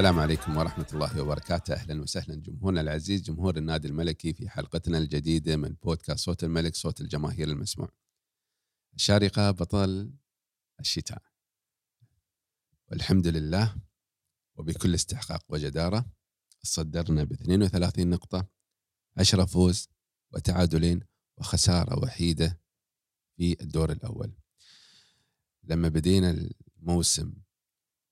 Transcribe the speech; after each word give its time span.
السلام 0.00 0.18
عليكم 0.18 0.56
ورحمة 0.56 0.86
الله 0.92 1.22
وبركاته. 1.22 1.74
أهلا 1.74 2.02
وسهلا. 2.02 2.34
جمهورنا 2.34 2.80
العزيز 2.80 3.22
جمهور 3.22 3.56
النادي 3.56 3.88
الملكي 3.88 4.32
في 4.32 4.48
حلقتنا 4.48 4.98
الجديدة 4.98 5.56
من 5.56 5.76
بودكاست 5.82 6.24
صوت 6.24 6.44
الملك 6.44 6.74
صوت 6.74 7.00
الجماهير 7.00 7.48
المسموع. 7.48 7.88
الشارقة 8.94 9.50
بطل 9.50 10.12
الشتاء. 10.80 11.22
والحمد 12.90 13.26
لله 13.26 13.76
وبكل 14.54 14.94
استحقاق 14.94 15.44
وجدارة 15.48 16.06
صدرنا 16.62 17.24
ب 17.24 17.32
32 17.32 18.10
نقطة 18.10 18.48
10 19.16 19.44
فوز 19.44 19.88
وتعادلين 20.32 21.00
وخسارة 21.36 21.98
وحيدة 21.98 22.60
في 23.36 23.62
الدور 23.62 23.92
الأول. 23.92 24.32
لما 25.64 25.88
بدينا 25.88 26.50
الموسم 26.78 27.32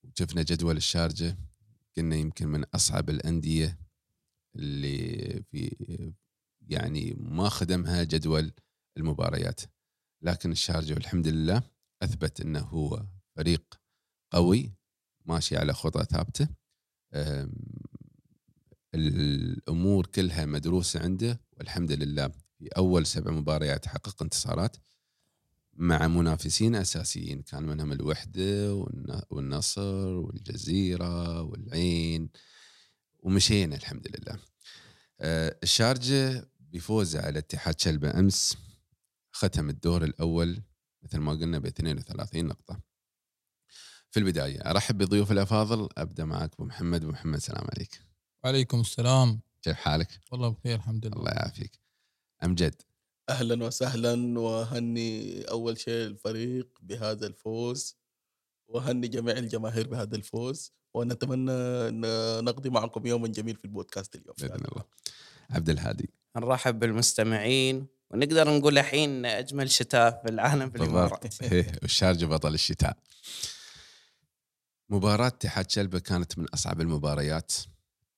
وشفنا 0.05 0.43
جدول 0.43 0.77
الشارجة 0.77 1.48
كنا 1.99 2.17
يمكن 2.17 2.49
من 2.49 2.65
أصعب 2.65 3.11
الأندية 3.11 3.79
اللي 4.57 5.43
في 5.51 5.77
يعني 6.69 7.15
ما 7.19 7.49
خدمها 7.49 8.05
جدول 8.05 8.53
المباريات. 8.97 9.61
لكن 10.23 10.53
الشارجة 10.53 10.95
والحمد 10.95 11.29
لله 11.29 11.63
أثبت 12.03 12.41
أنه 12.41 12.61
هو 12.61 13.07
فريق 13.37 13.81
قوي 14.33 14.75
ماشي 15.25 15.57
على 15.57 15.73
خطى 15.73 16.05
ثابتة. 16.05 16.49
الأمور 18.95 20.07
كلها 20.07 20.47
مدروسة 20.47 21.01
عنده 21.01 21.41
والحمد 21.57 21.93
لله 21.93 22.29
في 22.29 22.69
أول 22.77 23.07
سبع 23.07 23.31
مباريات 23.31 23.87
حقق 23.87 24.23
انتصارات. 24.23 24.77
مع 25.79 26.09
منافسين 26.09 26.75
أساسيين 26.75 27.43
كان 27.43 27.63
منهم 27.63 27.93
الوحدة 27.93 28.75
والنصر 29.31 30.07
والجزيرة 30.07 31.43
والعين 31.43 32.31
ومشينا 33.19 33.77
الحمد 33.77 34.07
لله. 34.09 34.41
آه، 35.21 35.59
الشارجة 35.63 36.49
بفوزه 36.61 37.21
على 37.21 37.39
اتحاد 37.39 37.81
شلبه 37.81 38.19
أمس 38.19 38.57
ختم 39.33 39.71
الدور 39.71 40.05
الأول 40.05 40.63
مثل 41.03 41.19
ما 41.19 41.33
قلنا 41.33 41.59
ب 41.59 41.67
32 41.67 42.47
نقطة. 42.47 42.81
في 44.11 44.21
البداية 44.21 44.71
أرحب 44.71 44.99
بضيوف 44.99 45.33
الأفاضل 45.33 45.89
أبدأ 45.97 46.25
معك 46.25 46.55
أبو 46.55 46.65
محمد 46.65 47.03
أبو 47.03 47.13
محمد 47.13 47.35
السلام 47.35 47.67
عليك. 47.77 48.01
وعليكم 48.45 48.81
السلام. 48.81 49.41
كيف 49.63 49.77
حالك؟ 49.77 50.21
والله 50.33 50.49
بخير 50.49 50.75
الحمد 50.75 51.07
لله. 51.07 51.17
الله 51.17 51.31
يعافيك. 51.31 51.81
أمجد 52.45 52.83
أهلا 53.29 53.65
وسهلا 53.65 54.41
وهني 54.41 55.43
أول 55.43 55.79
شيء 55.79 56.07
الفريق 56.07 56.69
بهذا 56.83 57.27
الفوز 57.27 57.97
وهني 58.69 59.09
جميع 59.09 59.37
الجماهير 59.37 59.89
بهذا 59.89 60.17
الفوز 60.17 60.73
ونتمنى 60.95 61.53
إن 61.89 62.01
نقضي 62.45 62.71
معكم 62.71 63.07
يوما 63.07 63.29
جميل 63.29 63.57
في 63.57 63.65
البودكاست 63.65 64.15
اليوم. 64.15 64.35
بإذن 64.39 64.65
الله. 64.73 64.85
عبد 65.51 65.71
الهادي. 65.71 66.11
نرحب 66.37 66.79
بالمستمعين 66.79 67.87
ونقدر 68.11 68.59
نقول 68.59 68.79
الحين 68.79 69.27
أجمل 69.27 69.71
شتاء 69.71 70.23
في 70.23 70.31
العالم 70.33 70.71
في 70.71 70.77
الإمارات. 70.77 71.43
إيه، 71.53 71.73
والشارجة 71.83 72.27
بطل 72.27 72.55
الشتاء. 72.55 72.97
مباراة 74.91 75.27
اتحاد 75.27 75.71
شلبة 75.71 75.99
كانت 75.99 76.39
من 76.39 76.47
أصعب 76.55 76.81
المباريات 76.81 77.53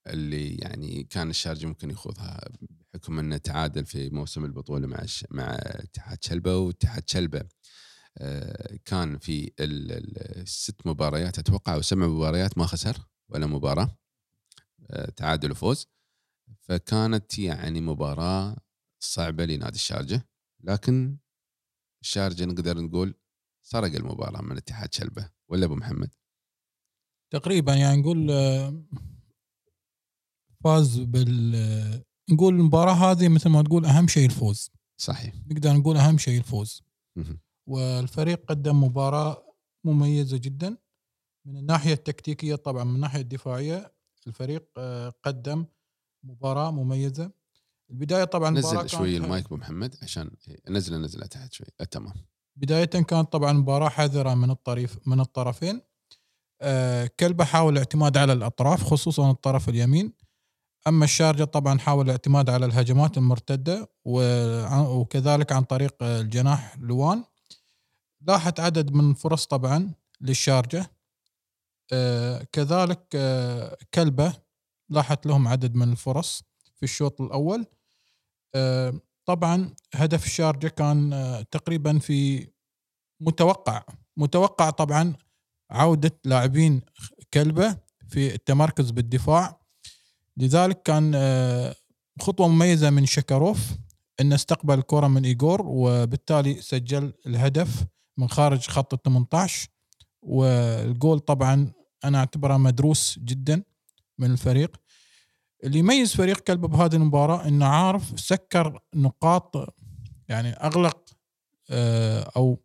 اللي 0.06 0.55
يعني 0.55 1.06
كان 1.11 1.30
الشارجة 1.30 1.67
ممكن 1.67 1.91
يخوضها 1.91 2.48
بحكم 2.94 3.19
إنه 3.19 3.36
تعادل 3.36 3.86
في 3.86 4.10
موسم 4.10 4.44
البطولة 4.44 4.86
مع 4.86 5.05
مع 5.30 5.44
اتحاد 5.55 6.24
شلبة 6.24 6.56
واتحاد 6.56 7.08
شلبة 7.08 7.44
آه، 8.19 8.78
كان 8.84 9.18
في 9.18 9.52
الست 9.61 10.86
مباريات 10.86 11.39
أتوقع 11.39 11.74
أو 11.74 11.83
سبع 11.83 12.06
مباريات 12.06 12.58
ما 12.58 12.67
خسر 12.67 12.98
ولا 13.29 13.46
مباراة 13.46 13.98
آه، 14.90 15.11
تعادل 15.11 15.50
وفوز. 15.50 15.86
فكانت 16.61 17.39
يعني 17.39 17.80
مباراة 17.80 18.56
صعبة 19.02 19.45
لنادي 19.45 19.77
الشارجة. 19.77 20.29
لكن 20.64 21.18
الشارجة 22.02 22.45
نقدر 22.45 22.80
نقول 22.80 23.14
سرق 23.62 23.95
المباراة 23.95 24.42
من 24.42 24.56
اتحاد 24.56 24.95
شلبة. 24.95 25.30
ولا 25.48 25.64
أبو 25.64 25.74
محمد؟ 25.74 26.14
تقريبا 27.33 27.74
يعني 27.74 28.00
نقول 28.00 28.30
آه، 28.30 28.84
فاز 30.64 30.98
بال 30.98 31.55
نقول 32.30 32.55
المباراة 32.55 32.92
هذه 32.92 33.29
مثل 33.29 33.48
ما 33.48 33.63
تقول 33.63 33.85
أهم 33.85 34.08
شيء 34.08 34.27
الفوز. 34.27 34.70
صحيح. 34.96 35.35
نقدر 35.51 35.73
نقول 35.73 35.96
أهم 35.96 36.18
شيء 36.18 36.39
الفوز. 36.39 36.83
والفريق 37.67 38.45
قدم 38.48 38.85
مباراة 38.85 39.45
مميزة 39.85 40.36
جدا. 40.36 40.77
من 41.45 41.57
الناحية 41.57 41.92
التكتيكية 41.92 42.55
طبعا 42.55 42.85
من 42.85 42.95
الناحية 42.95 43.20
الدفاعية 43.20 43.92
الفريق 44.27 44.68
آه، 44.79 45.13
قدم 45.23 45.64
مباراة 46.24 46.70
مميزة. 46.70 47.30
البداية 47.91 48.24
طبعا 48.24 48.51
نزل 48.51 48.89
شوي 48.89 49.17
المايك 49.17 49.47
أبو 49.47 49.57
محمد 49.57 49.97
عشان 50.02 50.30
نزله 50.68 50.98
نزله 50.98 51.27
تحت 51.27 51.52
شوي. 51.52 51.67
آه، 51.80 51.85
تمام. 51.85 52.14
بداية 52.57 52.85
كانت 52.85 53.33
طبعا 53.33 53.52
مباراة 53.52 53.89
حذرة 53.89 54.35
من 54.35 54.51
الطريف 54.51 55.08
من 55.08 55.20
الطرفين. 55.20 55.80
آه، 56.61 57.11
كلبة 57.20 57.45
حاول 57.45 57.73
الاعتماد 57.73 58.17
على 58.17 58.33
الأطراف 58.33 58.83
خصوصا 58.83 59.30
الطرف 59.30 59.68
اليمين. 59.68 60.12
أما 60.86 61.05
الشارجة 61.05 61.45
طبعا 61.45 61.79
حاول 61.79 62.05
الاعتماد 62.05 62.51
على 62.51 62.67
الهجمات 62.67 63.18
المرتدة 63.18 63.91
وكذلك 64.05 65.52
عن 65.52 65.63
طريق 65.63 66.02
الجناح 66.02 66.77
لوان. 66.79 67.24
لاحت 68.20 68.61
عدد 68.61 68.92
من 68.92 69.11
الفرص 69.11 69.46
طبعا 69.46 69.92
للشارجة. 70.20 70.91
آه، 71.92 72.46
كذلك 72.52 73.07
آه، 73.14 73.79
كلبة 73.95 74.33
لاحت 74.89 75.27
لهم 75.27 75.48
عدد 75.48 75.74
من 75.74 75.92
الفرص 75.92 76.42
في 76.74 76.83
الشوط 76.83 77.20
الأول. 77.20 77.67
آه، 78.55 78.95
طبعا 79.24 79.74
هدف 79.95 80.27
الشارجة 80.27 80.68
كان 80.68 81.11
تقريبا 81.51 81.98
في 81.98 82.48
متوقع. 83.20 83.83
متوقع 84.17 84.70
طبعا 84.70 85.14
عودة 85.70 86.20
لاعبين 86.24 86.83
كلبة 87.35 87.77
في 88.08 88.35
التمركز 88.35 88.91
بالدفاع. 88.91 89.60
لذلك 90.36 90.83
كان 90.83 91.13
آه، 91.14 91.74
خطوة 92.20 92.48
مميزة 92.48 92.91
من 92.91 93.07
شكروف 93.07 93.58
إنه 94.20 94.35
استقبل 94.35 94.79
الكرة 94.79 95.07
من 95.07 95.24
ايجور 95.24 95.63
وبالتالي 95.64 96.61
سجل 96.61 97.13
الهدف 97.27 97.85
من 98.17 98.29
خارج 98.29 98.68
خط 98.68 98.95
ال 98.95 99.02
18 99.02 99.68
والجول 100.23 101.18
طبعا 101.18 101.73
أنا 102.05 102.18
أعتبره 102.18 102.57
مدروس 102.57 103.18
جدا 103.18 103.63
من 104.18 104.30
الفريق. 104.30 104.77
اللي 105.64 105.79
يميز 105.79 106.14
فريق 106.14 106.41
كلب 106.41 106.61
بهذه 106.61 106.95
المباراة 106.95 107.48
إنه 107.48 107.67
عارف 107.67 108.20
سكر 108.20 108.80
نقاط 108.95 109.74
يعني 110.29 110.48
أغلق 110.52 111.11
آه، 111.70 112.30
أو 112.36 112.58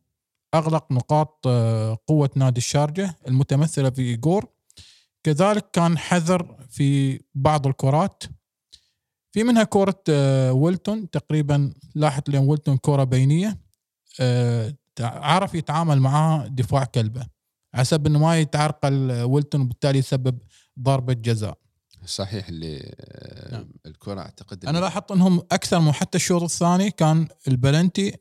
أغلق 0.53 0.91
نقاط 0.91 1.47
آه، 1.47 1.97
قوة 2.07 2.29
نادي 2.35 2.57
الشارجة 2.57 3.15
المتمثلة 3.27 3.89
في 3.89 4.01
ايجور 4.01 4.54
كذلك 5.25 5.69
كان 5.73 5.97
حذر 5.97 6.57
في 6.69 7.19
بعض 7.35 7.67
الكرات. 7.67 8.23
في 9.31 9.43
منها 9.43 9.63
كرة 9.63 10.03
آه، 10.09 10.53
ويلتون. 10.53 11.09
تقريبا 11.09 11.73
لاحت 11.95 12.29
لين 12.29 12.41
ويلتون 12.41 12.77
كرة 12.77 13.03
بينية 13.03 13.59
آه، 14.19 14.73
عرف 14.99 15.55
يتعامل 15.55 15.99
معها 15.99 16.47
دفاع 16.47 16.83
كلبه 16.83 17.27
حسب 17.73 18.07
إنه 18.07 18.19
ما 18.19 18.39
يتعرقل 18.39 19.11
ويلتون 19.11 19.61
وبالتالي 19.61 19.99
يسبب 19.99 20.37
ضربة 20.79 21.13
جزاء. 21.13 21.57
صحيح 22.05 22.47
اللي 22.47 22.93
آه، 22.99 23.51
نعم. 23.51 23.69
الكرة 23.85 24.21
أعتقد 24.21 24.65
أنا 24.65 24.77
لاحظت 24.77 25.11
إنهم 25.11 25.39
أكثر 25.51 25.79
من 25.79 25.91
حتى 25.91 26.17
الشوط 26.17 26.43
الثاني 26.43 26.91
كان 26.91 27.27
البلنتي 27.47 28.17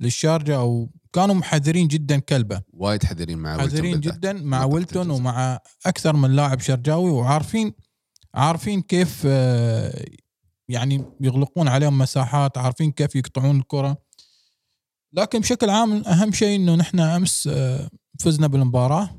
للشارجة 0.00 0.56
أو 0.56 0.90
كانوا 1.16 1.34
محذرين 1.34 1.88
جدا 1.88 2.18
كلبه. 2.18 2.62
وايد 2.72 3.04
حذرين 3.04 3.38
مع 3.38 3.58
حذرين 3.58 4.00
جدا 4.00 4.32
مع 4.32 4.64
ويلتون 4.64 5.10
ومع 5.10 5.60
أكثر 5.86 6.16
من 6.16 6.36
لاعب 6.36 6.60
شرجاوي 6.60 7.10
وعارفين 7.10 7.72
عارفين 8.34 8.82
كيف 8.82 9.22
آه، 9.26 10.04
يعني 10.68 11.04
يغلقون 11.20 11.68
عليهم 11.68 11.98
مساحات 11.98 12.58
عارفين 12.58 12.92
كيف 12.92 13.14
يقطعون 13.16 13.58
الكرة. 13.58 13.96
لكن 15.12 15.40
بشكل 15.40 15.70
عام 15.70 15.92
أهم 16.06 16.32
شيء 16.32 16.56
إنه 16.56 16.74
نحن 16.74 17.00
أمس 17.00 17.46
آه، 17.52 17.90
فزنا 18.20 18.46
بالمباراة 18.46 19.10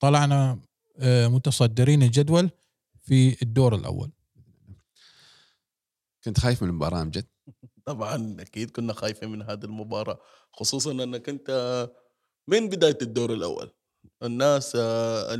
طلعنا 0.00 0.60
آه، 0.98 1.28
متصدرين 1.28 2.02
الجدول 2.02 2.50
في 3.02 3.42
الدور 3.42 3.74
الأول. 3.74 4.10
كنت 6.24 6.40
خايف 6.40 6.62
من 6.62 6.68
المباراة 6.68 7.02
امجد 7.02 7.26
طبعا 7.86 8.36
أكيد 8.40 8.70
كنا 8.70 8.92
خايفين 8.92 9.28
من 9.28 9.42
هذه 9.42 9.64
المباراة 9.64 10.18
خصوصا 10.52 10.92
أنك 10.92 11.28
أنت 11.28 11.50
من 12.48 12.68
بداية 12.68 12.98
الدور 13.02 13.32
الأول. 13.32 13.70
الناس 14.22 14.76
آه، 14.80 15.34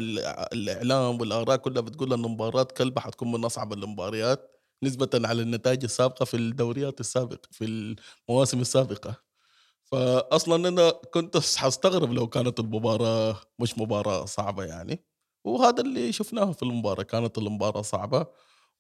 الإعلام 0.52 1.20
والآراء 1.20 1.56
كلها 1.56 1.82
بتقول 1.82 2.12
إن 2.12 2.20
مباراة 2.20 2.62
كلبة 2.64 3.00
حتكون 3.00 3.32
من 3.32 3.44
أصعب 3.44 3.72
المباريات 3.72 4.52
نسبة 4.82 5.10
على 5.14 5.42
النتائج 5.42 5.84
السابقة 5.84 6.24
في 6.24 6.36
الدوريات 6.36 7.00
السابقه 7.00 7.48
في 7.52 7.96
المواسم 8.28 8.60
السابقة. 8.60 9.16
فاصلا 9.84 10.68
أنا 10.68 10.90
كنت 10.90 11.36
حستغرب 11.38 12.12
لو 12.12 12.26
كانت 12.28 12.60
المباراة 12.60 13.40
مش 13.58 13.78
مباراة 13.78 14.24
صعبة 14.24 14.64
يعني. 14.64 15.04
وهذا 15.44 15.82
اللي 15.82 16.12
شفناه 16.12 16.52
في 16.52 16.62
المباراة 16.62 17.02
كانت 17.02 17.38
المباراة 17.38 17.82
صعبة. 17.82 18.26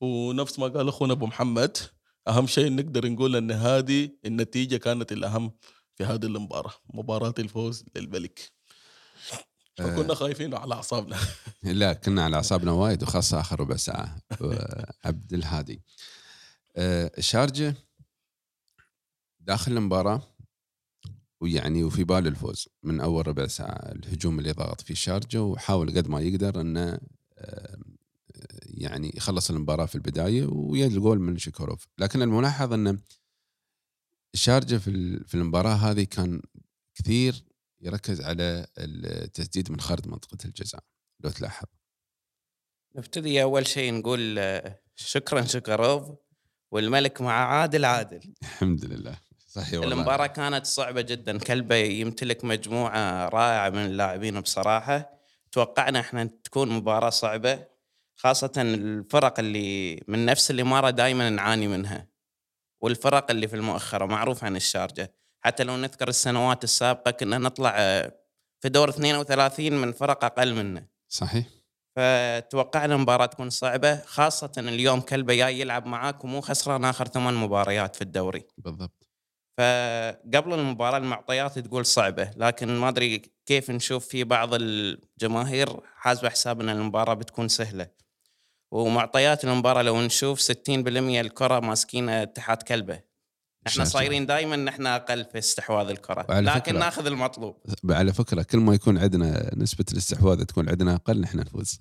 ونفس 0.00 0.58
ما 0.58 0.68
قال 0.68 0.88
أخونا 0.88 1.12
أبو 1.12 1.26
محمد 1.26 1.78
أهم 2.28 2.46
شيء 2.46 2.74
نقدر 2.74 3.08
نقول 3.08 3.36
إن 3.36 3.50
هذه 3.50 4.10
النتيجة 4.24 4.76
كانت 4.76 5.12
الأهم 5.12 5.52
في 5.94 6.04
هذه 6.04 6.24
المباراة 6.24 6.72
مباراة 6.94 7.34
الفوز 7.38 7.84
للملك. 7.96 8.52
فكنا 9.76 10.14
خايفين 10.14 10.54
على 10.54 10.74
أعصابنا. 10.74 11.16
لا 11.62 11.92
كنا 11.92 12.24
على 12.24 12.36
أعصابنا 12.36 12.72
وايد 12.72 13.02
وخاصة 13.02 13.40
آخر 13.40 13.60
ربع 13.60 13.76
ساعة 13.76 14.16
عبد 15.04 15.32
الهادي. 15.32 15.82
آه، 16.76 17.10
الشارجه 17.18 17.74
داخل 19.40 19.72
المباراة 19.72 20.22
ويعني 21.40 21.84
وفي 21.84 22.04
بال 22.04 22.26
الفوز 22.26 22.68
من 22.82 23.00
أول 23.00 23.26
ربع 23.26 23.46
ساعة 23.46 23.92
الهجوم 23.92 24.38
اللي 24.38 24.52
ضغط 24.52 24.80
فيه 24.80 24.94
الشارجه 24.94 25.42
وحاول 25.42 25.90
قد 25.96 26.08
ما 26.08 26.20
يقدر 26.20 26.60
إنه 26.60 26.98
آه، 27.38 27.76
يعني 28.76 29.12
يخلص 29.16 29.50
المباراة 29.50 29.86
في 29.86 29.94
البداية 29.94 30.46
ويد 30.46 30.92
الجول 30.92 31.20
من 31.20 31.38
شيكوروف. 31.38 31.86
لكن 31.98 32.22
الملاحظ 32.22 32.72
إنه 32.72 32.98
الشارجه 34.34 34.76
في 34.76 35.24
في 35.26 35.34
المباراة 35.34 35.74
هذه 35.74 36.04
كان 36.04 36.42
كثير 36.94 37.44
يركز 37.80 38.20
على 38.20 38.66
التسديد 38.78 39.72
من 39.72 39.80
خارج 39.80 40.08
منطقة 40.08 40.38
الجزاء 40.44 40.84
لو 41.20 41.30
تلاحظ. 41.30 41.66
نبتدي 42.96 43.42
أول 43.42 43.66
شيء 43.66 43.94
نقول 43.94 44.38
آه، 44.38 44.80
شكرا 44.96 45.42
شكروف 45.42 46.10
والملك 46.70 47.20
مع 47.20 47.32
عادل 47.32 47.84
عادل. 47.84 48.34
الحمد 48.42 48.84
لله. 48.84 49.18
صحيح 49.46 49.80
والله. 49.80 49.94
المباراة 49.94 50.26
كانت 50.26 50.66
صعبة 50.66 51.00
جدا 51.00 51.38
كلبة 51.38 51.74
يمتلك 51.74 52.44
مجموعة 52.44 53.28
رائعة 53.28 53.70
من 53.70 53.86
اللاعبين 53.86 54.40
بصراحة. 54.40 55.20
توقعنا 55.52 56.00
إحنا 56.00 56.24
تكون 56.44 56.68
مباراة 56.68 57.10
صعبة. 57.10 57.75
خاصة 58.16 58.52
الفرق 58.56 59.38
اللي 59.38 60.00
من 60.08 60.26
نفس 60.26 60.50
الإمارة 60.50 60.90
دائما 60.90 61.30
نعاني 61.30 61.68
منها 61.68 62.08
والفرق 62.82 63.30
اللي 63.30 63.48
في 63.48 63.56
المؤخرة 63.56 64.04
معروف 64.06 64.44
عن 64.44 64.56
الشارجة. 64.56 65.14
حتى 65.40 65.64
لو 65.64 65.76
نذكر 65.76 66.08
السنوات 66.08 66.64
السابقة 66.64 67.10
كنا 67.10 67.38
نطلع 67.38 67.74
آه، 67.76 68.12
في 68.62 68.68
دور 68.68 68.88
32 68.88 69.72
من 69.72 69.92
فرق 69.92 70.24
أقل 70.24 70.54
منا 70.54 70.86
صحيح. 71.08 71.46
فتوقعنا 71.96 72.94
المباراة 72.94 73.26
تكون 73.26 73.50
صعبة 73.50 73.96
خاصة 73.96 74.52
اليوم 74.58 75.00
كلبة 75.00 75.34
جاي 75.34 75.60
يلعب 75.60 75.86
معاك 75.86 76.24
ومو 76.24 76.40
خسران 76.40 76.84
آخر 76.84 77.08
ثمان 77.08 77.34
مباريات 77.34 77.96
في 77.96 78.02
الدوري. 78.02 78.44
بالضبط. 78.58 79.06
فقبل 79.58 80.52
المباراة 80.54 80.98
المعطيات 80.98 81.58
تقول 81.58 81.86
صعبة 81.86 82.30
لكن 82.36 82.76
ما 82.76 82.88
أدري 82.88 83.22
كيف 83.46 83.70
نشوف 83.70 84.08
في 84.08 84.24
بعض 84.24 84.54
الجماهير 84.54 85.80
حاسبة 85.96 86.28
حساب 86.28 86.60
أن 86.60 86.68
المباراة 86.68 87.14
بتكون 87.14 87.48
سهلة. 87.48 87.88
ومعطيات 88.70 89.44
المباراة 89.44 89.82
لو 89.82 90.00
نشوف 90.00 90.40
60% 90.40 90.50
الكرة 90.68 91.60
ماسكين 91.60 92.08
اتحاد 92.08 92.62
كلبة. 92.62 92.94
إحنا 93.66 93.84
شاطر. 93.84 93.90
صايرين 93.98 94.26
دائما 94.26 94.56
نحن 94.56 94.86
أقل 94.86 95.24
في 95.24 95.38
استحواذ 95.38 95.90
وعلى 96.28 96.50
لكن 96.50 96.72
فكرة- 96.72 96.78
ناخذ 96.78 97.06
المطلوب. 97.06 97.56
على 97.90 98.12
فكرة 98.12 98.42
كل 98.42 98.58
ما 98.58 98.74
يكون 98.74 98.98
عندنا 98.98 99.50
نسبة 99.56 99.84
الاستحواذ 99.92 100.44
تكون 100.44 100.68
عندنا 100.68 100.94
أقل 100.94 101.20
نحن 101.20 101.38
نفوز. 101.38 101.80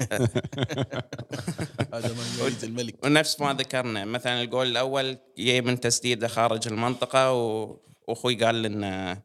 هذا 1.94 2.14
ما 2.14 2.22
الملك. 2.64 3.04
ونفس 3.04 3.40
ما 3.40 3.52
ذكرنا 3.52 4.04
مثلا 4.04 4.42
الجول 4.42 4.66
الأول 4.66 5.18
جاي 5.38 5.60
من 5.60 5.80
تسديده 5.80 6.28
خارج 6.28 6.68
المنطقة 6.68 7.32
و... 7.32 7.76
وأخوي 8.08 8.44
قال 8.44 8.62
لنا 8.62 9.22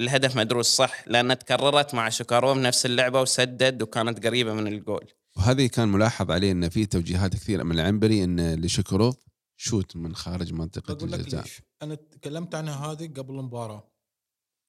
الهدف 0.00 0.36
مدروس 0.36 0.66
صح 0.76 1.08
لأن 1.08 1.38
تكررت 1.38 1.94
مع 1.94 2.08
شوكاروف 2.08 2.56
نفس 2.58 2.86
اللعبة 2.86 3.20
وسدد 3.20 3.82
وكانت 3.82 4.26
قريبة 4.26 4.52
من 4.54 4.66
الجول. 4.66 5.12
وهذه 5.36 5.66
كان 5.66 5.88
ملاحظ 5.88 6.30
عليه 6.30 6.52
انه 6.52 6.68
في 6.68 6.86
توجيهات 6.86 7.32
كثيرة 7.32 7.62
من 7.62 7.72
العنبري 7.72 8.24
انه 8.24 8.54
لشكروف 8.54 9.16
شوت 9.56 9.96
من 9.96 10.14
خارج 10.14 10.52
منطقة 10.52 10.92
أقول 10.92 11.12
لك 11.12 11.20
الجزاء. 11.20 11.42
ليش. 11.42 11.62
أنا 11.82 11.94
تكلمت 11.94 12.54
عنها 12.54 12.86
هذه 12.86 13.06
قبل 13.06 13.34
المباراة. 13.34 13.92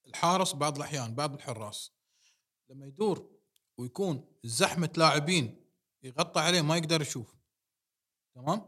الحارس 0.07 0.53
بعض 0.53 0.75
الأحيان 0.75 1.15
بعض 1.15 1.33
الحراس 1.33 1.91
لما 2.69 2.85
يدور 2.85 3.29
ويكون 3.77 4.25
زحمة 4.43 4.89
لاعبين 4.97 5.65
يغطى 6.03 6.39
عليه 6.39 6.61
ما 6.61 6.77
يقدر 6.77 7.01
يشوف. 7.01 7.35
تمام؟ 8.35 8.61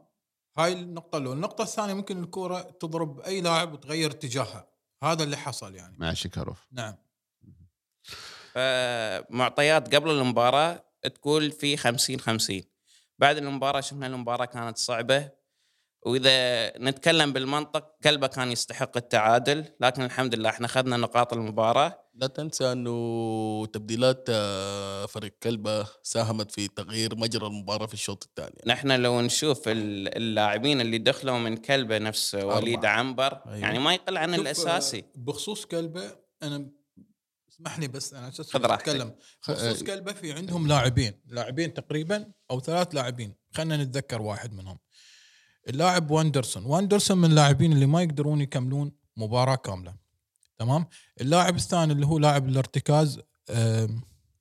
هاي 0.57 0.73
النقطة 0.73 1.17
الأولى. 1.17 1.35
النقطة 1.35 1.61
الثانية 1.61 1.93
ممكن 1.93 2.23
الكوره 2.23 2.61
تضرب 2.61 3.19
أي 3.19 3.41
لاعب 3.41 3.73
وتغير 3.73 4.11
اتجاهها. 4.11 4.67
هذا 5.03 5.23
اللي 5.23 5.37
حصل 5.37 5.75
يعني. 5.75 5.97
مع 5.97 6.13
شيكاروف 6.13 6.67
نعم. 6.71 6.95
فمعطيات 8.53 9.95
قبل 9.95 10.09
المباراة 10.09 10.84
تقول 11.07 11.51
في 11.51 11.77
50 11.77 12.19
50 12.19 12.61
بعد 13.19 13.37
المباراة 13.37 13.81
شفنا 13.81 14.07
المباراة 14.07 14.45
كانت 14.45 14.77
صعبة 14.77 15.29
وإذا 16.05 16.77
نتكلم 16.77 17.33
بالمنطق 17.33 17.95
كلبه 18.03 18.27
كان 18.27 18.51
يستحق 18.51 18.97
التعادل 18.97 19.65
لكن 19.79 20.01
الحمد 20.01 20.35
لله 20.35 20.49
إحنا 20.49 20.65
أخذنا 20.65 20.97
نقاط 20.97 21.33
المباراة. 21.33 22.01
لا 22.13 22.27
تنسى 22.27 22.71
أنه 22.71 23.65
تبديلات 23.73 24.25
آه، 24.29 25.05
فريق 25.05 25.33
كلبه 25.43 25.87
ساهمت 26.03 26.51
في 26.51 26.67
تغيير 26.67 27.15
مجرى 27.15 27.47
المباراة 27.47 27.85
في 27.85 27.93
الشوط 27.93 28.23
الثاني. 28.23 28.61
نحن 28.65 28.91
لو 28.91 29.21
نشوف 29.21 29.67
ال- 29.67 30.17
اللاعبين 30.17 30.81
اللي 30.81 30.97
دخلوا 30.97 31.37
من 31.37 31.57
كلبه 31.57 31.97
نفس 31.97 32.35
وليد 32.35 32.85
عنبر 32.85 33.33
أيوة. 33.45 33.57
يعني 33.57 33.79
ما 33.79 33.93
يقل 33.93 34.17
عن 34.17 34.31
شوف، 34.35 34.41
الأساسي. 34.41 34.99
آه، 34.99 35.03
بخصوص 35.15 35.65
كلبه 35.65 36.11
أنا 36.43 36.69
اسمح 37.55 37.79
لي 37.79 37.87
بس 37.87 38.13
أنا 38.13 38.29
أساس. 38.29 38.55
أتكلم. 38.55 39.15
خ- 39.41 39.51
بخصوص 39.51 39.83
كلبه 39.83 40.13
في 40.13 40.31
عندهم 40.33 40.67
لاعبين 40.67 41.13
لاعبين 41.27 41.73
تقريبا 41.73 42.31
أو 42.51 42.59
ثلاث 42.59 42.95
لاعبين 42.95 43.33
خلينا 43.53 43.77
نتذكر 43.83 44.21
واحد 44.21 44.53
منهم. 44.53 44.77
اللاعب 45.69 46.11
واندرسون. 46.11 46.65
واندرسون 46.65 47.17
من 47.17 47.29
اللاعبين 47.29 47.73
اللي 47.73 47.85
ما 47.85 48.01
يقدرون 48.01 48.41
يكملون 48.41 48.91
مباراة 49.17 49.55
كاملة. 49.55 49.95
تمام؟ 50.57 50.85
اللاعب 51.21 51.55
الثاني 51.55 51.93
اللي 51.93 52.05
هو 52.05 52.19
لاعب 52.19 52.49
الارتكاز 52.49 53.19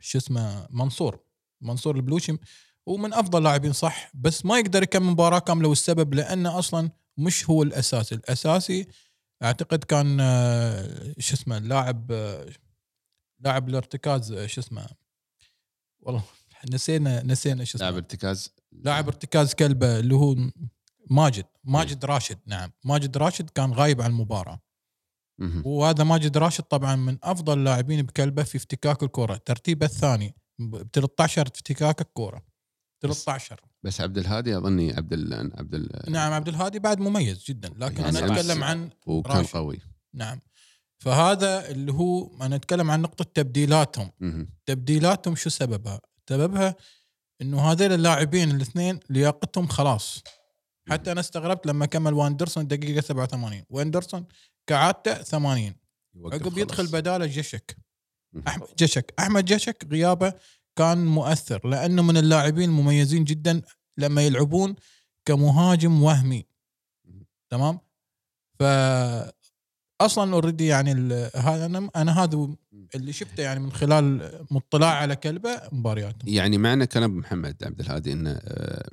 شو 0.01 0.19
اسمه 0.19 0.67
منصور. 0.71 1.21
منصور 1.61 1.97
البلوشي 1.97 2.37
هو 2.89 2.97
من 2.97 3.13
أفضل 3.15 3.43
لاعبين 3.43 3.73
صح؟ 3.73 4.11
بس 4.15 4.45
ما 4.45 4.59
يقدر 4.59 4.83
يكمل 4.83 5.07
مباراة 5.07 5.39
كاملة 5.39 5.69
والسبب 5.69 6.15
لأنه 6.15 6.59
أصلا 6.59 6.91
مش 7.19 7.51
هو 7.51 7.63
الأساسي. 7.63 8.15
الأساسي 8.15 8.87
أعتقد 9.43 9.85
كان 9.85 10.19
آه، 10.21 11.15
شو 11.19 11.35
اسمه 11.35 11.57
اللاعب 11.59 12.13
آه، 12.13 12.47
لاعب 13.45 13.69
الارتكاز 13.69 14.33
آه، 14.33 14.47
شو 14.47 14.61
اسمه؟ 14.61 14.87
والله 16.01 16.23
نسينا 16.73 17.23
نسينا 17.23 17.65
شو 17.65 17.79
اسمه. 17.79 17.89
لاعب 17.89 17.95
ارتكاز. 17.95 18.51
لاعب 18.73 19.07
ارتكاز 19.07 19.55
كلبه 19.55 19.99
اللي 19.99 20.15
هو 20.15 20.37
ماجد 21.11 21.45
ماجد 21.65 22.05
راشد 22.05 22.39
نعم. 22.47 22.71
ماجد 22.85 23.17
راشد 23.17 23.51
كان 23.51 23.73
غايب 23.73 24.01
عن 24.03 24.11
المباراة. 24.11 24.61
مهم. 25.39 25.63
وهذا 25.67 26.05
ماجد 26.05 26.37
راشد 26.39 26.65
طبعا 26.65 26.97
من 26.97 27.19
أفضل 27.23 27.59
اللاعبين 27.59 28.03
بكلبه 28.03 28.43
في 28.43 28.57
افتكاك 28.59 29.03
الكرة. 29.03 29.37
ترتيبه 29.37 29.87
الثاني 29.87 30.35
ب 30.59 30.83
13 30.93 31.43
افتكاك 31.47 32.01
الكرة. 32.01 32.43
13 33.03 33.61
بس 33.83 34.01
عبد 34.01 34.19
الهادي 34.19 34.57
أظني 34.57 34.93
عبد 34.93 35.13
ال 35.13 35.53
عبد 35.59 35.75
ال 35.75 36.13
نعم 36.13 36.33
عبد 36.33 36.49
الهادي 36.49 36.79
بعد 36.79 37.01
مميز 37.01 37.45
جدا 37.45 37.69
لكن 37.77 38.03
يعني 38.03 38.19
أنا 38.19 38.41
أتكلم 38.41 38.65
عن 38.65 38.91
وكان 39.07 39.37
راشد. 39.37 39.53
قوي. 39.53 39.81
نعم. 40.15 40.41
فهذا 41.05 41.71
اللي 41.71 41.93
هو 41.93 42.37
أنا 42.43 42.57
اتكلم 42.57 42.91
عن 42.91 43.03
نقطة 43.03 43.25
تبديلاتهم. 43.35 44.11
تبديلاتهم 44.67 45.37
شو 45.37 45.51
سببها؟ 45.51 46.01
سببها 46.29 46.77
إنه 47.43 47.73
هذول 47.73 47.93
اللاعبين 47.93 48.51
الاثنين 48.51 49.01
لياقتهم 49.11 49.67
خلاص. 49.67 50.23
حتى 50.91 51.13
أنا 51.13 51.21
استغربت 51.21 51.67
لما 51.67 51.87
كمل 51.87 52.13
واندرسون 52.13 52.67
دقيقة 52.67 53.01
87 53.01 53.65
واندرسون 53.71 54.27
كعادته 54.67 55.23
80 55.23 55.77
يوقف 56.15 56.43
عقب. 56.43 56.59
يدخل 56.59 56.87
بدالة 56.87 57.27
جشك. 57.27 57.77
احمد 58.49 58.69
جشك. 58.79 59.15
أحمد 59.19 59.45
جشك 59.45 59.87
غيابه 59.91 60.33
كان 60.77 61.07
مؤثر 61.07 61.69
لأنه 61.69 62.03
من 62.03 62.17
اللاعبين 62.17 62.69
المميزين 62.69 63.25
جدا 63.25 63.63
لما 63.99 64.23
يلعبون 64.23 64.75
كمهاجم 65.25 66.03
وهمي. 66.03 66.47
تمام؟ 67.51 67.81
ف 68.59 68.63
أصلا 70.05 70.33
اوريدي 70.35 70.67
يعني 70.67 70.93
ال- 70.93 71.31
هذا 71.37 71.67
أنا 71.67 71.91
أنا 71.97 72.23
هذا 72.25 72.49
اللي 72.95 73.13
شفته 73.13 73.43
يعني 73.43 73.61
من 73.61 73.73
خلال 73.73 74.31
مطلع 74.51 74.87
على 74.87 75.17
كلبة 75.17 75.63
مبارياتهم 75.73 76.29
يعني 76.35 76.59
معنى 76.59 76.87
كلام 76.87 77.17
محمد 77.19 77.65
عبد 77.65 77.81
الهادي 77.81 78.13
إنه 78.13 78.31
آه، 78.31 78.91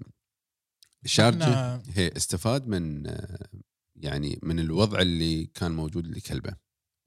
الشارجه 1.06 1.46
إحنا- 1.46 1.82
هي 1.98 2.12
استفاد 2.18 2.68
من 2.68 3.08
آه، 3.08 3.48
يعني 3.96 4.40
من 4.44 4.60
الوضع 4.60 5.00
اللي 5.02 5.46
كان 5.46 5.72
موجود 5.72 6.08
لكلبة. 6.08 6.56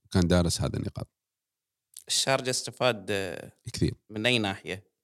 وكان 0.04 0.28
دارس 0.28 0.61
هذا 0.61 0.76
النقاط. 0.76 1.08
الشارجة 2.08 2.50
استفاد 2.50 3.06
آه، 3.11 3.52
كثير. 3.73 3.94
من 4.11 4.26
أي 4.26 4.38
ناحية؟ 4.38 4.94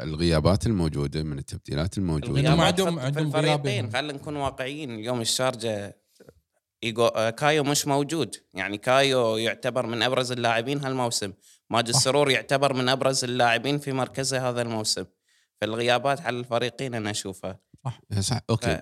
الغيابات 0.00 0.66
الموجودة 0.66 1.22
من 1.22 1.38
التبديلات 1.38 1.98
الموجودة. 1.98 2.40
الغيابات 2.40 2.60
عندهم- 2.60 2.98
عندهم 2.98 3.30
غياب 3.32 3.44
الفريقين 3.46 3.74
يعني. 3.84 3.90
خلينا 3.92 4.12
نكون 4.12 4.36
واقعيين. 4.36 4.94
اليوم 4.94 5.20
الشارجة 5.20 5.96
إيجو 6.86 7.06
آه، 7.06 7.30
كايو 7.30 7.64
مش 7.64 7.86
موجود. 7.86 8.36
يعني 8.54 8.78
كايو 8.78 9.36
يعتبر 9.36 9.86
من 9.86 10.02
أبرز 10.02 10.32
اللاعبين 10.32 10.84
هالموسم. 10.84 11.32
ماجد 11.70 11.90
صح. 11.90 11.96
السرور 11.96 12.30
يعتبر 12.30 12.72
من 12.72 12.88
أبرز 12.88 13.24
اللاعبين 13.24 13.78
في 13.78 13.92
مركزه 13.92 14.48
هذا 14.48 14.62
الموسم. 14.62 15.04
فالغيابات 15.60 16.20
على 16.20 16.38
الفريقين 16.38 16.94
أنا 16.94 17.10
أشوفها. 17.10 17.58
إيه، 18.12 18.20
صح. 18.20 18.40
okay. 18.50 18.80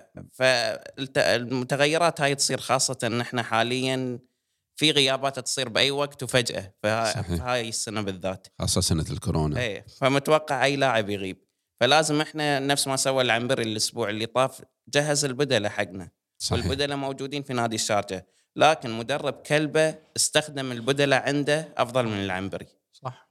فالمتغيرات 1.13 2.21
هاي 2.21 2.35
تصير 2.35 2.59
خاصة 2.59 2.97
إن 3.03 3.21
إحنا 3.21 3.43
حاليا 3.43 4.19
في 4.75 4.91
غيابات 4.91 5.39
تصير 5.39 5.69
بأي 5.69 5.91
وقت 5.91 6.23
وفجأة. 6.23 6.73
فه- 6.83 7.13
صحيح. 7.13 7.27
في 7.27 7.33
هاي 7.41 7.69
السنة 7.69 8.01
بالذات. 8.01 8.47
خاصة 8.59 8.81
سنة 8.81 9.05
الكورونا. 9.11 9.59
إيه. 9.59 9.85
فمتوقع 10.01 10.65
أي 10.65 10.75
لاعب 10.75 11.09
يغيب. 11.09 11.45
فلازم 11.79 12.21
إحنا 12.21 12.59
نفس 12.59 12.87
ما 12.87 12.95
سوى 12.95 13.21
العنبري 13.23 13.63
الأسبوع 13.63 14.09
اللي 14.09 14.25
طاف 14.25 14.61
جهز 14.89 15.25
البدلة 15.25 15.69
حقنا. 15.69 16.09
صحيح. 16.37 16.65
والبدله 16.65 16.95
موجودين 16.95 17.43
في 17.43 17.53
نادي 17.53 17.75
الشارجه 17.75 18.27
لكن 18.55 18.91
مدرب 18.91 19.33
كلبة 19.33 19.95
استخدم 20.15 20.71
البدله 20.71 21.15
عنده 21.15 21.73
أفضل 21.77 22.05
من 22.05 22.23
العنبري. 22.23 22.67
صح. 22.93 23.29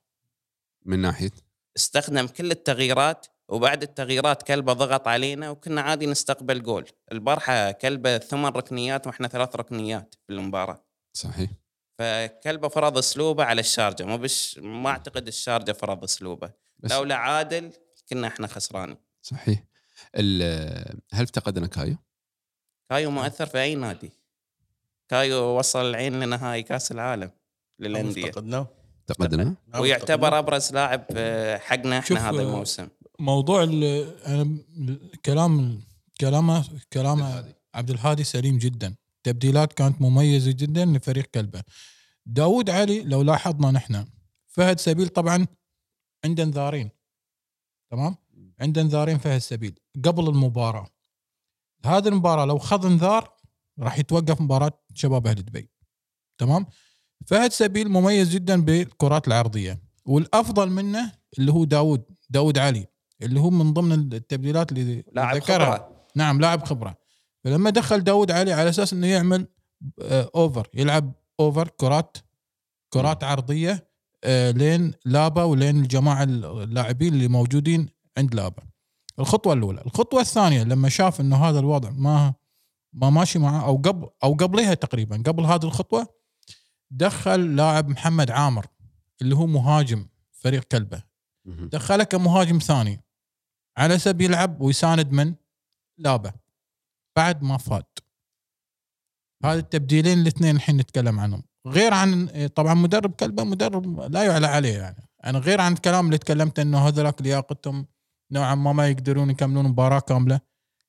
من 0.85 0.99
ناحية؟ 0.99 1.31
استخدم 1.77 2.27
كل 2.27 2.51
التغييرات 2.51 3.27
وبعد 3.49 3.83
التغييرات 3.83 4.43
كلبة 4.43 4.73
ضغط 4.73 5.09
علينا 5.09 5.51
وكنا 5.51 5.81
عادي 5.81 6.07
نستقبل 6.07 6.63
جول. 6.63 6.87
البارحة 7.13 7.71
كلبة 7.71 8.19
ثمان 8.19 8.53
ركنيات 8.53 9.07
وإحنا 9.07 9.29
ثلاث 9.29 9.57
ركنيات 9.57 10.15
في 10.27 10.33
المباراة. 10.33 10.85
صحيح. 11.13 11.51
فكلبة 11.99 12.69
فرض 12.69 12.99
أسلوبه 12.99 13.45
على 13.45 13.61
الشارجة. 13.61 14.05
مو 14.05 14.19
بش 14.19 14.59
ما 14.59 14.91
أعتقد 14.91 15.27
الشارجة 15.27 15.73
فرض 15.73 16.05
أسلوبه. 16.05 16.51
لولا 16.83 17.15
عادل 17.15 17.73
كنا 18.09 18.27
إحنا 18.27 18.47
خسرانين. 18.47 18.97
صحيح. 19.23 19.65
هل 20.15 20.43
افتقدنا 21.13 21.67
كايو؟ 21.67 21.97
كايو 22.91 23.11
مؤثر 23.11 23.47
في 23.47 23.63
أي 23.63 23.75
نادي. 23.75 24.11
كايو 25.09 25.59
وصل 25.59 25.91
العين 25.91 26.21
لنهائي 26.21 26.63
كأس 26.63 26.93
العالم 26.93 27.31
للأندية. 27.81 28.29
افتقدناه. 28.29 28.69
افتقدنا؟ 29.11 29.45
نعم، 29.69 29.83
ويعتبر 29.83 30.39
أبرز 30.39 30.73
لاعب 30.73 31.05
آه، 31.17 31.59
حقنا 31.59 31.99
إحنا 31.99 32.31
هذا 32.31 32.39
آه، 32.39 32.43
الموسم. 32.43 32.89
موضوع 33.19 33.63
ال- 33.63 34.25
أنا 34.27 34.59
كلام 35.25 35.83
كلامه 36.21 36.65
كلامه 36.93 37.55
عبد 37.75 37.91
الهادي 37.91 38.25
سليم 38.25 38.59
جدا. 38.59 38.95
تبديلات 39.23 39.73
كانت 39.73 40.03
مميزة 40.03 40.53
جدا 40.53 40.85
لفريق 40.85 41.25
كلبه. 41.25 41.63
داود 42.27 42.71
علي 42.71 43.03
لو 43.03 43.23
لاحظنا 43.23 43.71
نحن 43.71 44.07
فهد 44.49 44.81
سبيل 44.81 45.09
طبعا 45.09 45.47
عنده 46.25 46.43
انذارين 46.43 46.91
تمام؟ 47.91 48.17
عنده 48.61 48.81
انذارين 48.81 49.19
فهد 49.19 49.39
سبيل. 49.39 49.79
قبل 50.05 50.29
المباراة 50.29 50.87
هذه 51.87 52.09
المباراة 52.09 52.45
لو 52.45 52.59
خذ 52.59 52.87
انذار 52.87 53.35
راح 53.81 53.99
يتوقف 53.99 54.41
مباراة 54.41 54.83
شباب 54.95 55.27
أهل 55.27 55.35
دبي. 55.35 55.71
تمام؟ 56.39 56.67
فهد 57.27 57.53
سبيل 57.53 57.89
مميز 57.89 58.31
جدا 58.31 58.63
بالكرات 58.63 59.29
العرضية. 59.29 59.83
والأفضل 60.07 60.71
منه 60.71 61.13
اللي 61.39 61.53
هو 61.53 61.65
داود 61.65 62.05
داود 62.31 62.59
علي 62.59 62.87
اللي 63.23 63.41
هو 63.41 63.51
من 63.51 63.73
ضمن 63.73 63.93
التبديلات 63.93 64.73
اللي 64.73 65.05
لاعب 65.13 65.37
ذكرها. 65.37 65.77
خبرة. 65.77 66.07
نعم 66.17 66.41
لاعب 66.41 66.65
خبرة. 66.65 66.97
فلما 67.45 67.71
دخل 67.71 68.05
داود 68.05 68.31
علي 68.31 68.53
على 68.53 68.69
أساس 68.69 68.93
إنه 68.93 69.07
يعمل 69.07 69.47
آه، 70.03 70.31
over 70.35 70.69
يلعب 70.75 71.13
over 71.41 71.69
كرات 71.69 72.17
كرات 72.93 73.25
عرضية 73.25 73.89
آه، 74.25 74.51
لين 74.51 74.93
لابا 75.05 75.43
ولين 75.43 75.81
الجماعة 75.81 76.23
اللاعبين 76.23 77.15
اللي 77.15 77.29
موجودين 77.29 77.89
عند 78.19 78.35
لابا. 78.35 78.63
الخطوة 79.19 79.53
الأولى. 79.53 79.81
الخطوة 79.81 80.21
الثانية 80.21 80.63
لما 80.63 80.89
شاف 80.89 81.21
إنه 81.21 81.37
هذا 81.37 81.59
الوضع 81.59 81.91
ما 81.91 82.35
ما 82.93 83.11
ماشي 83.11 83.39
معه 83.39 83.67
أو 83.67 83.77
قبل 83.77 84.09
أو 84.25 84.35
قبلها 84.35 84.75
تقريبا 84.75 85.23
قبل 85.27 85.45
هذه 85.45 85.65
الخطوة 85.65 86.07
دخل 86.91 87.57
لاعب 87.57 87.89
محمد 87.89 88.31
عامر 88.31 88.67
اللي 89.23 89.37
هو 89.37 89.47
مهاجم 89.47 90.07
فريق 90.33 90.65
كلبة. 90.65 91.03
دخله 91.47 92.05
كمهاجم 92.05 92.59
ثاني. 92.59 93.05
على 93.77 93.99
سبيل 93.99 94.31
يلعب 94.31 94.61
ويساند 94.61 95.13
من؟ 95.13 95.35
لابا. 95.99 96.33
بعد 97.17 97.43
ما 97.43 97.57
فات. 97.57 97.99
هذه 99.45 99.59
التبديلين 99.59 100.19
الاثنين 100.19 100.57
الحين 100.57 100.77
نتكلم 100.77 101.21
عنهم. 101.21 101.43
غير 101.67 101.95
عن 101.95 102.29
طبعا 102.55 102.75
مدرب 102.75 103.13
كلبة 103.13 103.45
مدرب 103.45 104.01
لا 104.01 104.23
يعلى 104.23 104.47
عليه 104.47 104.79
يعني. 104.79 105.09
أنا 105.25 105.39
غير 105.39 105.61
عن 105.61 105.73
الكلام 105.73 106.07
اللي 106.07 106.19
تكلمت 106.19 106.59
إنه 106.59 106.89
هذولاك 106.89 107.23
لياقتهم 107.23 107.87
نوعا 108.31 108.55
ما 108.55 108.73
ما 108.73 108.89
يقدرون 108.89 109.31
يكملون 109.31 109.65
مباراة 109.65 110.01
كاملة 110.01 110.41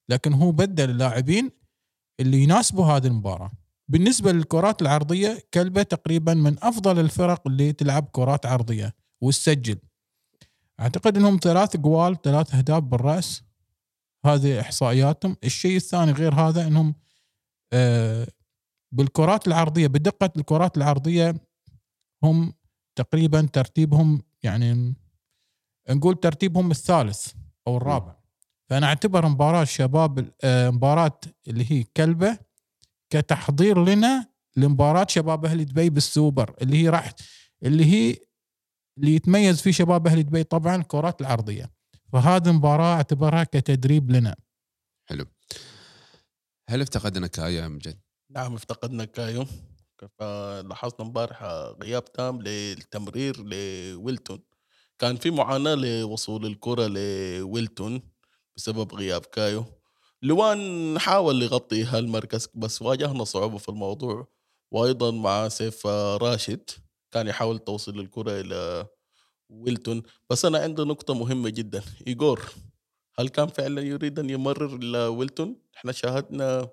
لكن 0.10 0.34
هو 0.34 0.52
بدل 0.52 0.90
اللاعبين 0.90 1.52
اللي 2.20 2.44
يناسبوا 2.44 2.86
هذه 2.86 3.08
المباراة. 3.08 3.52
بالنسبة 3.88 4.32
للكرات 4.32 4.82
العرضية 4.82 5.40
كلبة 5.54 5.84
تقريبا 5.84 6.34
من 6.34 6.64
أفضل 6.64 7.00
الفرق 7.00 7.48
اللي 7.48 7.74
تلعب 7.74 8.10
كرات 8.12 8.46
عرضية 8.46 8.96
وتسجل. 9.22 9.78
أعتقد 10.80 11.18
إنهم 11.18 11.40
ثلاث 11.44 11.78
جوال 11.78 12.22
ثلاث 12.22 12.56
أهداف 12.56 12.84
بالرأس. 12.84 13.44
هذه 14.26 14.60
إحصائياتهم. 14.60 15.38
الشيء 15.44 15.76
الثاني 15.76 16.12
غير 16.12 16.34
هذا 16.34 16.68
إنهم 16.68 16.96
آه، 17.74 18.28
بالكرات 18.92 19.48
العرضية 19.48 19.88
بدقة 19.88 20.30
الكرات 20.38 20.78
العرضية 20.78 21.36
هم 22.24 22.54
تقريبا 22.96 23.42
ترتيبهم 23.54 24.22
يعني 24.44 24.96
نقول 25.90 26.20
ترتيبهم 26.20 26.72
الثالث 26.72 27.34
أو 27.68 27.78
الرابع. 27.78 28.16
فأنا 28.70 28.88
أعتبر 28.88 29.28
مباراة 29.28 29.64
شباب 29.64 30.32
آه، 30.44 30.70
مباراة 30.70 31.20
اللي 31.48 31.72
هي 31.72 31.84
كلبة 31.84 32.38
كتحضير 33.10 33.84
لنا 33.86 34.28
لمباراة 34.58 35.06
شباب 35.10 35.46
أهل 35.46 35.66
دبي 35.66 35.90
بالسوبر 35.90 36.56
اللي 36.62 36.78
هي 36.84 36.90
راح 36.90 37.14
اللي 37.64 37.86
هي 37.86 38.18
اللي 38.98 39.16
يتميز 39.16 39.62
فيه 39.62 39.72
شباب 39.72 40.08
أهل 40.08 40.24
دبي 40.24 40.44
طبعا 40.44 40.76
الكرات 40.76 41.22
العرضية. 41.22 41.72
فهذه 42.14 42.50
المباراة 42.50 42.96
أعتبرها 42.96 43.44
كتدريب 43.44 44.12
لنا. 44.12 44.36
حلو. 45.10 45.26
هل 46.70 46.82
افتقدنا 46.82 47.28
كايو 47.28 47.62
يا 47.62 47.66
امجد؟ 47.66 48.00
نعم 48.32 48.54
افتقدنا 48.54 49.06
كايو. 49.06 49.46
لاحظنا 50.64 51.02
امبارح 51.02 51.44
غياب 51.84 52.06
تام 52.06 52.42
للتمرير 52.42 53.44
لويلتون. 53.44 54.40
كان 55.00 55.16
في 55.16 55.32
معاناة 55.32 55.76
لوصول 55.76 56.46
الكرة 56.46 56.88
لويلتون 56.88 58.02
بسبب 58.58 58.94
غياب 58.96 59.26
كايو. 59.26 59.66
لوان 60.22 61.00
حاول 61.00 61.44
يغطي 61.44 61.84
هالمركز 61.84 62.50
بس 62.56 62.82
واجهنا 62.82 63.24
صعوبة 63.24 63.58
في 63.58 63.70
الموضوع 63.70 64.28
وأيضا 64.72 65.12
مع 65.12 65.48
سيف 65.50 65.88
راشد 65.88 66.70
كان 67.12 67.28
يحاول 67.28 67.60
توصل 67.60 68.00
الكرة 68.00 68.42
إلى 68.42 68.88
ويلتون. 69.50 70.04
بس 70.30 70.46
أنا 70.46 70.60
عندي 70.60 70.82
نقطة 70.82 71.14
مهمة 71.14 71.50
جدا. 71.50 71.84
إيجور 72.08 72.42
هل 73.20 73.30
كان 73.30 73.48
فعلا 73.48 73.82
يريد 73.82 74.20
أن 74.20 74.30
يمرر 74.30 74.78
لويلتون؟ 74.78 75.58
إحنا 75.78 75.92
شاهدنا 75.92 76.70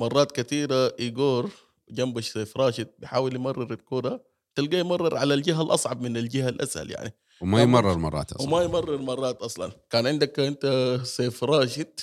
مرات 0.00 0.32
كثيرة 0.32 0.94
إيجور 1.00 1.50
جنب 1.90 2.20
سيف 2.20 2.56
راشد 2.56 2.88
بيحاول 2.98 3.34
يمرر 3.36 3.72
الكرة 3.72 4.24
تلقاه 4.54 4.78
يمرر 4.78 5.16
على 5.16 5.34
الجهة 5.34 5.62
الأصعب 5.62 6.00
من 6.02 6.16
الجهة 6.16 6.48
الأسهل 6.48 6.90
يعني. 6.90 7.12
وما. 7.40 7.62
يمرر 7.62 7.98
مرات 7.98 8.32
أصلا. 8.32 8.46
وما 8.48 8.62
يمرر 8.62 8.98
مرات 8.98 9.42
أصلا. 9.42 9.72
كان 9.90 10.06
عندك 10.06 10.40
أنت 10.40 10.98
سيف 11.04 11.44
راشد 11.44 12.00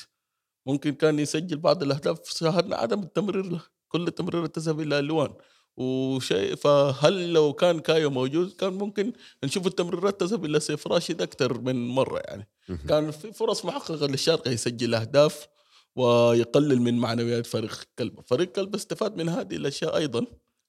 ممكن 0.65 0.93
كان 0.93 1.19
يسجل 1.19 1.57
بعض 1.57 1.83
الأهداف 1.83 2.19
شاهدنا 2.29 2.75
عدم 2.75 2.99
التمرير 2.99 3.45
له 3.45 3.61
كل 3.87 4.07
التمرير 4.07 4.45
تذهب 4.45 4.81
إلى 4.81 4.99
ألوان. 4.99 5.33
وشيء 5.77 6.55
فهل 6.55 7.33
لو 7.33 7.53
كان 7.53 7.79
كايو 7.79 8.09
موجود 8.09 8.51
كان 8.51 8.73
ممكن 8.73 9.13
نشوف 9.43 9.67
التمريرات 9.67 10.19
تذهب 10.19 10.45
إلى 10.45 10.59
سيف 10.59 10.87
راشد 10.87 11.21
أكثر 11.21 11.59
من 11.59 11.87
مرة 11.87 12.19
يعني. 12.19 12.47
كان 12.89 13.11
في 13.11 13.33
فرص 13.33 13.65
محققة 13.65 14.07
للشارقة 14.07 14.51
يسجل 14.51 14.95
أهداف 14.95 15.47
ويقلل 15.95 16.81
من 16.81 16.97
معنويات 16.97 17.45
فريق 17.45 17.83
كلب. 17.99 18.19
فريق 18.27 18.51
كلب 18.51 18.75
استفاد 18.75 19.15
من 19.17 19.29
هذه 19.29 19.55
الأشياء 19.55 19.97
أيضا. 19.97 20.25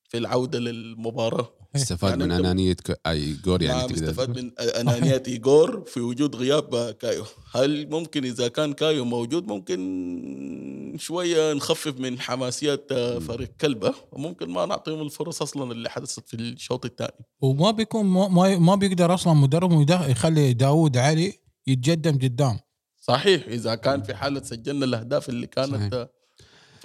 في 0.08 0.18
العودة 0.18 0.58
للمباراة. 0.58 1.48
استفاد 1.76 2.10
يعني 2.10 2.24
من 2.24 2.32
أنانية 2.32 2.72
ك- 2.72 3.00
أي 3.06 3.32
جور 3.44 3.62
يعني 3.62 3.78
نعم 3.78 3.88
تقدر 3.90 4.04
استفاد. 4.10 4.38
من 4.38 4.50
انانيه 4.58 5.22
ايجور 5.28 5.84
في 5.86 6.00
وجود 6.00 6.36
غياب 6.36 6.90
كايو. 6.90 7.24
هل 7.54 7.90
ممكن 7.90 8.24
إذا 8.24 8.48
كان 8.48 8.72
كايو 8.72 9.04
موجود 9.04 9.46
ممكن 9.46 10.96
شوية 10.98 11.52
نخفف 11.52 11.98
من 12.00 12.20
حماسيات 12.20 12.92
فريق 13.20 13.50
كلبه؟ 13.60 13.94
وممكن 14.12 14.50
ما 14.50 14.66
نعطيهم 14.66 15.00
الفرص 15.02 15.42
أصلا 15.42 15.72
اللي 15.72 15.90
حدثت 15.90 16.28
في 16.28 16.34
الشوط 16.34 16.84
الثاني. 16.84 17.24
وما 17.40 17.70
بيكون 17.70 18.04
ما- 18.06 18.28
ما 18.28 18.58
ما 18.58 18.74
بيقدر 18.74 19.14
أصلا 19.14 19.32
مدرب 19.32 19.90
يخلي 19.90 20.52
داود 20.52 20.96
علي 20.96 21.32
يتقدم 21.66 22.18
قدام. 22.18 22.58
صحيح 23.00 23.46
إذا 23.48 23.74
كان 23.74 24.02
في 24.02 24.14
حالة 24.14 24.42
سجلنا 24.42 24.84
الأهداف 24.84 25.28
اللي 25.28 25.46
كانت 25.46 25.94
صحيح. 25.94 26.06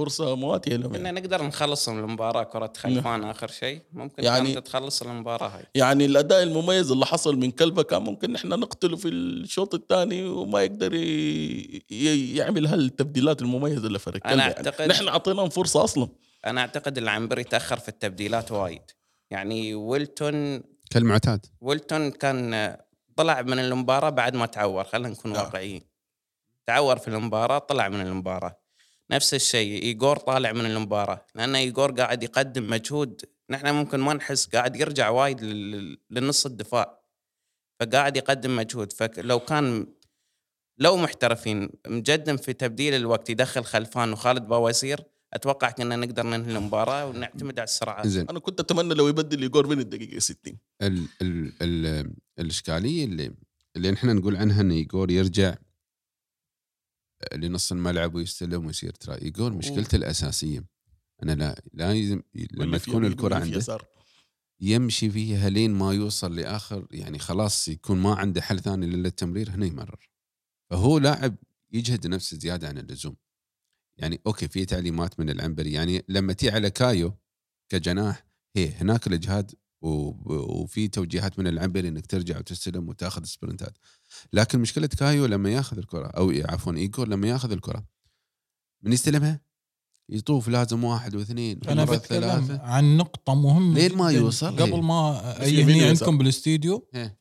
فرصة 0.02 0.36
مواتية 0.36 0.76
لهم 0.76 0.92
كنا 0.92 1.12
نقدر 1.12 1.44
نخلص 1.44 1.90
المباراة 1.90 2.44
كرة 2.44 2.74
خلفان 2.78 3.24
آخر 3.24 3.48
شيء. 3.48 3.82
ممكن 3.94 4.24
يعني- 4.24 4.50
يعني 4.50 4.62
تخلص 4.62 5.02
المباراة 5.02 5.48
هاي؟ 5.48 5.64
يعني 5.76 6.06
الأداء 6.06 6.44
المميز 6.44 6.92
اللي 6.92 7.06
حصل 7.06 7.36
من 7.38 7.52
كلبة 7.52 7.84
كان 7.84 8.02
ممكن 8.02 8.36
إحنا 8.36 8.56
نقتله 8.56 8.98
في 8.98 9.08
الشوط 9.08 9.74
الثاني 9.74 10.24
وما 10.26 10.62
يقدر 10.62 10.94
يعمل 12.36 12.66
هالتبديلات 12.68 13.42
المميزة 13.42 13.88
لفريق 13.90 14.28
أنا 14.28 14.48
كلبة 14.50 14.56
يعني. 14.56 14.72
أعتقد- 14.78 14.82
نحن 14.90 15.08
أعطيناهم 15.08 15.50
فرصة 15.50 15.84
أصلا. 15.84 16.08
أنا 16.46 16.62
أعتقد 16.62 16.98
العنبري 16.98 17.44
تأخر 17.44 17.80
في 17.80 17.90
التبديلات 17.90 18.52
وايد. 18.52 18.82
يعني 19.32 19.76
ويلتون 19.76 20.64
كالمعتاد. 20.92 21.46
ويلتون 21.62 22.12
كان 22.12 22.76
طلع 23.16 23.42
من 23.42 23.60
المباراة 23.60 24.10
بعد 24.10 24.36
ما 24.36 24.46
تعور 24.46 24.84
خلينا 24.84 25.10
نكون 25.10 25.36
آه. 25.36 25.40
واقعيين. 25.44 25.82
تعور 26.66 26.98
في 26.98 27.08
المباراة 27.08 27.58
طلع 27.58 27.90
من 27.90 28.02
المباراة. 28.02 28.61
نفس 29.12 29.34
الشيء 29.34 29.84
ايجور 29.84 30.18
طالع 30.18 30.52
من 30.52 30.66
المباراة 30.66 31.26
لأن 31.36 31.56
ايجور 31.56 31.92
قاعد 31.92 32.24
يقدم 32.24 32.70
مجهود. 32.70 33.22
نحن 33.50 33.74
ممكن 33.74 34.00
ما 34.00 34.14
نحس 34.14 34.46
قاعد 34.48 34.76
يرجع 34.76 35.10
وايد 35.10 35.42
لل- 35.42 35.98
للنص 36.10 36.46
الدفاع. 36.46 37.02
فقاعد 37.80 38.18
يقدم 38.18 38.56
مجهود. 38.56 38.94
فلو 38.94 39.40
كان 39.40 39.88
لو 40.78 40.98
محترفين 40.98 41.70
مجدم 41.88 42.38
في 42.38 42.54
تبديل 42.54 42.94
الوقت 42.94 43.30
يدخل 43.30 43.64
خلفان 43.64 44.14
وخالد 44.14 44.42
بواسير 44.48 45.00
أتوقع 45.34 45.72
كنا 45.72 45.96
نقدر 45.96 46.24
ننهي 46.26 46.58
المباراة 46.58 47.06
ونعتمد 47.10 47.60
على 47.60 47.64
السرعات 47.68 48.08
زين. 48.08 48.30
أنا 48.30 48.40
كنت 48.40 48.60
أتمنى 48.60 48.94
لو 48.94 49.08
يبدل 49.08 49.42
ايجور 49.42 49.68
من 49.68 49.80
الدقيقة 49.80 50.20
60 50.20 50.58
ال 50.82 51.06
ال 51.22 51.52
ال 51.62 52.12
الإشكالية 52.40 53.06
اللي 53.06 53.32
اللي 53.76 53.92
نحن 53.92 54.16
نقول 54.16 54.36
عنها 54.36 54.62
إن 54.62 54.72
ايجور 54.72 55.12
يرجع 55.12 55.56
لنص 57.36 57.72
الملعب 57.72 58.16
ويستلم 58.16 58.66
ويصير 58.66 58.92
ترى 58.92 59.16
ايجور 59.16 59.54
مشكلته 59.54 59.96
الأساسية. 59.96 60.66
أنا 61.24 61.32
لا 61.32 61.62
لازم 61.74 62.22
لما 62.52 62.78
تكون 62.78 63.06
الكرة 63.06 63.36
عنده 63.36 63.58
يسار. 63.58 63.86
يمشي 64.60 65.10
فيها 65.10 65.50
لين 65.50 65.74
ما 65.74 65.94
يوصل 65.94 66.36
لآخر 66.36 66.88
يعني 66.92 67.20
خلاص 67.20 67.68
يكون 67.68 68.00
ما 68.00 68.16
عنده 68.16 68.42
حل 68.42 68.60
ثاني 68.60 68.86
الا 68.86 69.08
التمرير 69.08 69.50
هنا 69.50 69.66
يمرر. 69.66 70.10
فهو 70.70 70.98
لاعب 70.98 71.36
يجهد 71.72 72.08
نفسه 72.08 72.38
زيادة 72.38 72.68
عن 72.68 72.78
اللزوم. 72.78 73.16
يعني 73.98 74.22
okay 74.28 74.48
في 74.48 74.66
تعليمات 74.66 75.20
من 75.20 75.30
العنبري. 75.30 75.72
يعني 75.72 76.06
لما 76.10 76.34
تي 76.34 76.50
على 76.50 76.70
كايو 76.70 77.18
كجناح 77.70 78.26
هي 78.56 78.70
هناك 78.70 79.08
الإجهاد 79.08 79.56
وفي 79.82 80.88
توجيهات 80.88 81.40
من 81.40 81.48
العنبري 81.48 81.88
إنك 81.88 82.06
ترجع 82.06 82.38
وتستلم 82.38 82.90
وتأخذ 82.90 83.24
سبرنتات 83.24 83.78
لكن 84.34 84.60
مشكلة 84.60 84.88
كايو 84.88 85.26
لما 85.26 85.50
يأخذ 85.50 85.78
الكرة 85.78 86.08
أو 86.08 86.34
عفوا 86.46 86.74
ايجور 86.74 87.08
لما 87.08 87.28
يأخذ 87.28 87.52
الكرة 87.52 87.86
من 88.84 88.94
يستلمها 88.94 89.42
يطوف 90.10 90.48
لازم 90.48 90.84
واحد 90.84 91.16
واثنين 91.16 91.60
أنا 91.70 91.86
بتكلم. 91.86 92.60
عن 92.62 92.98
نقطة 92.98 93.36
مهمة 93.36 93.80
لين 93.80 93.98
ما 93.98 94.12
يوصل. 94.12 94.56
قبل 94.56 94.74
إيه. 94.74 94.82
ما 94.82 95.38
ويسار. 95.40 95.88
عندكم 95.88 96.18
بالاستديو 96.18 96.88
إيه. 96.96 97.18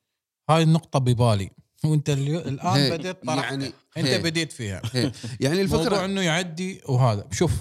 هاي 0.51 0.63
النقطة 0.63 0.99
ببالي 0.99 1.51
وأنت 1.85 2.11
اليو... 2.11 2.39
الآن 2.39 2.67
هي- 2.77 2.91
بديت 2.91 3.25
طرحتها 3.25 3.51
يعني 3.51 3.73
أنت 3.97 4.07
هي- 4.07 4.19
بديت 4.23 4.53
فيها 4.53 4.83
هي. 4.93 5.13
يعني 5.41 5.63
موضوع 5.65 5.81
الفكرة 5.81 6.05
إنه 6.05 6.21
يعدي 6.21 6.81
وهذا 6.89 7.29
شوف 7.33 7.53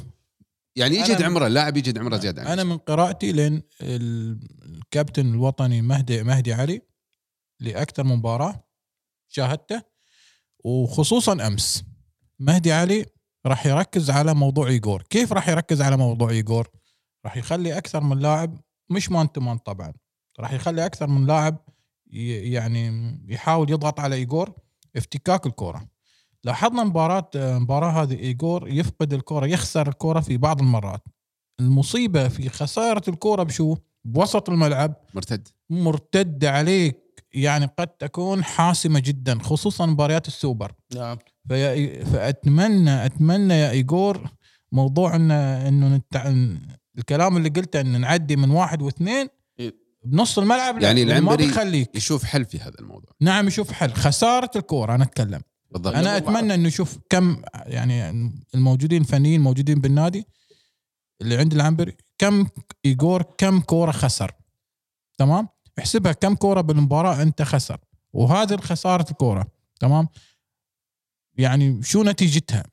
يعني 0.79 0.95
يجهد 0.95 1.21
عمره 1.21 1.47
اللاعب 1.47 1.77
يجهد 1.77 1.97
عمره 1.97 2.17
زيادة 2.17 2.41
عن 2.41 2.47
أنا 2.47 2.63
من 2.63 2.77
قراءتي 2.77 3.31
لين 3.31 3.61
ال- 3.81 4.39
الكابتن 4.65 5.29
الوطني 5.33 5.81
مهدي 5.81 6.23
مهدي 6.23 6.53
علي 6.53 6.81
لأكثر 7.59 8.03
مباراة 8.03 8.63
شاهدته 9.27 9.81
وخصوصا 10.65 11.47
أمس. 11.47 11.83
مهدي 12.39 12.71
علي 12.71 13.05
راح 13.45 13.65
يركز 13.65 14.09
على 14.09 14.33
موضوع 14.33 14.67
ايجور 14.67 15.01
كيف 15.09 15.33
راح 15.33 15.49
يركز 15.49 15.81
على 15.81 15.97
موضوع 15.97 16.29
ايجور 16.29 16.67
راح 17.25 17.37
يخلي 17.37 17.77
أكثر 17.77 18.01
من 18.01 18.19
لاعب 18.19 18.59
مش 18.89 19.11
man 19.11 19.31
to 19.31 19.41
man 19.41 19.57
طبعا 19.57 19.93
راح 20.39 20.51
يخلي 20.53 20.85
أكثر 20.85 21.07
من 21.07 21.25
لاعب 21.27 21.65
يعني 22.11 22.91
يحاول 23.27 23.71
يضغط 23.71 23.99
على 23.99 24.15
ايجور 24.15 24.53
افتكاك 24.95 25.45
الكره 25.45 25.88
لاحظنا 26.43 26.83
مباراة 26.83 27.29
مباراة 27.35 28.03
هذه 28.03 28.13
ايجور 28.13 28.67
يفقد 28.67 29.13
الكرة 29.13 29.45
يخسر 29.45 29.89
الكرة 29.89 30.19
في 30.19 30.37
بعض 30.37 30.61
المرات. 30.61 31.03
المصيبة 31.59 32.27
في 32.27 32.49
خسارة 32.49 33.09
الكرة 33.09 33.43
بشو؟ 33.43 33.77
بوسط 34.05 34.49
الملعب. 34.49 34.93
مرتد. 35.13 35.47
مرتده 35.69 36.51
عليك. 36.51 37.09
يعني 37.33 37.65
قد 37.77 37.87
تكون 37.87 38.43
حاسمة 38.43 38.99
جدا 38.99 39.39
خصوصا 39.39 39.85
مباريات 39.85 40.27
السوبر. 40.27 40.71
نعم. 40.95 41.17
فيا 41.47 42.03
فأتمنى 42.03 43.05
أتمنى 43.05 43.53
يا 43.53 43.71
ايجور 43.71 44.29
موضوع 44.71 45.15
إن 45.15 45.31
إنه 45.31 45.95
نتع... 45.95 46.33
الكلام 46.97 47.37
اللي 47.37 47.49
قلته 47.49 47.81
إن 47.81 48.01
نعدي 48.01 48.35
من 48.35 48.49
واحد 48.49 48.81
واثنين 48.81 49.27
إيه. 49.59 49.75
بنص 50.05 50.39
الملعب 50.39 50.81
يعني 50.81 51.05
ما 51.05 51.11
العنبري 51.11 51.45
بيخليك. 51.45 51.95
يشوف 51.95 52.23
حل 52.23 52.45
في 52.45 52.59
هذا 52.59 52.79
الموضوع. 52.79 53.11
نعم 53.21 53.47
يشوف 53.47 53.71
حل. 53.71 53.93
خسارة 53.93 54.51
الكوره 54.55 54.95
أنا 54.95 55.03
أتكلم. 55.03 55.41
بالضبط. 55.71 55.95
أنا 55.95 56.17
أتمنى 56.17 56.53
إنه 56.55 56.67
يشوف 56.67 56.97
كم 57.09 57.41
يعني 57.55 58.09
الموجودين 58.55 59.03
فنيين 59.03 59.41
موجودين 59.41 59.81
بالنادي 59.81 60.25
اللي 61.21 61.37
عند 61.37 61.53
العنبري 61.53 61.97
كم 62.17 62.47
ايجور 62.85 63.23
كم 63.37 63.59
كورة 63.59 63.91
خسر. 63.91 64.31
تمام؟ 65.17 65.47
احسبها 65.79 66.11
كم 66.11 66.35
كورة 66.35 66.61
بالمباراة 66.61 67.21
أنت 67.21 67.41
خسر. 67.41 67.77
وهذه 68.13 68.57
خسارة 68.57 69.11
الكورة. 69.11 69.47
تمام؟ 69.79 70.07
يعني 71.37 71.83
شو 71.83 72.03
نتيجتها؟ 72.03 72.63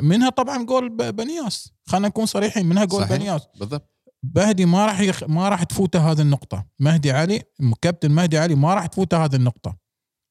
منها 0.00 0.30
طبعا 0.30 0.64
جول 0.64 1.12
بنياس. 1.12 1.72
خلينا 1.86 2.08
نكون 2.08 2.26
صريحين 2.26 2.66
منها 2.66 2.84
جول 2.84 3.02
صحيح. 3.02 3.16
بنياس. 3.16 3.42
بالضبط. 3.58 3.90
مهدي 4.36 4.64
ما 4.64 4.86
راح 4.86 5.00
يخ... 5.00 5.24
ما 5.24 5.48
راح 5.48 5.62
تفوته 5.62 6.10
هذه 6.10 6.20
النقطة. 6.20 6.66
مهدي 6.78 7.10
علي 7.10 7.42
كابتن 7.82 8.10
مهدي 8.10 8.38
علي 8.38 8.54
ما 8.54 8.74
راح 8.74 8.86
تفوته 8.86 9.24
هذه 9.24 9.36
النقطة. 9.36 9.76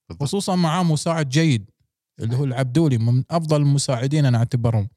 بالضبط. 0.09 0.23
خصوصا 0.23 0.55
معاه 0.55 0.83
مساعد 0.83 1.29
جيد. 1.29 1.71
اللي 2.19 2.35
هو 2.35 2.43
العبدولي 2.43 2.97
من 2.97 3.23
أفضل 3.31 3.61
المساعدين 3.61 4.25
أنا 4.25 4.37
أعتبرهم. 4.37 4.89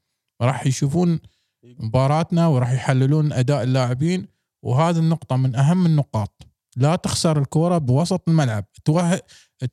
راح 0.42 0.66
يشوفون 0.66 1.20
مباراتنا 1.64 2.46
وراح 2.46 2.72
يحللون 2.72 3.32
أداء 3.32 3.62
اللاعبين 3.62 4.26
وهذه 4.64 4.98
النقطة 4.98 5.36
من 5.36 5.56
أهم 5.56 5.86
النقاط. 5.86 6.42
لا 6.76 6.96
تخسر 6.96 7.38
الكرة 7.38 7.78
بوسط 7.78 8.28
الملعب. 8.28 8.64
توهق 8.84 9.24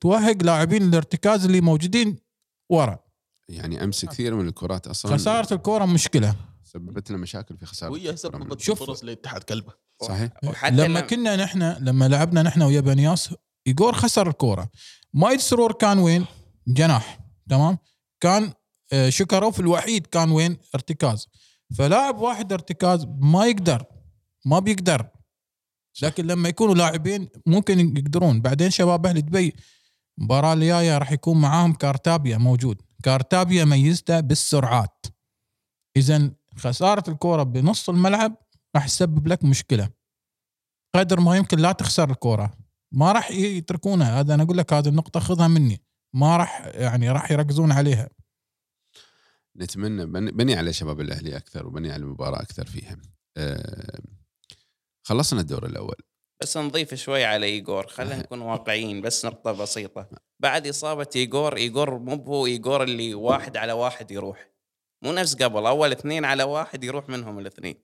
توهق 0.01 0.43
لاعبين 0.43 0.83
الارتكاز 0.83 1.45
اللي 1.45 1.62
موجودين 1.62 2.17
ورا. 2.69 2.99
يعني 3.49 3.83
أمس 3.83 4.05
كثير 4.05 4.35
من 4.35 4.47
الكرات 4.47 4.88
أصلا 4.88 5.13
خسارة 5.13 5.53
الكرة 5.53 5.85
مشكلة. 5.85 6.35
سببت 6.63 7.09
لنا 7.09 7.19
مشاكل 7.19 7.57
في 7.57 7.65
خسارة 7.65 7.91
وهي 7.91 8.17
سببت 8.17 8.59
شوف. 8.59 8.79
فرص 8.79 9.03
لاتحاد 9.03 9.43
كلبه. 9.43 9.73
صحيح. 10.01 10.31
وحتى 10.43 10.75
لما 10.75 10.83
لما 10.83 10.99
كنا 10.99 11.35
نحن 11.35 11.63
لما 11.63 12.07
لعبنا 12.07 12.43
نحن 12.43 12.62
ويا 12.62 12.81
بنياس 12.81 13.35
ايجور 13.67 13.93
خسر 13.93 14.27
الكوره 14.29 14.69
مايد 15.13 15.39
سرور 15.39 15.71
كان 15.71 15.99
وين؟ 15.99 16.25
جناح. 16.67 17.19
تمام؟ 17.49 17.77
كان 18.19 18.53
آه، 18.93 19.09
شكوروف 19.10 19.60
الوحيد 19.59 20.07
كان 20.07 20.31
وين؟ 20.31 20.57
ارتكاز. 20.75 21.27
فلاعب 21.77 22.19
واحد 22.19 22.53
ارتكاز 22.53 23.07
ما 23.21 23.45
يقدر 23.45 23.85
ما 24.45 24.59
بيقدر. 24.59 25.07
لكن 26.01 26.27
لما 26.27 26.49
يكونوا 26.49 26.75
لاعبين 26.75 27.29
ممكن 27.45 27.97
يقدرون. 27.97 28.41
بعدين 28.41 28.69
شباب 28.69 29.05
أهل 29.05 29.21
دبي 29.21 29.55
المباراه 30.17 30.53
الجاية 30.53 30.97
راح 30.97 31.12
يكون 31.12 31.41
معاهم 31.41 31.73
كارتابيا 31.73 32.38
موجود. 32.38 32.81
كارتابيا 33.03 33.65
ميزته 33.65 34.19
بالسرعات. 34.19 35.05
اذا 35.97 36.31
خسارة 36.57 37.09
الكورة 37.09 37.43
بنص 37.43 37.89
الملعب 37.89 38.35
راح 38.75 38.85
تسبب 38.85 39.27
لك 39.27 39.43
مشكلة. 39.43 39.89
قدر 40.95 41.19
ما 41.19 41.38
يمكن 41.38 41.57
لا 41.59 41.71
تخسر 41.71 42.12
الكورة. 42.12 42.53
ما 42.91 43.12
راح 43.12 43.31
يتركونها. 43.31 44.19
هذا 44.19 44.33
أنا 44.33 44.43
أقول 44.43 44.57
لك 44.57 44.73
هذه 44.73 44.88
النقطة 44.88 45.19
خذها 45.19 45.47
مني. 45.47 45.81
ما 46.13 46.38
راح 46.38 46.65
يعني 46.65 47.10
راح 47.10 47.32
يركزون 47.32 47.72
عليها. 47.72 48.10
نتمنى 49.58 50.06
بني, 50.32 50.56
على 50.56 50.74
شباب 50.74 51.02
الأهلي 51.02 51.38
أكثر 51.38 51.67
وبني 51.67 51.91
على 51.91 52.04
المباراة 52.04 52.41
أكثر 52.41 52.65
فيها 52.65 52.98
آه 53.38 54.00
خلصنا 55.04 55.41
الدور 55.41 55.65
الأول. 55.65 55.95
بس 56.41 56.58
نضيف 56.58 56.93
شوي 56.93 57.26
على 57.26 57.45
ايجور 57.45 57.88
خلينا 57.88 58.17
نكون 58.17 58.41
واقعيين 58.41 59.02
بس 59.02 59.26
نقطة 59.26 59.52
بسيطة. 59.52 60.10
بعد 60.39 60.67
إصابة 60.67 61.08
ايجور 61.15 61.58
ايجور 61.58 61.98
مو 61.98 62.15
هو 62.15 62.45
ايجور 62.45 62.84
اللي 62.84 63.13
واحد 63.13 63.58
على 63.58 63.74
واحد 63.74 64.12
يروح. 64.12 64.50
مو 65.02 65.12
نفس 65.12 65.36
قبل 65.36 65.65
أول 65.65 65.91
اثنين 65.91 66.26
على 66.26 66.43
واحد 66.43 66.84
يروح 66.84 67.10
منهم 67.10 67.39
الاثنين. 67.39 67.76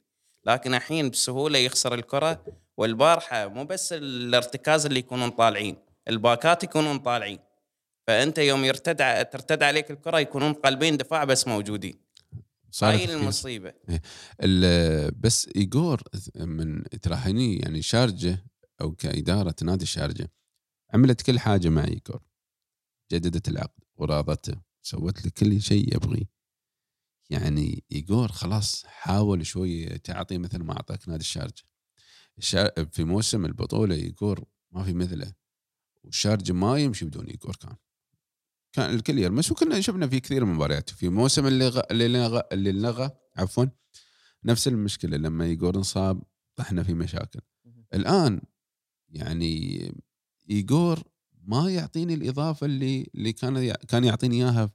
لكن 0.46 0.74
الحين 0.74 1.10
بسهولة 1.10 1.60
يخسر 1.60 1.94
الكرة 1.94 2.46
والبارحة 2.78 3.48
مو 3.48 3.64
بس 3.64 3.94
الارتكاز 3.94 4.86
اللي 4.86 5.00
يكونون 5.00 5.30
طالعين 5.30 5.78
الباكات 6.08 6.64
يكونون 6.64 7.00
طالعين. 7.00 7.40
فأنت 8.08 8.38
يوم 8.38 8.65
يرتد 8.65 9.26
ترتد 9.30 9.63
عليك 9.63 9.91
الكرة 9.91 10.20
يكونون 10.20 10.54
قلبين 10.54 10.98
دفاع 10.98 11.24
بس 11.24 11.48
موجودين. 11.48 12.06
هاي 12.84 12.98
كثير. 13.06 13.18
المصيبة. 13.18 13.74
ال- 14.41 15.12
بس 15.12 15.50
ايجور 15.56 16.02
من 16.36 16.84
ترى 16.84 17.15
هني 17.15 17.58
يعني 17.58 17.82
شارجة 17.82 18.46
أو 18.82 18.91
كإدارة 18.96 19.56
نادي 19.63 19.84
الشارجه 19.84 20.32
عملت 20.94 21.22
كل 21.22 21.39
حاجة 21.39 21.70
مع 21.70 21.84
ايجور 21.84 22.22
جددت 23.12 23.48
العقد 23.48 23.84
وراضته 23.96 24.62
سوت 24.82 25.26
له 25.26 25.32
كل 25.38 25.62
شيء 25.62 25.96
يبغيه 25.96 26.30
يعني 27.30 27.84
ايجور 27.91 28.32
خلاص 28.32 28.86
حاول 28.86 29.46
شوي 29.46 29.86
تعطي 29.98 30.38
مثل 30.38 30.63
ما 30.63 30.74
أعطاك 30.74 31.10
نادي 31.10 31.22
الشارجه 31.22 31.63
الشار... 32.38 32.70
في 32.91 33.04
موسم 33.04 33.46
البطولة 33.46 33.96
ايجور 33.96 34.44
ما 34.72 34.84
في 34.84 34.94
مثله 34.94 35.34
والشارجه 36.04 36.54
ما 36.54 36.78
يمشي 36.78 37.06
بدون 37.06 37.26
ايجور 37.26 37.56
كان. 37.56 37.76
كان 38.76 38.96
الكل 38.96 39.20
يرمس 39.20 39.52
وكنا 39.52 39.82
شفنا 39.82 40.08
في 40.08 40.20
كثير 40.20 40.46
من 40.46 40.52
المباريات 40.52 40.90
في 40.90 41.10
موسم 41.10 41.48
اللي 41.48 41.68
غ... 41.68 41.82
اللي 41.92 42.08
لغى 42.08 42.44
اللي 42.52 42.72
لغى 42.72 43.10
عفوا 43.36 43.66
نفس 44.44 44.68
المشكلة 44.68 45.18
لما 45.18 45.44
ايجور 45.46 45.76
انصاب 45.76 46.24
طحنا 46.56 46.84
في 46.84 46.94
مشاكل. 46.94 47.40
الآن 47.94 48.42
يعني 49.10 49.94
ايجور 50.50 51.04
ما 51.44 51.70
يعطيني 51.72 52.14
الإضافة 52.14 52.66
اللي 52.66 53.08
اللي 53.16 53.34
كان 53.34 53.72
كان 53.72 54.04
يعطيني 54.04 54.36
إياها 54.36 54.68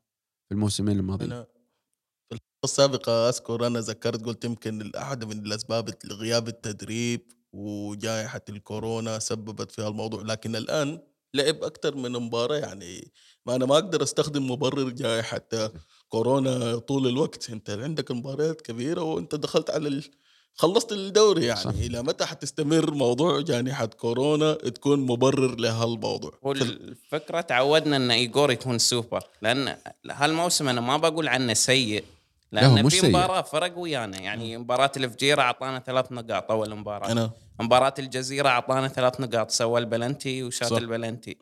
في 0.48 0.52
الموسمين 0.54 0.98
الماضيين. 0.98 1.30
في 1.30 2.32
الحلقة 2.32 2.64
السابقة 2.64 3.28
أذكر 3.28 3.66
أنا 3.66 3.80
ذكرت 3.80 4.24
قلت 4.24 4.44
يمكن 4.44 4.92
أحد 4.96 5.24
من 5.24 5.46
الأسباب 5.46 5.94
غياب 6.06 6.48
التدريب 6.48 7.32
وجائحة 7.52 8.40
الكورونا 8.48 9.18
سببت 9.18 9.72
في 9.72 9.86
الموضوع 9.86 10.22
لكن 10.22 10.56
الآن 10.56 11.00
لعب 11.34 11.64
أكثر 11.64 11.94
من 11.94 12.12
مباراة 12.12 12.56
يعني 12.56 13.12
ما 13.46 13.54
أنا 13.54 13.66
ما 13.66 13.74
أقدر 13.74 14.02
أستخدم 14.02 14.50
مبرر 14.50 14.88
جائحه 14.88 15.70
كورونا 16.08 16.76
طول 16.76 17.06
الوقت. 17.06 17.50
أنت 17.50 17.70
عندك 17.70 18.10
مباريات 18.10 18.60
كبيرة 18.60 19.02
وأنت 19.02 19.34
دخلت 19.34 19.70
على 19.70 19.88
ال... 19.88 20.04
خلصت 20.54 20.92
الدوري 20.92 21.44
يعني. 21.44 21.60
صح. 21.60 21.70
إلى 21.70 22.02
متى 22.02 22.24
حتستمر 22.24 22.90
موضوع 22.90 23.40
جائحه 23.40 23.86
كورونا 23.86 24.54
تكون 24.54 25.00
مبرر 25.00 25.54
لهالموضوع؟ 25.60 26.38
والفكرة 26.42 27.40
تعودنا 27.40 27.96
إن 27.96 28.10
ايجور 28.10 28.50
يكون 28.50 28.78
سوبر. 28.78 29.22
لأن 29.42 29.76
هالموسم 30.10 30.68
أنا 30.68 30.80
ما 30.80 30.96
بقول 30.96 31.28
عنه 31.28 31.54
سيء. 31.54 32.04
هو 32.04 32.19
لأن 32.52 32.84
مش 32.84 32.98
في. 32.98 33.08
مباراة 33.08 33.42
فرق 33.42 33.78
ويانا. 33.78 34.20
يعني 34.20 34.58
مباراة 34.58 34.92
الفجيره 34.96 35.42
أعطانا 35.42 35.78
ثلاث 35.78 36.12
نقاط 36.12 36.50
أول 36.50 36.74
مباراة. 36.74 37.12
أنا. 37.12 37.30
مباراة 37.60 37.94
الجزيرة 37.98 38.48
أعطانا 38.48 38.88
ثلاث 38.88 39.20
نقاط. 39.20 39.50
سوى 39.50 39.80
البلنتي 39.80 40.42
وشات. 40.42 40.72
البلنتي. 40.72 41.38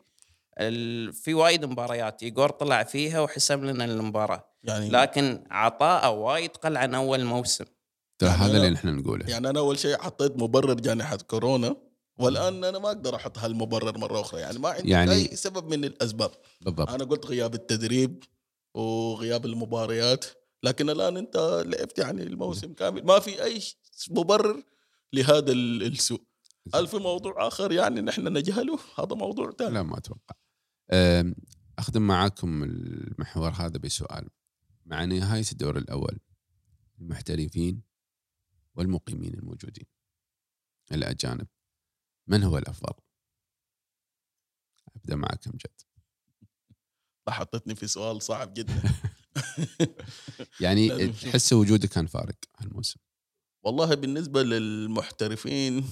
ال... 0.59 1.13
في 1.13 1.33
وايد 1.33 1.65
مباريات. 1.65 2.23
ايجور 2.23 2.49
طلع 2.49 2.83
فيها 2.83 3.19
وحسم 3.19 3.65
لنا 3.65 3.85
المباراة. 3.85 4.45
يعني 4.63 4.89
لكن 4.89 5.43
عطاءه 5.51 6.09
وايد 6.09 6.57
قل 6.57 6.77
عن 6.77 6.95
أول 6.95 7.23
موسم. 7.25 7.65
ترى 8.19 8.29
يعني 8.29 8.41
هذا 8.41 8.51
أنا- 8.51 8.55
اللي 8.55 8.69
نحن 8.69 8.87
نقوله. 8.87 9.25
يعني 9.29 9.49
أنا 9.49 9.59
أول 9.59 9.79
شيء 9.79 9.97
حطيت 9.97 10.37
مبرر 10.37 10.73
جائحه 10.73 11.15
كورونا. 11.17 11.75
والآن 12.17 12.63
أنا 12.63 12.79
ما 12.79 12.87
أقدر 12.87 13.15
أحط 13.15 13.37
هالمبرر 13.37 13.97
مرة 13.97 14.21
أخرى. 14.21 14.41
يعني 14.41 14.59
ما 14.59 14.69
عندي 14.69 14.89
يعني- 14.89 15.11
أي 15.11 15.35
سبب 15.35 15.69
من 15.69 15.85
الأسباب. 15.85 16.31
بالضبط. 16.61 16.89
أنا 16.89 17.03
قلت 17.03 17.25
غياب 17.25 17.53
التدريب 17.53 18.23
وغياب 18.73 19.45
المباريات. 19.45 20.25
لكن 20.63 20.89
الآن 20.89 21.17
أنت 21.17 21.37
لعبت 21.65 21.99
يعني 21.99 22.23
الموسم 22.23 22.73
كامل. 22.73 23.05
ما 23.05 23.19
في 23.19 23.43
أي 23.43 23.61
مبرر 24.09 24.63
لهذا 25.13 25.51
ال- 25.51 25.83
السوء. 25.83 26.23
هل 26.75 26.87
في 26.87 26.97
موضوع 26.97 27.47
آخر 27.47 27.71
يعني 27.71 28.01
نحن 28.01 28.37
نجهله؟ 28.37 28.79
هذا 28.99 29.15
موضوع 29.15 29.51
ثاني. 29.51 29.73
لا 29.73 29.83
ما 29.83 29.97
أتوقع. 29.97 30.35
اخدم 31.79 32.01
معاكم 32.07 32.63
المحور 32.63 33.49
هذا 33.51 33.77
بسؤال. 33.77 34.29
مع 34.85 35.05
نهاية 35.05 35.43
الدور 35.51 35.77
الأول 35.77 36.19
المحترفين 37.01 37.81
والمقيمين 38.75 39.33
الموجودين. 39.33 39.85
الأجانب. 40.91 41.47
من 42.27 42.43
هو 42.43 42.57
الأفضل؟ 42.57 42.93
أبدأ 44.95 45.15
معك 45.15 45.47
امجد 45.47 45.81
حطتني 47.29 47.75
في 47.75 47.87
سؤال 47.87 48.21
صعب 48.21 48.53
جدا. 48.53 48.81
يعني. 50.59 51.07
تحس 51.07 51.53
وجودك 51.53 51.89
كان 51.89 52.05
فارق 52.05 52.35
هالموسم. 52.59 52.99
والله 53.63 53.93
بالنسبة 53.95 54.43
للمحترفين 54.43 55.85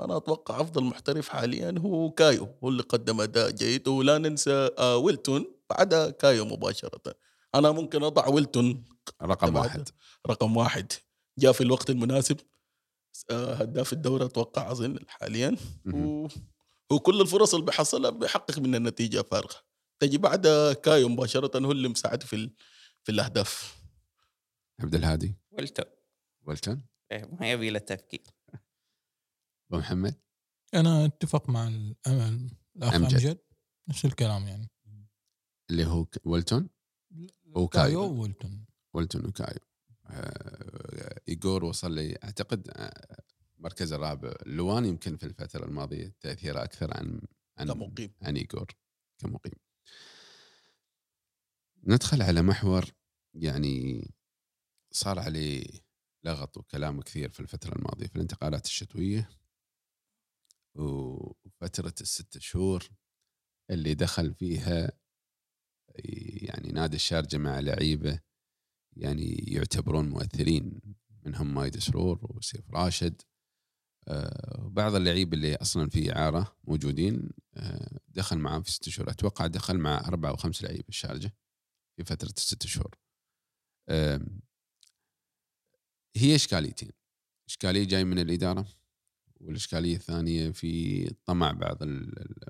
أنا 0.00 0.16
أتوقع 0.16 0.60
أفضل 0.60 0.84
محترف 0.84 1.28
حاليا 1.28 1.74
هو 1.78 2.10
كايو 2.10 2.48
هو 2.64 2.68
اللي 2.68 2.82
قدم 2.82 3.20
أداء 3.20 3.50
جيد 3.50 3.88
ولا 3.88 4.18
ننسى 4.18 4.70
آه 4.78 4.96
ويلتون 4.96 5.44
بعدها 5.70 6.10
كايو 6.10 6.44
مباشرة. 6.44 7.14
أنا 7.54 7.70
ممكن 7.72 8.02
أضع 8.02 8.28
ويلتون 8.28 8.84
رقم 9.22 9.50
بعد- 9.50 9.64
واحد. 9.64 9.88
رقم 10.26 10.56
واحد. 10.56 10.92
جاء 11.38 11.52
في 11.52 11.60
الوقت 11.60 11.90
المناسب. 11.90 12.36
آه، 13.30 13.54
هداف 13.54 13.92
الدوري 13.92 14.24
أتوقع 14.24 14.70
اظن 14.72 14.98
حاليا. 15.08 15.56
و- 15.94 16.28
وكل 16.90 17.20
الفرص 17.20 17.54
اللي 17.54 17.66
بيحصلها 17.66 18.10
بيحقق 18.10 18.58
من 18.58 18.74
النتيجه 18.74 19.22
فارغه 19.22 19.54
تجي 20.00 20.18
بعد 20.18 20.46
كايو 20.82 21.08
مباشرة 21.08 21.58
هو 21.66 21.72
اللي 21.72 21.88
مساعد 21.88 22.22
في 22.22 22.36
ال- 22.36 22.54
في 23.04 23.12
الأهداف. 23.12 23.82
عبد 24.80 24.94
الهادي. 24.94 25.34
ولتو 25.50 25.82
ولتون 26.42 26.86
إيه، 27.12 27.24
ما 27.40 27.50
يبي 27.52 27.70
له 27.70 27.78
تفكير. 27.78 28.22
أبو 29.70 29.78
محمد. 29.80 30.14
أنا 30.74 31.04
أتفق 31.04 31.48
مع 31.50 31.68
الأمل 31.68 32.50
الأخ 32.76 32.94
أمجد. 32.94 33.12
أمجد. 33.12 33.38
نفس 33.88 34.04
الكلام 34.04 34.46
يعني. 34.46 34.70
اللي 35.70 35.84
هو 35.84 36.04
ك- 36.04 36.26
ولتون 36.26 36.68
وكايو. 37.44 37.68
كايو. 37.68 38.00
وولتون 38.00 38.64
ولتون 38.94 39.26
وكايو. 39.26 39.58
آه، 40.06 41.20
ايجور 41.28 41.64
وصل 41.64 41.92
لي 41.94 42.18
أعتقد 42.24 42.68
آه، 42.70 43.22
المركز 43.58 43.92
الرابع. 43.92 44.34
لوان 44.46 44.84
يمكن 44.84 45.16
في 45.16 45.26
الفترة 45.26 45.64
الماضية 45.64 46.14
تأثيره 46.20 46.62
أكثر 46.64 46.96
عن 46.96 47.20
عن 47.58 47.68
كمقيم. 47.72 48.12
عن 48.22 48.36
ايجور 48.36 48.66
كمقيم. 49.18 49.54
ندخل 51.86 52.22
على 52.22 52.42
محور 52.42 52.84
يعني 53.34 54.06
صار 54.92 55.18
عليه 55.18 55.64
لغط 56.24 56.56
وكلام 56.56 57.00
كثير 57.00 57.28
في 57.28 57.40
الفترة 57.40 57.76
الماضية 57.76 58.06
في 58.06 58.16
الانتقالات 58.16 58.66
الشتوية. 58.66 59.28
وفترة 60.74 61.94
الست 62.00 62.38
شهور 62.38 62.88
اللي 63.70 63.94
دخل 63.94 64.34
فيها 64.34 64.92
يعني 66.42 66.68
نادي 66.72 66.96
الشارجة 66.96 67.36
مع 67.38 67.60
لعيبة 67.60 68.20
يعني 68.96 69.34
يعتبرون 69.34 70.08
مؤثرين 70.08 70.80
منهم 71.26 71.54
مايد 71.54 71.78
سرور 71.78 72.18
وسيف 72.22 72.70
راشد. 72.70 73.22
آه، 74.08 74.62
وبعض 74.64 74.94
اللعيبه 74.94 75.36
اللي 75.36 75.54
أصلا 75.56 75.88
في 75.88 76.16
إعارة 76.16 76.56
موجودين 76.64 77.30
آه، 77.56 77.98
دخل 78.08 78.38
معاهم 78.38 78.62
في 78.62 78.72
ست 78.72 78.88
شهور. 78.88 79.10
أتوقع 79.10 79.46
دخل 79.46 79.78
مع 79.78 80.00
أربع 80.00 80.28
أو 80.28 80.36
خمس 80.36 80.62
لعيبة 80.62 80.84
الشارجة. 80.88 81.34
في 81.96 82.04
فترة 82.04 82.32
الست 82.36 82.66
شهور. 82.66 82.98
هي 86.16 86.34
إشكاليتين. 86.34 86.90
إشكالية 87.48 87.84
جاي 87.84 88.04
من 88.04 88.18
الإدارة 88.18 88.66
والإشكالية 89.40 89.96
الثانية 89.96 90.50
في 90.50 91.04
طمع 91.26 91.52
بعض 91.52 91.78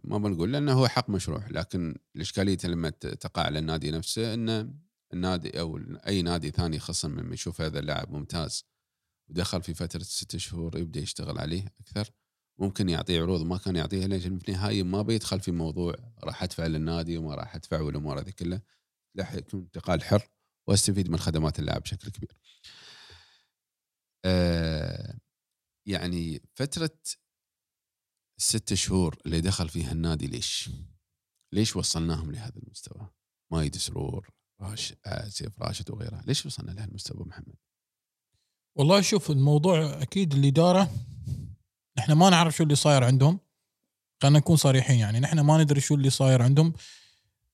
ما 0.04 0.18
بنقول 0.18 0.52
لأنه 0.52 0.72
هو 0.72 0.88
حق 0.88 1.10
مشروع 1.10 1.46
لكن 1.50 1.96
الإشكالية 2.16 2.58
لما 2.64 2.90
تقع 2.90 3.42
على 3.42 3.58
النادي 3.58 3.90
نفسه 3.90 4.34
انه 4.34 4.74
النادي 5.12 5.60
أو 5.60 5.80
أي 6.06 6.22
نادي 6.22 6.50
ثاني 6.50 6.78
خصم 6.78 7.20
لما 7.20 7.34
يشوف 7.34 7.60
هذا 7.60 7.78
اللاعب 7.78 8.12
ممتاز 8.12 8.64
ودخل 9.28 9.62
في 9.62 9.74
فترة 9.74 10.02
ست 10.02 10.36
شهور 10.36 10.78
يبدأ 10.78 11.00
يشتغل 11.00 11.38
عليه 11.38 11.74
أكثر 11.80 12.10
ممكن 12.58 12.88
يعطيه 12.88 13.22
عروض 13.22 13.42
ما 13.42 13.58
كان 13.58 13.76
يعطيها 13.76 14.08
ليش؟ 14.08 14.22
في 14.22 14.28
النهاية 14.28 14.82
ما 14.82 15.02
بيدخل 15.02 15.40
في 15.40 15.52
موضوع 15.52 15.94
راح 16.24 16.42
أدفع 16.42 16.66
للنادي 16.66 17.18
وما 17.18 17.34
راح 17.34 17.54
أدفع 17.54 17.80
والأمور 17.80 18.20
هذه 18.20 18.30
كلها. 18.30 18.62
راح 19.18 19.34
يكون 19.34 19.60
انتقال 19.60 20.02
حر 20.02 20.28
واستفيد 20.68 21.10
من 21.10 21.18
خدمات 21.18 21.58
اللاعب 21.58 21.82
بشكل 21.82 22.10
كبير. 22.10 22.36
آه 24.24 25.18
يعني 25.86 26.42
فترة 26.54 26.98
الست 28.38 28.74
شهور 28.74 29.18
اللي 29.26 29.40
دخل 29.40 29.68
فيها 29.68 29.92
النادي 29.92 30.26
ليش؟ 30.26 30.70
ليش 31.52 31.76
وصلناهم 31.76 32.32
لهذا 32.32 32.56
المستوى؟ 32.56 33.10
مايد 33.52 33.76
سرور 33.76 34.30
راش 34.60 34.94
آه 35.06 35.28
سيف 35.28 35.62
راشد 35.62 35.90
وغيره، 35.90 36.22
ليش 36.26 36.46
وصلنا 36.46 36.70
لهالمستوى 36.70 37.26
محمد؟ 37.26 37.56
والله 38.78 39.00
شوف 39.00 39.30
الموضوع 39.30 40.02
أكيد 40.02 40.34
الاداره 40.34 40.90
إحنا 41.98 42.14
ما 42.14 42.30
نعرف 42.30 42.56
شو 42.56 42.62
اللي 42.62 42.74
صاير 42.74 43.04
عندهم 43.04 43.40
خلينا 44.22 44.38
نكون 44.38 44.56
صريحين 44.56 44.98
يعني 44.98 45.20
نحن 45.20 45.40
ما 45.40 45.62
ندري 45.62 45.80
شو 45.80 45.94
اللي 45.94 46.10
صاير 46.10 46.42
عندهم 46.42 46.72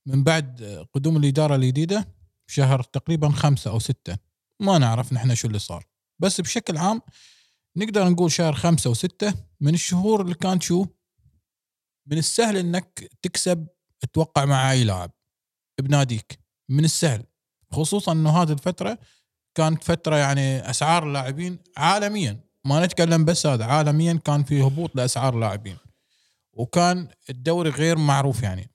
من 0.09 0.25
بعد 0.25 0.87
قدوم 0.95 1.17
الإدارة 1.17 1.57
الجديدة 1.57 2.09
شهر 2.47 2.83
تقريبا 2.83 3.29
خمسة 3.29 3.71
أو 3.71 3.79
ستة. 3.79 4.19
ما 4.61 4.79
نعرف 4.79 5.13
نحن 5.13 5.35
شو 5.35 5.49
اللي 5.49 5.59
صار. 5.59 5.87
بس 6.19 6.41
بشكل 6.41 6.77
عام 6.77 7.03
نقدر 7.77 8.09
نقول 8.09 8.33
شهر 8.33 8.53
خمسة 8.53 8.91
وستة 8.91 9.35
من 9.61 9.75
الشهور 9.75 10.23
اللي 10.23 10.35
كانت 10.35 10.63
شو؟ 10.63 10.87
من 12.07 12.19
السهل 12.19 12.57
إنك 12.57 13.11
تكسب 13.23 13.67
توقع 14.13 14.45
مع 14.45 14.73
أي 14.73 14.85
لاعب 14.85 15.11
بناديك. 15.81 16.39
من 16.69 16.85
السهل. 16.85 17.25
خصوصا 17.73 18.13
إنه 18.13 18.43
هذه 18.43 18.53
الفترة 18.53 18.99
كانت 19.55 19.85
فترة 19.85 20.17
يعني 20.17 20.71
أسعار 20.71 21.07
اللاعبين 21.07 21.59
عالميا. 21.77 22.41
ما 22.65 22.87
نتكلم 22.87 23.25
بس 23.25 23.47
هذا 23.47 23.65
عالميا 23.65 24.15
كان 24.25 24.45
في 24.45 24.63
هبوط 24.63 24.97
لأسعار 24.97 25.35
اللاعبين. 25.35 25.77
وكان 26.53 27.09
الدوري 27.31 27.71
غير 27.71 27.99
معروف 27.99 28.43
يعني. 28.43 28.71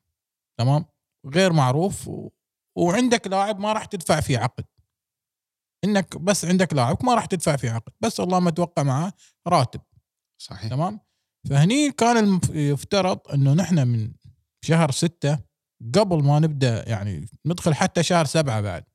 تمام؟ 0.58 0.86
غير 1.26 1.54
معروف 1.54 2.08
و... 2.08 2.30
وعندك 2.78 3.28
لاعب 3.28 3.60
ما 3.60 3.74
راح 3.74 3.86
تدفع 3.86 4.20
فيه 4.20 4.38
عقد. 4.40 4.66
إنك 5.84 6.18
بس 6.18 6.46
عندك 6.46 6.74
لاعب 6.74 7.06
ما 7.06 7.16
راح 7.16 7.26
تدفع 7.26 7.56
فيه 7.56 7.72
عقد 7.72 7.94
بس 8.00 8.20
الله 8.20 8.40
ما 8.40 8.52
توقع 8.52 8.84
معاه 8.84 9.14
راتب. 9.48 9.82
صحيح؟ 10.42 10.70
تمام؟ 10.70 11.00
فهني 11.50 11.92
كان 11.92 12.18
المف- 12.18 12.50
يفترض 12.50 13.20
إنه 13.34 13.54
نحن 13.54 13.88
من 13.88 14.14
شهر 14.66 14.92
ستة 14.92 15.40
قبل 15.96 16.24
ما 16.24 16.40
نبدأ 16.40 16.90
يعني 16.90 17.28
ندخل 17.46 17.74
حتى 17.74 18.04
شهر 18.04 18.26
سبعة 18.26 18.62
بعد. 18.62 18.86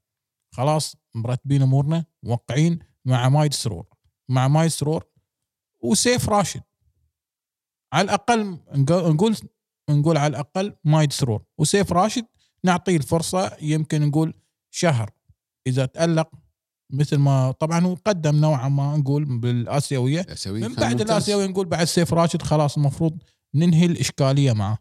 خلاص 0.54 0.96
مرتبين 1.14 1.62
أمورنا 1.62 2.04
موقعين 2.22 2.78
مع 3.04 3.28
مايد 3.28 3.54
سرور. 3.54 3.86
مع 4.30 4.48
مايد 4.48 4.70
سرور 4.70 5.04
وسيف 5.84 6.28
راشد. 6.28 6.62
على 7.92 8.04
الأقل 8.04 8.58
نق- 8.70 9.08
نقول 9.08 9.36
نقول 9.90 10.16
على 10.16 10.30
الأقل 10.30 10.74
مايد 10.84 11.12
سرور. 11.12 11.42
وسيف 11.58 11.92
راشد 11.92 12.24
نعطيه 12.64 12.96
الفرصة 12.96 13.56
يمكن 13.60 14.02
نقول 14.02 14.34
شهر. 14.70 15.10
إذا 15.66 15.86
تألق 15.86 16.28
مثل 16.92 17.16
ما 17.16 17.50
طبعا 17.50 17.84
هو 17.86 17.94
قدم 18.04 18.36
نوعا 18.36 18.68
ما 18.68 18.96
نقول 18.96 19.24
بالآسيوية. 19.38 20.20
الاسيوي 20.20 20.60
من 20.60 20.74
بعد 20.74 20.92
ممتاز. 20.92 21.10
الاسيوي 21.10 21.46
نقول 21.46 21.66
بعد 21.66 21.84
سيف 21.84 22.14
راشد 22.14 22.42
خلاص 22.42 22.76
المفروض 22.76 23.18
ننهي 23.54 23.86
الإشكالية 23.86 24.52
معه. 24.52 24.78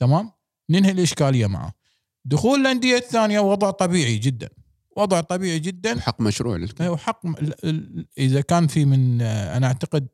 تمام؟ 0.00 0.30
ننهي 0.70 0.90
الإشكالية 0.90 1.46
معه. 1.46 1.72
دخول 2.24 2.60
الأندية 2.60 2.96
الثانية 2.96 3.40
وضع 3.40 3.70
طبيعي 3.70 4.18
جدا. 4.18 4.48
وضع 4.96 5.20
طبيعي 5.20 5.58
جدا. 5.58 6.00
حق 6.00 6.20
مشروع 6.20 6.56
للكل. 6.56 6.84
هو 6.84 6.96
حق 6.96 7.26
ال- 7.26 7.64
ال- 7.68 8.06
إذا 8.18 8.40
كان 8.40 8.66
في 8.66 8.84
من 8.84 9.22
آه، 9.22 9.56
أنا 9.56 9.66
أعتقد 9.66 10.08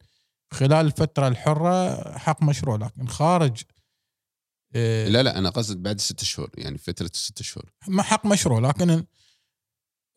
خلال 0.53 0.87
الفترة 0.87 1.29
الحرة 1.29 2.19
حق 2.19 2.43
مشروع 2.43 2.77
لكن 2.77 3.07
خارج 3.09 3.63
آه، 4.75 5.09
لا 5.09 5.23
لا 5.23 5.39
أنا 5.39 5.51
قصد 5.51 5.83
بعد 5.83 6.01
ست 6.01 6.25
شهور 6.25 6.51
يعني 6.59 6.79
فترة 6.79 7.11
الست 7.15 7.43
شهور. 7.43 7.73
ما 7.89 8.03
حق 8.03 8.27
مشروع 8.27 8.59
لكن 8.61 9.05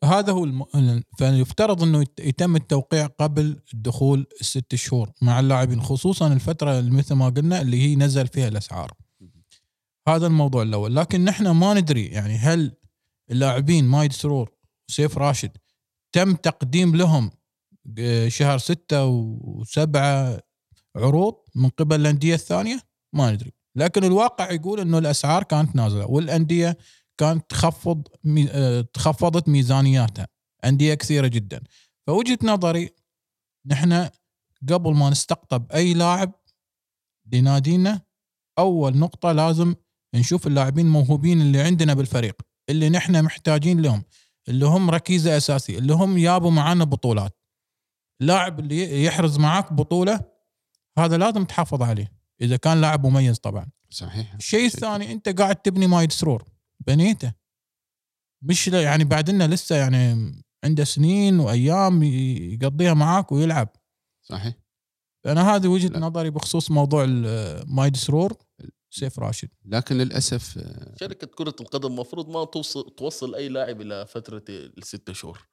هذا 0.04 0.32
هو 0.32 0.44
الم... 0.44 0.62
ال- 0.74 1.04
فيفترض 1.18 1.82
إنه 1.82 2.02
يت- 2.02 2.20
يتم 2.20 2.56
التوقيع 2.56 3.06
قبل 3.06 3.60
الدخول 3.74 4.26
الست 4.40 4.74
شهور 4.74 5.12
مع 5.22 5.40
اللاعبين 5.40 5.80
خصوصا 5.82 6.32
الفترة 6.32 6.80
مثل 6.80 7.14
ما 7.14 7.28
قلنا 7.28 7.60
اللي 7.60 7.82
هي 7.82 7.96
نزل 7.96 8.26
فيها 8.26 8.48
الأسعار. 8.48 8.92
هذا 10.08 10.26
الموضوع 10.26 10.62
الأول. 10.62 10.96
لكن 10.96 11.24
نحن 11.24 11.48
ما 11.50 11.74
ندري 11.74 12.06
يعني 12.06 12.36
هل 12.36 12.76
اللاعبين 13.30 13.84
مايد 13.84 14.12
سرور 14.12 14.50
وسيف 14.88 15.18
راشد 15.18 15.50
تم 16.12 16.34
تقديم 16.34 16.96
لهم 16.96 17.30
آه، 17.98 18.28
شهر 18.28 18.58
ستة 18.58 19.04
وسبعة 19.06 20.40
عروض 20.96 21.34
من 21.54 21.68
قبل 21.68 22.00
الأندية 22.00 22.34
الثانية؟ 22.34 22.80
ما 23.12 23.30
ندري. 23.32 23.52
لكن 23.76 24.04
الواقع 24.04 24.50
يقول 24.50 24.80
أنه 24.80 24.98
الأسعار 24.98 25.42
كانت 25.42 25.76
نازلة 25.76 26.06
والأندية 26.06 26.78
كانت 27.18 27.50
تخفض 27.50 28.08
مي... 28.24 28.50
آه، 28.50 28.80
تخفضت 28.80 29.48
ميزانياتها. 29.48 30.28
أندية 30.64 30.94
كثيرة 30.94 31.26
جدا. 31.26 31.62
فوجهة 32.06 32.38
نظري 32.42 32.90
نحن 33.66 34.08
قبل 34.68 34.94
ما 34.94 35.10
نستقطب 35.10 35.72
أي 35.72 35.94
لاعب 35.94 36.32
لنادينا 37.32 38.00
أول 38.58 38.98
نقطة 38.98 39.32
لازم 39.32 39.74
نشوف 40.14 40.46
اللاعبين 40.46 40.86
الموهوبين 40.86 41.40
اللي 41.40 41.60
عندنا 41.60 41.94
بالفريق 41.94 42.42
اللي 42.68 42.90
نحن 42.90 43.24
محتاجين 43.24 43.80
لهم 43.80 44.04
اللي 44.48 44.66
هم 44.66 44.90
ركيزة 44.90 45.36
أساسية 45.36 45.78
اللي 45.78 45.94
هم 45.94 46.18
يابوا 46.18 46.50
معانا 46.50 46.84
بطولات. 46.84 47.38
لاعب 48.20 48.60
اللي 48.60 49.04
يحرز 49.04 49.38
معاك 49.38 49.72
بطولة 49.72 50.20
هذا 50.98 51.16
لازم 51.18 51.44
تحافظ 51.44 51.82
عليه. 51.82 52.13
إذا 52.44 52.56
كان 52.56 52.80
لاعب 52.80 53.06
مميز 53.06 53.38
طبعا. 53.38 53.70
صحيح. 53.90 54.34
الشيء 54.34 54.66
الثاني 54.66 55.12
أنت 55.12 55.28
قاعد 55.28 55.56
تبني 55.56 55.86
مايد 55.86 56.12
سرور. 56.12 56.44
بنيته. 56.86 57.32
مش 58.42 58.68
يعني 58.68 59.04
بعدنا 59.04 59.48
لسه 59.48 59.76
يعني 59.76 60.32
عنده 60.64 60.84
سنين 60.84 61.40
وأيام 61.40 62.02
يقضيها 62.02 62.94
معاك 62.94 63.32
ويلعب. 63.32 63.68
صحيح. 64.22 64.54
أنا 65.26 65.54
هذه 65.54 65.66
وجهة 65.66 65.88
لا. 65.88 65.98
نظري 65.98 66.30
بخصوص 66.30 66.70
موضوع 66.70 67.04
ال- 67.08 67.74
مايد 67.74 67.96
سرور. 67.96 68.36
سيف 68.90 69.18
راشد. 69.18 69.48
لكن 69.64 69.98
للأسف 69.98 70.58
آه، 70.58 70.94
شركة 71.00 71.26
كرة 71.26 71.54
القدم 71.60 71.88
المفروض 71.92 72.28
ما 72.28 72.44
توصل 72.44 72.94
توصل 72.96 73.34
أي 73.34 73.48
لاعب 73.48 73.80
إلى 73.80 74.06
فترة 74.06 74.44
الست 74.48 75.12
شهور. 75.12 75.46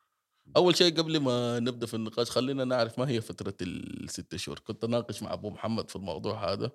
أول 0.58 0.76
شيء 0.78 0.98
قبل 0.98 1.20
ما 1.20 1.60
نبدأ 1.60 1.86
في 1.86 1.94
النقاش 1.94 2.30
خلينا 2.32 2.64
نعرف 2.66 3.00
ما 3.00 3.10
هي 3.10 3.22
فترة 3.22 3.54
الست 3.62 4.36
شهور. 4.36 4.60
كنت 4.60 4.84
اناقش 4.84 5.24
مع 5.24 5.34
أبو 5.34 5.50
محمد 5.50 5.90
في 5.90 5.96
الموضوع 5.96 6.52
هذا. 6.54 6.72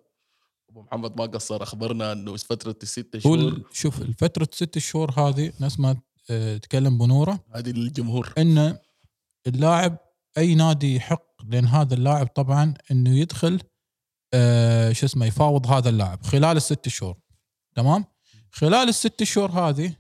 أبو 0.71 0.83
محمد 0.83 1.17
ما 1.19 1.27
قصر 1.27 1.62
أخبرنا 1.62 2.12
إنه 2.12 2.37
فترة 2.37 2.77
الست 2.83 3.17
هو 3.27 3.37
شهور 3.37 3.62
شوف 3.73 4.03
الفترة 4.03 4.49
ست 4.53 4.79
شهور 4.79 5.11
هذه 5.11 5.53
ناس 5.61 5.81
ما 5.81 5.97
ت- 6.27 6.33
تكلم 6.62 6.99
بنوره. 6.99 7.41
هذه 7.55 7.71
للجمهور. 7.71 8.33
ان 8.39 8.79
اللاعب 9.47 9.97
أي 10.39 10.55
نادي 10.55 10.97
يحق 10.97 11.27
لأن 11.45 11.65
هذا 11.67 11.95
اللاعب 11.95 12.27
طبعا 12.27 12.75
إنه 12.91 13.19
يدخل 13.19 13.61
آه 14.35 14.93
شو 14.93 15.07
اسمه 15.07 15.27
يفاوض 15.27 15.67
هذا 15.67 15.89
اللاعب 15.89 16.23
خلال 16.23 16.57
الست 16.57 16.89
شهور. 16.89 17.17
تمام؟ 17.75 18.05
خلال 18.51 18.89
الست 18.89 19.23
شهور 19.23 19.51
هذه 19.51 19.97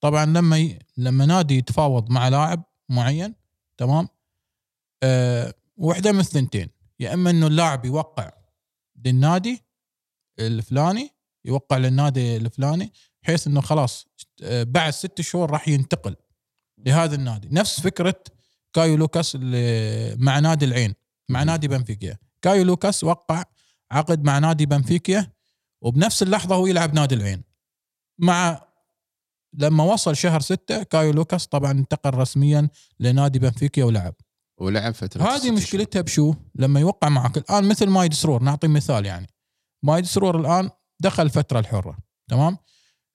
طبعا 0.00 0.24
لما 0.26 0.58
ي... 0.58 0.78
لما 0.96 1.26
نادي 1.26 1.56
يتفاوض 1.58 2.10
مع 2.10 2.28
لاعب 2.28 2.62
معين 2.92 3.34
تمام؟ 3.76 4.08
آه 5.02 5.54
واحدة 5.76 6.12
من 6.12 6.20
الثنتين. 6.20 6.68
يا 7.00 7.14
إما 7.14 7.30
إنه 7.30 7.46
اللاعب 7.46 7.84
يوقع 7.84 8.30
للنادي 9.04 9.62
الفلاني 10.38 11.10
يوقع 11.44 11.76
للنادي 11.76 12.36
الفلاني 12.36 12.92
بحيث 13.22 13.46
إنه 13.46 13.60
خلاص 13.60 14.06
آه، 14.42 14.62
بعد 14.62 14.92
ست 14.92 15.20
شهور 15.20 15.50
راح 15.50 15.68
ينتقل 15.68 16.16
لهذا 16.78 17.14
النادي. 17.14 17.48
نفس 17.52 17.80
فكرة 17.80 18.24
كايو 18.72 18.96
لوكاس 18.96 19.34
اللي 19.34 20.16
مع 20.16 20.38
نادي 20.38 20.64
العين 20.64 20.94
مع 21.28 21.42
نادي 21.42 21.68
بنفيكيا. 21.68 22.18
كايو 22.42 22.64
لوكاس 22.64 23.04
وقع 23.04 23.44
عقد 23.90 24.24
مع 24.24 24.38
نادي 24.38 24.66
بنفيكا 24.66 25.32
وبنفس 25.82 26.22
اللحظة 26.22 26.54
هو 26.54 26.66
يلعب 26.66 26.94
نادي 26.94 27.14
العين. 27.14 27.42
مع 28.18 28.71
لما 29.54 29.84
وصل 29.84 30.16
شهر 30.16 30.40
ستة 30.40 30.82
كايو 30.82 31.12
لوكاس 31.12 31.46
طبعا 31.46 31.72
انتقل 31.72 32.14
رسميا 32.14 32.68
لنادي 33.00 33.38
بنفيكا 33.38 33.84
ولعب 33.84 34.14
ولعب 34.60 34.94
فترة 34.94 35.22
هذه. 35.22 35.50
مشكلتها 35.50 36.02
بشو؟ 36.02 36.34
لما 36.54 36.80
يوقع 36.80 37.08
معك 37.08 37.38
الآن 37.38 37.68
مثل 37.68 37.86
مايد 37.86 38.14
سرور 38.14 38.42
نعطي 38.42 38.68
مثال 38.68 39.06
يعني 39.06 39.26
مايد 39.82 40.04
سرور 40.04 40.40
الآن 40.40 40.70
دخل 41.00 41.22
الفترة 41.22 41.58
الحرة 41.58 41.98
تمام؟ 42.30 42.58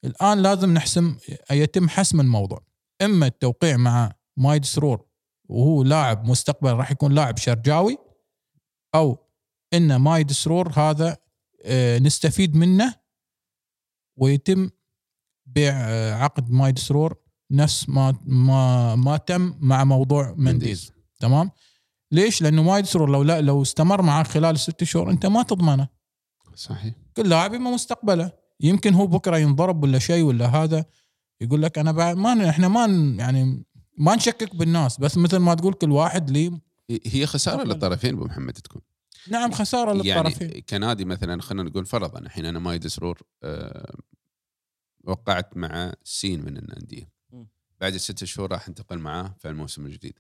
الآن 0.06 0.42
لازم 0.42 0.74
نحسم 0.74 1.18
يتم 1.52 1.90
حسم 1.90 2.22
الموضوع 2.22 2.64
إما 3.02 3.26
التوقيع 3.28 3.78
مع 3.78 4.12
مايد 4.38 4.66
سرور 4.66 5.06
وهو 5.50 5.84
لاعب 5.84 6.26
مستقبل 6.26 6.74
راح 6.74 6.92
يكون 6.92 7.12
لاعب 7.12 7.38
شرجاوي 7.38 7.98
أو 8.96 9.18
إن 9.74 9.96
مايد 9.96 10.32
سرور 10.32 10.72
هذا 10.72 11.18
آه، 11.64 12.00
نستفيد 12.00 12.56
منه 12.56 12.96
ويتم 14.18 14.70
بيع 15.48 15.74
آه، 15.76 16.14
عقد 16.14 16.52
مايد 16.52 16.80
سرور 16.80 17.16
نفس 17.52 17.90
ما 17.90 18.16
ما 18.26 18.96
ما 18.96 19.18
تم 19.18 19.54
مع 19.60 19.84
موضوع 19.84 20.34
منديز. 20.38 20.92
تمام؟ 21.20 21.52
ليش؟ 22.12 22.42
لأنه 22.42 22.64
مايد 22.64 22.86
سرور 22.86 23.10
لو 23.10 23.24
لا 23.24 23.42
لو 23.42 23.62
استمر 23.62 24.02
معك 24.02 24.28
خلال 24.28 24.56
الست 24.56 24.84
شهور 24.84 25.12
أنت 25.12 25.26
ما 25.26 25.44
تضمنه. 25.44 25.88
صحيح. 26.56 26.94
كل 27.18 27.30
لاعب 27.30 27.54
ما 27.54 27.72
مستقبله. 27.72 28.32
يمكن 28.60 28.94
هو 28.94 29.08
بكرة 29.08 29.38
ينضرب 29.38 29.84
ولا 29.84 30.00
شيء 30.00 30.24
ولا 30.24 30.46
هذا 30.46 30.86
يقول 31.42 31.62
لك 31.62 31.78
أنا 31.78 31.92
بعد 31.92 32.18
ما 32.18 32.50
إحنا 32.50 32.68
ما 32.68 32.86
يعني 33.20 33.66
ما 33.98 34.16
نشكك 34.16 34.56
بالناس 34.56 35.00
بس 35.00 35.18
مثل 35.18 35.38
ما 35.38 35.54
تقول 35.54 35.74
كل 35.74 35.92
واحد 35.92 36.30
لي 36.30 36.60
هي 37.06 37.26
خسارة. 37.26 37.64
للطرفين 37.64 38.14
أبو 38.14 38.26
محمد 38.26 38.54
تكون. 38.54 38.82
نعم 39.32 39.52
خسارة 39.52 39.94
للطرفين. 39.94 40.48
يعني 40.50 40.62
كنادي 40.62 41.06
مثلا 41.06 41.42
خلينا 41.42 41.64
نقول 41.70 41.86
فرضا 41.86 42.20
الحين 42.20 42.46
أنا 42.46 42.60
مايد 42.60 42.88
سرور 42.88 43.22
آه، 43.44 43.96
وقعت 45.04 45.58
مع 45.58 45.94
سين 46.04 46.46
من 46.46 46.58
الانديه. 46.58 47.10
بعد 47.82 47.94
الست 47.94 48.24
شهور 48.24 48.52
راح 48.52 48.68
انتقل 48.68 48.98
معاه 48.98 49.36
في 49.40 49.48
الموسم 49.50 49.86
الجديد 49.86 50.20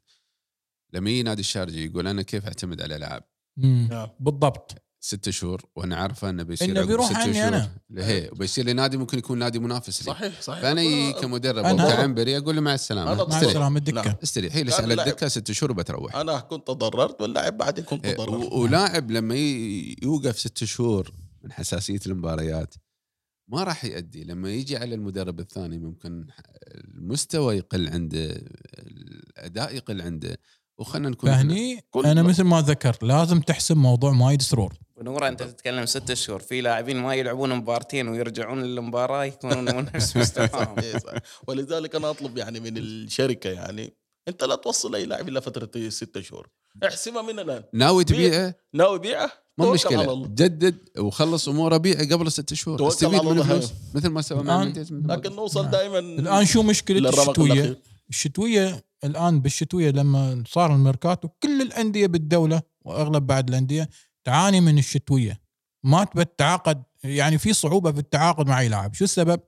لما 0.93 1.09
يجي 1.09 1.23
نادي 1.23 1.39
الشارجة 1.39 1.77
يقول 1.79 2.07
أنا 2.07 2.21
كيف 2.21 2.45
أعتمد 2.45 2.81
على. 2.81 3.21
نعم. 3.57 4.07
بالضبط 4.19 4.71
ست 4.99 5.29
شهور 5.29 5.61
وأنا 5.75 5.95
عارفه 5.95 6.29
إنه 6.29 6.43
بيصير 6.43 6.69
إنه 6.69 6.79
عقب 6.79 6.87
بيروح 6.87 7.05
ست 7.09 7.15
عني 7.15 7.33
شهور. 7.33 7.47
أنا. 7.47 7.71
هي 7.97 8.29
وبيصير 8.31 8.65
لنادي 8.65 8.97
ممكن 8.97 9.17
يكون 9.17 9.37
نادي 9.39 9.59
منافس 9.59 9.99
لي 10.01 10.05
صحيح 10.13 10.41
صحيح 10.41 10.61
فأنا 10.61 11.11
كمدرب 11.11 11.63
أنا- 11.63 11.67
أو 11.81 11.87
كعنبري 11.89 12.37
أقول 12.37 12.55
له 12.55 12.61
مع 12.61 12.73
السلامة 12.73 13.25
مع. 13.27 13.41
السلامة 13.41 13.77
الدكه. 13.77 14.17
استريح 14.23 14.55
يجلس 14.55 14.77
كان 14.77 14.91
على. 14.91 15.01
الدكه 15.03 15.27
ست 15.27 15.51
شهور 15.51 15.71
وبتروح 15.71 16.15
أنا 16.15 16.39
كنت 16.39 16.67
تضررت 16.67 17.21
واللاعب 17.21 17.57
بعد 17.57 17.77
يكون 17.79 17.99
إيه، 17.99 18.13
تضرر 18.13 18.35
و- 18.35 18.59
ولاعب 18.61 19.11
لما 19.11 19.35
يوقف 20.03 20.39
ست 20.39 20.63
شهور 20.63 21.11
من 21.43 21.51
حساسية 21.51 21.99
المباريات 22.07 22.75
ما 23.47 23.63
راح 23.63 23.85
يأدي 23.85 24.23
لما 24.23 24.49
يجي 24.51 24.77
على 24.77 24.95
المدرب 24.95 25.39
الثاني 25.39 25.79
ممكن 25.79 26.27
المستوى 26.67 27.57
يقل 27.57 27.89
عنده 27.89 28.41
الأداء 28.79 29.75
يقل 29.75 30.01
عنده. 30.01 30.37
وخلنا 30.77 31.09
نكون 31.09 31.29
فهني 31.29 31.83
أنا 31.95 32.23
مثل 32.23 32.43
ما 32.43 32.61
ذكر 32.61 32.97
لازم 33.01 33.41
تحسم 33.41 33.77
موضوع 33.77 34.11
مايد 34.11 34.41
سرور. 34.41 34.73
ونورا 34.95 35.27
أنت 35.27 35.43
تتكلم 35.43 35.85
ست 35.85 36.13
شهور. 36.13 36.39
في 36.39 36.61
لاعبين 36.61 36.97
ما 36.97 37.15
يلعبون 37.15 37.55
مبارتين 37.55 38.07
ويرجعون 38.07 38.61
للمباراة 38.61 39.25
يكونون 39.25 39.75
من 39.75 39.85
نفس 39.95 40.17
مستواهم. 40.17 40.79
إيه. 40.79 41.01
ولذلك 41.47 41.95
أنا 41.95 42.09
أطلب 42.09 42.37
يعني 42.37 42.59
من 42.59 42.77
الشركة 42.77 43.49
يعني 43.49 43.93
أنت 44.27 44.43
لا 44.43 44.55
توصل 44.55 44.95
أي 44.95 45.05
لاعب 45.05 45.29
إلا 45.29 45.39
فترة 45.39 45.89
ست 45.89 46.19
شهور. 46.19 46.49
احسمها 46.83 47.21
من 47.21 47.39
الآن. 47.39 47.63
ناوي 47.73 48.03
تبيعه؟ 48.03 48.55
ناوي 48.73 48.99
بيعه؟ 48.99 49.31
ما 49.57 49.65
الله. 49.85 50.27
جدد 50.27 50.89
وخلص 50.99 51.49
أموره 51.49 51.77
بيعه 51.77 52.09
قبل 52.09 52.31
ست 52.31 52.53
شهور. 52.53 52.87
استفيد 52.87 53.23
من. 53.23 53.39
الفلوس 53.39 53.73
مثل 53.93 54.09
ما 54.09 54.21
سوى 54.21 54.43
مع 54.43 54.63
لكن. 54.89 55.35
نوصل 55.35 55.61
نعم. 55.61 55.71
دائما 55.71 55.99
الآن 55.99 56.45
شو 56.45 56.63
مشكله 56.63 57.09
الشتوية. 57.09 57.81
الشتوية 58.09 58.85
الآن 59.03 59.39
بالشتوية 59.41 59.91
لما 59.91 60.43
صار 60.47 60.75
الميركاتو 60.75 61.27
كل 61.27 61.61
الأندية 61.61 62.07
بالدولة 62.07 62.61
وأغلب 62.81 63.27
بعد 63.27 63.49
الأندية 63.49 63.89
تعاني 64.23 64.61
من 64.61 64.77
الشتوية. 64.77 65.39
ما 65.83 66.03
تبى 66.03 66.25
تتعاقد 66.25 66.83
يعني 67.03 67.37
في 67.37 67.53
صعوبة 67.53 67.91
في 67.91 67.99
التعاقد 67.99 68.47
مع 68.47 68.59
أي 68.59 68.69
لاعب. 68.69 68.93
شو 68.93 69.03
السبب؟ 69.03 69.39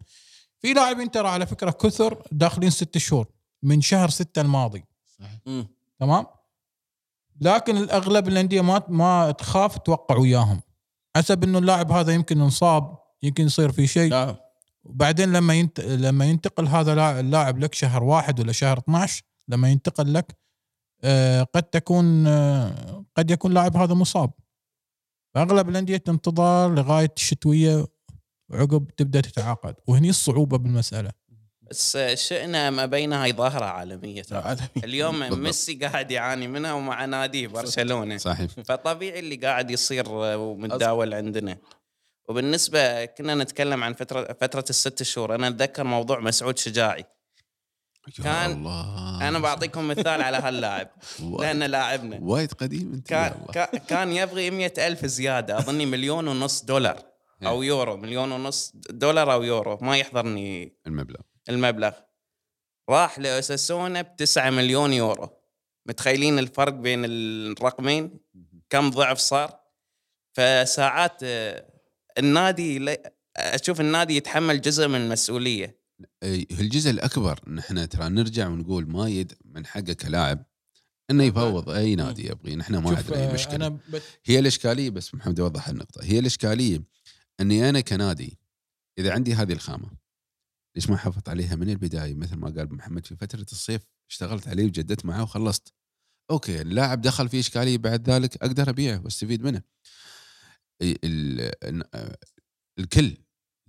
في 0.62 0.74
لاعبين 0.74 1.12
ترى 1.12 1.28
على 1.28 1.46
فكرة 1.46 1.72
كثر 1.72 2.24
داخلين 2.32 2.70
ست 2.70 2.98
شهور 2.98 3.28
من 3.64 3.82
شهر 3.82 4.10
ستة 4.10 4.42
الماضي. 4.42 4.84
مم. 5.46 5.68
تمام؟ 6.00 6.26
لكن 7.42 7.78
الأغلب 7.78 8.28
الانديه 8.28 8.62
ما 8.62 8.82
ما 8.88 9.32
تخاف 9.32 9.78
توقع 9.78 10.18
وياهم. 10.18 10.62
حسب 11.16 11.44
إنه 11.44 11.58
اللاعب 11.58 11.92
هذا 11.92 12.14
يمكن 12.14 12.42
انصاب 12.42 12.98
يمكن 13.24 13.46
يصير 13.46 13.72
في 13.72 13.88
شيء. 13.88 14.10
نعم. 14.12 14.36
وبعدين 14.84 15.34
لما 15.34 15.54
ينت... 15.54 15.80
لما 15.80 16.26
ينتقل 16.26 16.68
هذا 16.68 16.96
لا- 16.96 17.20
اللاعب 17.20 17.60
لك 17.60 17.74
شهر 17.74 18.04
واحد 18.04 18.40
ولا 18.40 18.52
شهر 18.52 18.78
12 18.78 19.24
لما 19.48 19.70
ينتقل 19.70 20.14
لك 20.14 20.38
آه، 21.04 21.44
قد 21.44 21.64
تكون 21.64 22.28
آه، 22.28 23.06
قد 23.16 23.32
يكون 23.32 23.54
لاعب 23.54 23.78
هذا 23.78 23.94
مصاب. 23.94 24.32
فاغلب 25.36 25.70
الانديه 25.70 25.98
تنتظر 25.98 26.76
لغاية 26.76 27.12
الشتويه 27.18 27.86
وعقب 28.50 28.88
تبدأ 28.98 29.22
تتعاقد. 29.22 29.76
وهني 29.88 30.10
الصعوبة 30.10 30.58
بالمسألة. 30.58 31.12
بس 31.70 31.98
شئنا 32.14 32.70
ما 32.70 32.86
بينها 32.86 33.26
هي 33.26 33.34
ظاهرة 33.34 33.66
عالمية. 33.66 34.24
اليوم. 34.84 35.40
ميسي 35.44 35.74
قاعد 35.74 36.12
يعاني 36.12 36.48
منها 36.48 36.74
ومع 36.74 37.06
ناديه 37.06 37.48
برشلونة. 37.48 38.18
صحيح. 38.18 38.52
فطبيعي 38.66 39.20
اللي 39.20 39.36
قاعد 39.36 39.72
يصير 39.72 40.06
ومتداول 40.10 41.14
عندنا. 41.14 41.58
وبالنسبة 42.30 43.06
كنا 43.06 43.36
نتكلم 43.36 43.84
عن 43.84 43.94
فتره 43.94 44.34
فترة 44.42 44.66
الست 44.70 45.04
شهور. 45.04 45.36
أنا 45.36 45.48
أتذكر 45.48 45.84
موضوع 45.84 46.20
مسعود 46.20 46.58
شجاعي. 46.58 47.06
كان- 48.24 48.52
الله. 48.52 49.28
أنا 49.28 49.40
بعطيكم 49.40 49.88
مثال 49.88 50.22
على 50.22 50.38
هاللاعب. 50.38 50.88
لأنه 51.42 51.66
لاعبنا. 51.66 52.18
وايد 52.22 52.54
قديم 52.54 52.94
أنت 52.94 53.08
كان 53.08 53.34
كان 53.90 54.12
يبغي 54.12 54.52
مئة 54.52 54.88
ألف 54.88 55.06
زيادة. 55.06 55.58
أظني 55.58 55.86
مليون 55.86 56.28
ونص 56.28 56.64
دولار 56.64 56.98
إيه. 57.42 57.64
يورو. 57.64 57.98
مليون 57.98 58.32
ونص 58.32 58.74
دولار 58.90 59.34
أو 59.34 59.44
يورو. 59.44 59.78
ما 59.82 59.98
يحضرني 59.98 60.74
المبلغ. 60.88 61.20
المبلغ. 61.50 61.92
راح 62.90 63.20
لأساسونا 63.20 64.02
بتسعة 64.02 64.50
مليون 64.50 64.94
يورو. 64.94 65.30
متخيلين 65.86 66.40
الفرق 66.40 66.74
بين 66.74 67.06
الرقمين؟ 67.06 68.20
كم 68.70 68.90
ضعف 68.90 69.18
صار؟ 69.18 69.60
فساعات 70.34 71.18
آه، 71.24 71.66
النادي 72.18 72.98
أشوف 73.38 73.82
النادي 73.82 74.16
يتحمل 74.16 74.62
جزء 74.62 74.88
من 74.88 74.96
المسؤولية. 74.96 75.80
إي، 76.24 76.48
الجزء 76.52 76.92
الأكبر 76.92 77.40
ان 77.48 77.60
إحنا 77.60 77.86
ترى 77.86 78.10
نرجع 78.10 78.48
ونقول 78.48 78.90
مايد 78.90 79.34
من 79.46 79.66
حقه 79.66 79.94
كلاعب 79.94 80.46
إنه 81.12 81.24
يفوض 81.24 81.70
أي 81.70 81.96
نادي 81.96 82.28
يبغي. 82.28 82.56
نحن 82.56 82.76
ما 82.76 82.98
عندنا 82.98 83.18
اي 83.18 83.30
آه، 83.30 83.34
مشكلة. 83.34 83.56
أنا 83.56 83.70
بت... 83.90 84.04
هي 84.26 84.40
الإشكالية 84.40 84.90
بس 84.90 85.16
محمد 85.16 85.40
يوضح 85.40 85.68
النقطة. 85.68 86.04
هي 86.04 86.20
الإشكالية 86.20 86.84
إني 87.40 87.70
أنا 87.70 87.82
كنادي 87.82 88.38
إذا 88.98 89.14
عندي 89.14 89.34
هذه 89.34 89.54
الخامة 89.54 89.99
ليش 90.80 90.90
ما 90.90 90.98
حافظت 90.98 91.30
عليها 91.30 91.56
من 91.56 91.70
البداية؟ 91.70 92.16
مثل 92.16 92.36
ما 92.36 92.50
قال 92.50 92.76
محمد 92.76 93.06
في 93.06 93.16
فترة 93.16 93.46
الصيف 93.52 93.82
اشتغلت 94.10 94.48
عليه 94.48 94.66
وجددت 94.66 95.06
معه 95.06 95.24
وخلصت. 95.24 95.74
أوكي 96.32 96.62
اللاعب 96.62 97.02
دخل 97.02 97.30
في 97.30 97.40
إشكالية 97.40 97.78
بعد 97.78 98.10
ذلك 98.10 98.44
أقدر 98.44 98.70
أبيعه 98.70 99.02
واستفيد 99.04 99.42
منه. 99.42 99.62
ال- 100.82 101.56
ال- 101.64 102.16
الكل 102.80 103.18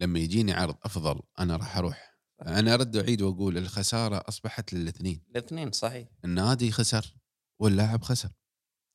لما 0.00 0.18
يجيني 0.18 0.52
عرض 0.52 0.76
أفضل 0.82 1.20
أنا 1.38 1.56
راح 1.56 1.76
أروح. 1.76 2.18
أنا 2.42 2.74
أرد 2.74 2.96
واعيد 2.96 3.22
وأقول 3.22 3.58
الخسارة 3.58 4.24
أصبحت 4.28 4.72
للاثنين. 4.72 5.22
الاثنين 5.30 5.72
صحيح. 5.72 6.08
النادي 6.24 6.70
خسر 6.70 7.14
واللاعب 7.60 8.02
خسر. 8.02 8.30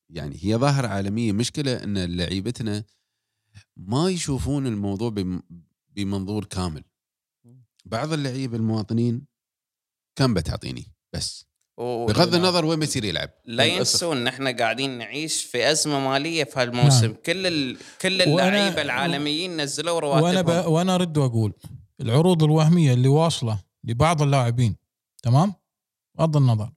يعني 0.09 0.37
هي 0.41 0.55
ظاهرة 0.55 0.87
عالمية. 0.87 1.31
مشكلة 1.31 1.83
أن 1.83 1.97
لعيبتنا 2.17 2.83
ما 3.77 4.09
يشوفون 4.09 4.67
الموضوع 4.67 5.09
بم- 5.09 5.41
بمنظور 5.89 6.45
كامل. 6.45 6.83
بعض 7.85 8.13
اللعيبة 8.13 8.57
المواطنين 8.57 9.25
كم 10.15 10.33
بتعطيني 10.33 10.85
بس. 11.13 11.45
بغض 11.79 12.35
النظر 12.35 12.65
وين 12.65 12.79
بيصير 12.79 13.05
يلعب. 13.05 13.29
لا. 13.45 13.65
ينسون 13.65 14.17
ان 14.17 14.27
إحنا 14.27 14.57
قاعدين 14.57 14.97
نعيش 14.97 15.43
في 15.43 15.71
أزمة 15.71 15.99
مالية 15.99 16.43
في 16.43 16.59
هالموسم. 16.59 17.05
نعم. 17.05 17.15
كل 17.25 17.47
ال... 17.47 17.77
كل 18.01 18.21
اللعيبة 18.21 18.81
العالميين 18.81 19.61
نزلوا 19.61 19.99
رواتبهم. 19.99 20.35
وأنا 20.35 20.41
ب... 20.41 20.67
وأنا 20.67 20.95
أرد 20.95 21.17
وأقول 21.17 21.53
العروض 22.01 22.43
الوهمية 22.43 22.93
اللي 22.93 23.07
واصلة 23.07 23.63
لبعض 23.83 24.21
اللاعبين 24.21 24.75
تمام؟ 25.23 25.53
بغض 26.17 26.37
النظر. 26.37 26.71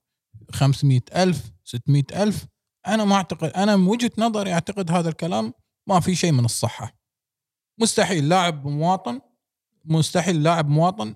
500 0.52 1.00
ألف 1.16 1.52
600 1.64 2.02
ألف 2.12 2.46
أنا 2.86 3.04
ما 3.04 3.14
أعتقد 3.14 3.50
أنا 3.50 3.76
من 3.76 3.86
وجهة 3.86 4.10
نظري 4.18 4.52
أعتقد 4.52 4.90
هذا 4.90 5.08
الكلام 5.08 5.52
ما 5.86 6.00
في 6.00 6.14
شيء 6.14 6.32
من 6.32 6.44
الصحة. 6.44 6.98
مستحيل. 7.80 8.28
لاعب 8.28 8.66
مواطن 8.66 9.20
مستحيل 9.88 10.42
لاعب 10.42 10.68
مواطن 10.68 11.14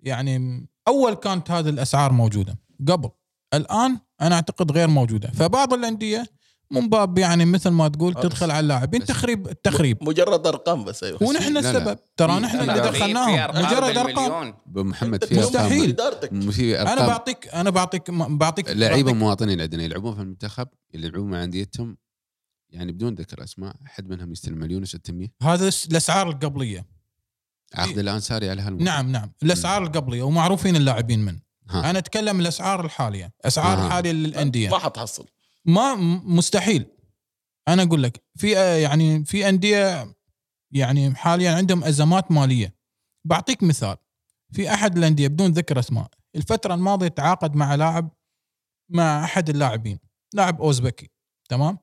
يعني 0.00 0.66
أول 0.88 1.14
كانت 1.14 1.50
هذه 1.50 1.68
الأسعار 1.68 2.12
موجودة 2.12 2.58
قبل. 2.88 3.10
الآن 3.54 3.98
أنا 4.20 4.34
أعتقد 4.34 4.72
غير 4.72 4.88
موجودة. 4.88 5.28
فبعض 5.30 5.72
الأندية 5.74 6.26
من 6.70 6.88
باب 6.88 7.18
يعني 7.18 7.44
مثل 7.44 7.70
ما 7.70 7.88
تقول 7.88 8.14
تدخل 8.14 8.50
على 8.50 8.60
اللاعبين 8.60 9.00
بس- 9.00 9.06
تخريب 9.06 9.48
التخريب 9.48 10.04
مجرد 10.04 10.46
أرقام 10.46 10.84
بس 10.84 11.04
أيوه. 11.04 11.22
ونحن 11.22 11.54
لا، 11.54 11.60
لا. 11.60 11.70
السبب. 11.70 11.98
ترى 12.16 12.40
نحن 12.40 12.60
اللي 12.60 12.80
دخلناهم 12.80 13.64
مجرد 13.64 13.96
أرقام. 13.96 14.54
محمد 14.66 15.24
في 15.24 15.38
مستحيل. 15.38 15.96
أنا 16.76 17.06
بعطيك 17.06 17.48
أنا 17.54 17.70
بعطيك 17.70 18.10
بعطيك 18.10 18.70
لعيبه 18.70 19.12
مواطنين 19.12 19.60
عندنا 19.60 19.82
يلعبون 19.82 20.14
في 20.14 20.20
المنتخب 20.20 20.68
يلعبون 20.94 21.30
مع 21.30 21.44
أنديتهم. 21.44 21.96
يعني 22.70 22.92
بدون 22.92 23.14
ذكر 23.14 23.44
أسماء 23.44 23.76
أحد 23.86 24.08
منهم 24.08 24.32
يستلم 24.32 24.58
مليون 24.58 24.86
و600 24.86 25.28
هذا 25.42 25.70
الأسعار 25.90 26.28
القبلية. 26.28 26.86
عقد 27.74 27.98
الآن 27.98 28.20
ساري 28.20 28.50
على 28.50 28.62
هالموضوع. 28.62 28.86
نعم 28.86 29.12
نعم. 29.12 29.32
الأسعار 29.42 29.82
القبلية 29.82 30.22
ومعروفين 30.22 30.76
اللاعبين 30.76 31.24
من 31.24 31.38
ها. 31.70 31.90
أنا 31.90 31.98
أتكلم 31.98 32.40
الأسعار 32.40 32.84
الحالية. 32.84 33.32
أسعار 33.44 33.78
آه. 33.78 33.86
الحاليه 33.86 34.12
للأندية. 34.12 34.70
ما 34.70 34.78
حتحصل 34.78 35.26
ما 35.64 35.94
مستحيل. 36.24 36.86
أنا 37.68 37.82
أقول 37.82 38.02
لك 38.02 38.24
في 38.36 38.58
آه، 38.58 38.76
يعني 38.76 39.24
في 39.24 39.48
أندية 39.48 40.14
يعني 40.72 41.14
حاليا 41.14 41.52
عندهم 41.52 41.84
أزمات 41.84 42.32
مالية. 42.32 42.74
بعطيك 43.24 43.62
مثال. 43.62 43.96
في 44.52 44.74
أحد 44.74 44.98
الأندية 44.98 45.28
بدون 45.28 45.50
ذكر 45.52 45.78
أسماء 45.78 46.08
الفترة 46.36 46.74
الماضية 46.74 47.08
تعاقد 47.08 47.56
مع 47.56 47.74
لاعب 47.74 48.10
مع 48.90 49.24
أحد 49.24 49.50
اللاعبين. 49.50 49.98
لاعب 50.34 50.60
أوزبكي. 50.60 51.10
تمام؟ 51.48 51.78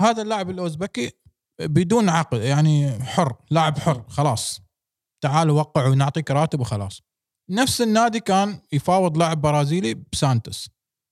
هذا 0.00 0.22
اللاعب 0.22 0.50
الأوزبكي 0.50 1.12
بدون 1.60 2.08
عقد 2.08 2.40
يعني 2.40 3.04
حر 3.04 3.36
لاعب 3.50 3.78
حر 3.78 4.04
خلاص. 4.08 4.60
تعال 5.20 5.50
وقع 5.50 5.86
ونعطيك 5.86 6.30
راتب 6.30 6.60
وخلاص. 6.60 7.02
نفس 7.50 7.80
النادي 7.80 8.20
كان 8.20 8.60
يفاوض 8.72 9.18
لاعب 9.18 9.40
برازيلي 9.40 9.94
بسانتوس. 10.12 10.70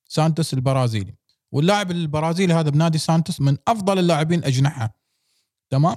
سانتوس 0.09 0.55
البرازيلي. 0.55 1.15
واللاعب 1.53 1.91
البرازيلي 1.91 2.55
هذا 2.55 2.71
بنادي 2.71 2.99
سانتوس 2.99 3.41
من 3.41 3.57
أفضل 3.69 3.99
اللاعبين 3.99 4.45
أجنحة. 4.45 4.97
تمام؟ 5.71 5.97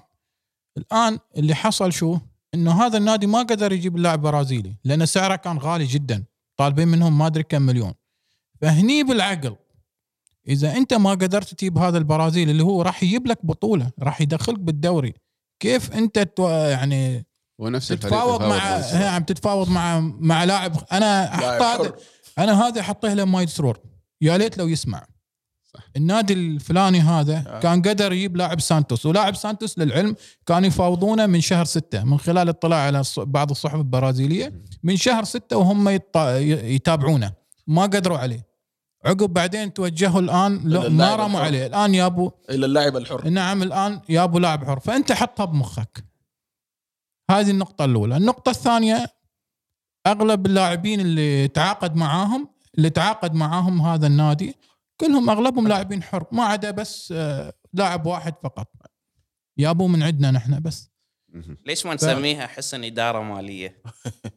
الآن 0.78 1.20
اللي 1.38 1.56
حصل 1.56 1.94
شو؟ 1.94 2.18
إنه 2.54 2.86
هذا 2.86 2.98
النادي 2.98 3.28
ما 3.28 3.40
قدر 3.40 3.72
يجيب 3.72 3.96
اللاعب 3.96 4.22
برازيلي 4.22 4.76
لأن 4.84 5.06
سعره 5.06 5.36
كان 5.36 5.58
غالي 5.58 5.86
جدا. 5.86 6.26
طالبين 6.58 6.88
منهم 6.88 7.18
ما 7.18 7.28
أدري 7.28 7.44
كم 7.44 7.62
مليون. 7.62 7.94
فهني 8.62 9.04
بالعقل 9.04 9.56
إذا 10.48 10.78
أنت 10.78 10.94
ما 10.94 11.10
قدرت 11.10 11.54
تجيب 11.54 11.78
هذا 11.78 11.98
البرازيلي 11.98 12.52
اللي 12.52 12.64
هو 12.64 12.82
راح 12.82 13.04
يجيب 13.04 13.28
لك 13.28 13.46
بطولة 13.46 13.92
راح 14.00 14.22
يدخلك 14.22 14.60
بالدوري 14.60 15.14
كيف 15.60 15.94
أنت 15.94 16.30
يعني 16.70 17.26
ونفس 17.60 17.88
تتفاوض 17.88 18.44
مع. 18.44 18.58
هي 18.78 19.08
عم 19.08 19.24
تتفاوض 19.24 19.70
مع 19.70 20.00
مع 20.20 20.44
لاعب 20.44 20.76
أنا 20.92 21.26
حر. 21.38 21.96
أنا 22.38 22.68
هذا 22.68 22.82
احطه 22.82 23.14
له 23.14 23.26
مايد 23.26 23.50
سرور 23.50 23.80
يا 24.22 24.38
ليت 24.38 24.58
لو 24.58 24.68
يسمع 24.68 25.06
صح. 25.74 25.80
النادي 25.96 26.34
الفلاني 26.34 27.00
هذا 27.02 27.44
آه. 27.48 27.60
كان 27.60 27.82
قدر 27.82 28.14
يجيب 28.14 28.38
لاعب 28.38 28.60
سانتوس 28.62 29.06
ولاعب 29.06 29.36
سانتوس 29.36 29.80
للعلم 29.80 30.16
كانوا 30.46 30.68
يفاوضونه 30.68 31.26
من 31.26 31.42
شهر 31.42 31.66
ستة 31.66 32.04
من 32.04 32.20
خلال 32.20 32.38
الاطلاع 32.38 32.80
على 32.80 33.04
بعض 33.18 33.50
الصحف 33.52 33.76
البرازيلية 33.76 34.54
من 34.84 34.98
شهر 34.98 35.24
ستة 35.24 35.58
وهم 35.58 35.98
يط- 35.98 36.18
يتابعونه 36.64 37.32
ما 37.68 37.82
قدروا 37.82 38.18
عليه 38.18 38.50
عقب 39.06 39.34
بعدين 39.34 39.74
توجهوا 39.74 40.20
الآن 40.22 40.62
لا 40.66 40.90
ما 40.90 41.16
رموا. 41.16 41.40
عليه 41.40 41.66
الآن 41.66 41.96
يابوا 41.96 42.30
إلى 42.50 42.66
اللاعب 42.66 42.98
الحر 42.98 43.30
نعم 43.30 43.64
الآن 43.64 44.00
يابوا 44.10 44.40
لاعب 44.40 44.66
حر 44.66 44.80
فأنت 44.80 45.12
حطها 45.12 45.46
بمخك 45.46 46.04
هذه 47.30 47.52
النقطة 47.52 47.86
الأولى، 47.86 48.18
النقطة 48.18 48.50
الثانية 48.50 49.06
أغلب 50.08 50.46
اللاعبين 50.46 51.00
اللي 51.00 51.48
تعاقد 51.48 51.96
معاهم 51.96 52.50
اللي 52.78 52.90
تعاقد 52.90 53.34
معاهم 53.34 53.82
هذا 53.82 54.08
النادي 54.08 54.56
كلهم 54.98 55.30
أغلبهم 55.30 55.68
لاعبين 55.68 56.04
حر. 56.04 56.26
ما 56.32 56.44
عدا 56.44 56.72
بس 56.72 57.14
آه، 57.18 57.54
لاعب 57.74 58.06
واحد 58.06 58.34
فقط. 58.44 58.68
يابوا 59.58 59.88
من 59.88 60.04
عندنا 60.04 60.32
نحن 60.32 60.60
بس. 60.60 60.90
ليش 61.66 61.86
ما 61.86 61.94
نسميها 61.94 62.48
حسن 62.48 62.84
إدارة 62.84 63.20
مالية؟ 63.22 63.82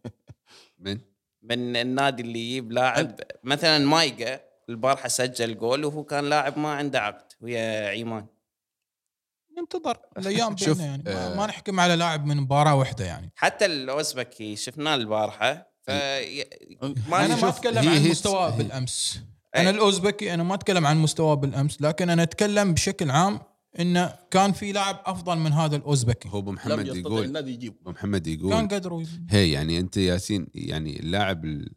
من؟ 0.78 0.98
من 1.42 1.76
النادي 1.76 2.22
اللي 2.22 2.38
يجيب 2.38 2.72
لاعب 2.72 3.20
مثلا 3.44 3.78
مايقا 3.78 4.40
البارحة 4.68 5.08
سجل 5.08 5.58
جول 5.58 5.84
وهو 5.84 6.04
كان 6.04 6.24
لاعب 6.24 6.58
ما 6.58 6.72
عنده 6.72 7.00
عقد 7.00 7.32
ويا 7.40 7.88
عيمان. 7.88 8.26
ننتظر 9.62 9.96
الأيام 10.18 10.56
شوف، 10.56 10.68
بيننا 10.68 10.84
يعني. 10.84 11.02
ما, 11.06 11.32
آه. 11.32 11.36
ما 11.36 11.46
نحكم 11.46 11.80
على 11.80 11.96
لاعب 11.96 12.26
من 12.26 12.36
مباراة 12.36 12.74
واحدة 12.74 13.04
يعني. 13.04 13.32
حتى 13.36 13.66
الاوزبكي 13.66 14.56
شفناه 14.56 14.94
البارحة 14.94 15.72
ف 15.82 15.90
ما 17.10 17.24
أنا 17.24 17.36
ما 17.42 17.48
أتكلم 17.48 17.88
عن 17.88 18.08
مستواه 18.08 18.56
بالأمس. 18.56 19.20
أي. 19.56 19.60
أنا 19.60 19.70
الأوزبكي 19.70 20.34
أنا 20.34 20.42
ما 20.42 20.54
أتكلم 20.54 20.86
عن 20.86 20.96
مستواه 20.98 21.34
بالأمس 21.34 21.82
لكن 21.82 22.10
أنا 22.10 22.22
أتكلم 22.22 22.74
بشكل 22.74 23.10
عام 23.10 23.40
انه 23.80 24.16
كان 24.30 24.52
في 24.52 24.72
لاعب 24.72 25.02
أفضل 25.06 25.38
من 25.38 25.52
هذا 25.52 25.76
الأوزبكي. 25.76 26.28
هو 26.28 26.38
أبو 26.38 26.52
محمد 26.52 26.86
يقول 26.86 27.24
النادي 27.24 27.68
أبو 27.68 27.90
محمد 27.90 28.28
كان 28.28 28.38
يقول 28.38 28.54
قدروا 28.68 29.04
هي 29.30 29.50
يعني 29.52 29.78
أنت 29.80 29.96
ياسين 29.96 30.46
يعني 30.54 31.00
اللاعب 31.00 31.44
ال- 31.44 31.74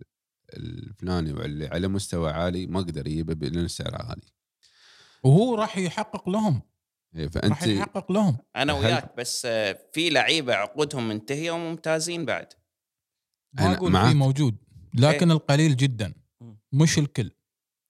الفلاني 0.53 1.33
واللي 1.33 1.67
على 1.67 1.87
مستوى 1.87 2.31
عالي 2.31 2.67
ما 2.67 2.79
قدر 2.79 3.07
يجيبه 3.07 3.47
لأن 3.47 3.67
سعره 3.67 3.97
عالي. 4.03 4.27
وهو 5.23 5.55
راح 5.55 5.77
يحقق 5.77 6.29
لهم. 6.29 6.61
راح 7.23 7.31
فأنت 7.31 7.67
يحقق 7.67 8.11
لهم. 8.11 8.37
أنا 8.55 8.73
هل- 8.73 8.79
وياك 8.85 9.15
بس 9.17 9.45
آه، 9.45 9.79
في 9.93 10.09
لعيبة 10.09 10.53
عقودهم 10.55 11.07
منتهية 11.07 11.51
وممتازين 11.51 12.25
بعد. 12.25 12.47
ما 13.53 13.73
أقول. 13.73 13.91
في 13.91 14.13
موجود 14.13 14.57
لكن 14.93 15.31
القليل 15.31 15.75
جدا 15.77 16.13
مش 16.73 16.99
الكل. 16.99 17.31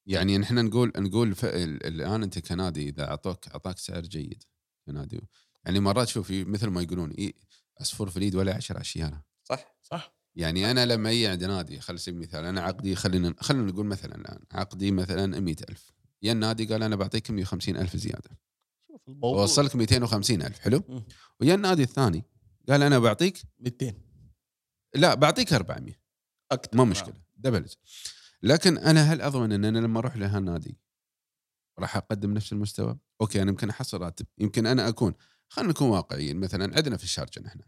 يعني 0.07 0.37
نحن 0.37 0.65
نقول 0.65 0.91
نقول 0.97 1.35
ف... 1.35 1.45
ال- 1.45 1.85
الآن 1.85 2.23
أنت 2.23 2.39
كنادي 2.39 2.89
إذا 2.89 3.07
أعطوك 3.09 3.47
أعطاك 3.47 3.77
سعر 3.77 4.01
جيد 4.01 4.43
كنادي. 4.87 5.21
يعني 5.65 5.79
مرات 5.79 6.07
شوف 6.07 6.27
في- 6.27 6.43
مثل 6.45 6.67
ما 6.67 6.81
يقولون 6.81 7.11
إيه 7.11 7.33
عصفور 7.81 8.09
في 8.09 8.17
اليد 8.17 8.35
ولا 8.35 8.55
عشر 8.55 8.81
اشياء 8.81 9.21
صح. 9.43 9.75
صح. 9.81 10.15
يعني 10.35 10.71
أنا 10.71 10.85
لما 10.85 11.09
أجي 11.09 11.27
عند 11.27 11.43
نادي 11.43 11.79
خل 11.79 11.99
سبيل 11.99 12.15
المثال 12.21 12.45
أنا 12.45 12.61
عقدي 12.61 12.95
خلينا 12.95 13.35
خلينا 13.39 13.71
نقول 13.71 13.85
مثلا 13.85 14.15
الآن 14.15 14.39
عقدي 14.51 14.91
مثلا 14.91 15.39
100000 15.39 15.91
يا 16.21 16.31
النادي 16.31 16.65
قال 16.65 16.83
أنا 16.83 16.95
بعطيك 16.95 17.31
150000 17.31 17.95
زيادة. 17.97 18.29
شوف 19.05 19.15
الموضوع. 19.15 19.43
وصلك 19.43 19.75
250000 19.75 20.59
حلو؟ 20.59 20.83
مم. 20.89 21.03
ويا 21.41 21.55
النادي 21.55 21.83
الثاني 21.83 22.23
قال 22.69 22.83
أنا 22.83 22.99
بعطيك 22.99 23.41
200 23.59 23.93
لا 24.95 25.13
بعطيك 25.13 25.53
400 25.53 25.95
أكثر. 26.51 26.77
ما 26.77 26.83
مشكلة. 26.83 27.21
دبل 27.35 27.73
لكن 28.43 28.77
أنا 28.77 29.13
هل 29.13 29.21
اضمن 29.21 29.51
أن 29.51 29.65
أنا 29.65 29.79
لما 29.79 29.99
أروح 29.99 30.17
لهالنادي 30.17 30.77
راح 31.79 31.97
أقدم 31.97 32.33
نفس 32.33 32.53
المستوى؟ 32.53 32.97
أوكي 33.21 33.41
أنا 33.41 33.49
يمكن 33.51 33.69
أحصل 33.69 34.01
راتب. 34.01 34.25
يمكن 34.37 34.65
أنا 34.67 34.87
أكون 34.87 35.13
خلينا 35.49 35.71
نكون 35.71 35.87
واقعيين 35.89 36.39
مثلا 36.39 36.75
عندنا 36.75 36.97
في 36.97 37.03
الشارجة 37.03 37.39
نحن 37.39 37.59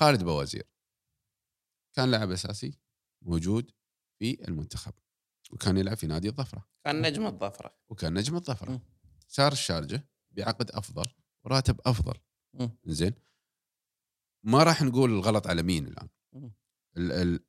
خالد 0.00 0.24
بوازير 0.24 0.64
كان 1.96 2.10
لاعب 2.10 2.30
أساسي 2.30 2.78
موجود 3.22 3.70
في 4.18 4.48
المنتخب 4.48 4.92
وكان 5.50 5.76
يلعب 5.76 5.96
في 5.96 6.06
نادي 6.06 6.28
الظفرة. 6.28 6.68
كان 6.84 7.02
نجم 7.02 7.26
الظفرة. 7.26 7.74
وكان 7.88 8.14
نجم 8.14 8.36
الظفرة. 8.36 8.82
صار 9.28 9.52
الشارجة 9.52 10.08
بعقد 10.38 10.70
أفضل 10.70 11.04
وراتب 11.44 11.80
أفضل. 11.86 12.14
زين 12.86 13.12
ما 14.46 14.62
راح 14.62 14.82
نقول 14.82 15.10
الغلط 15.10 15.46
على 15.46 15.62
مين 15.62 15.86
الآن 15.86 16.08
مم. 16.32 16.52
ال- 16.96 17.12
ال- 17.12 17.40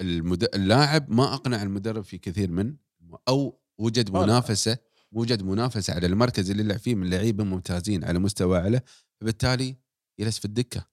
المد... 0.00 0.44
اللاعب 0.54 1.10
ما 1.10 1.34
أقنع 1.34 1.62
المدرب 1.62 2.04
في 2.04 2.18
كثير 2.18 2.50
من 2.50 2.76
أو 3.28 3.60
وجد. 3.78 4.10
منافسة 4.10 4.78
وجد 5.12 5.42
منافسة 5.42 5.94
على 5.94 6.06
المركز 6.06 6.50
اللي 6.50 6.62
يلعب 6.62 6.78
فيه 6.78 6.94
من 6.94 7.10
لعيبة 7.10 7.44
ممتازين 7.44 8.04
على 8.04 8.18
مستوى 8.18 8.58
أعلى 8.58 8.80
فبالتالي 9.20 9.76
جلس 10.20 10.38
في 10.38 10.44
الدكة 10.44 10.86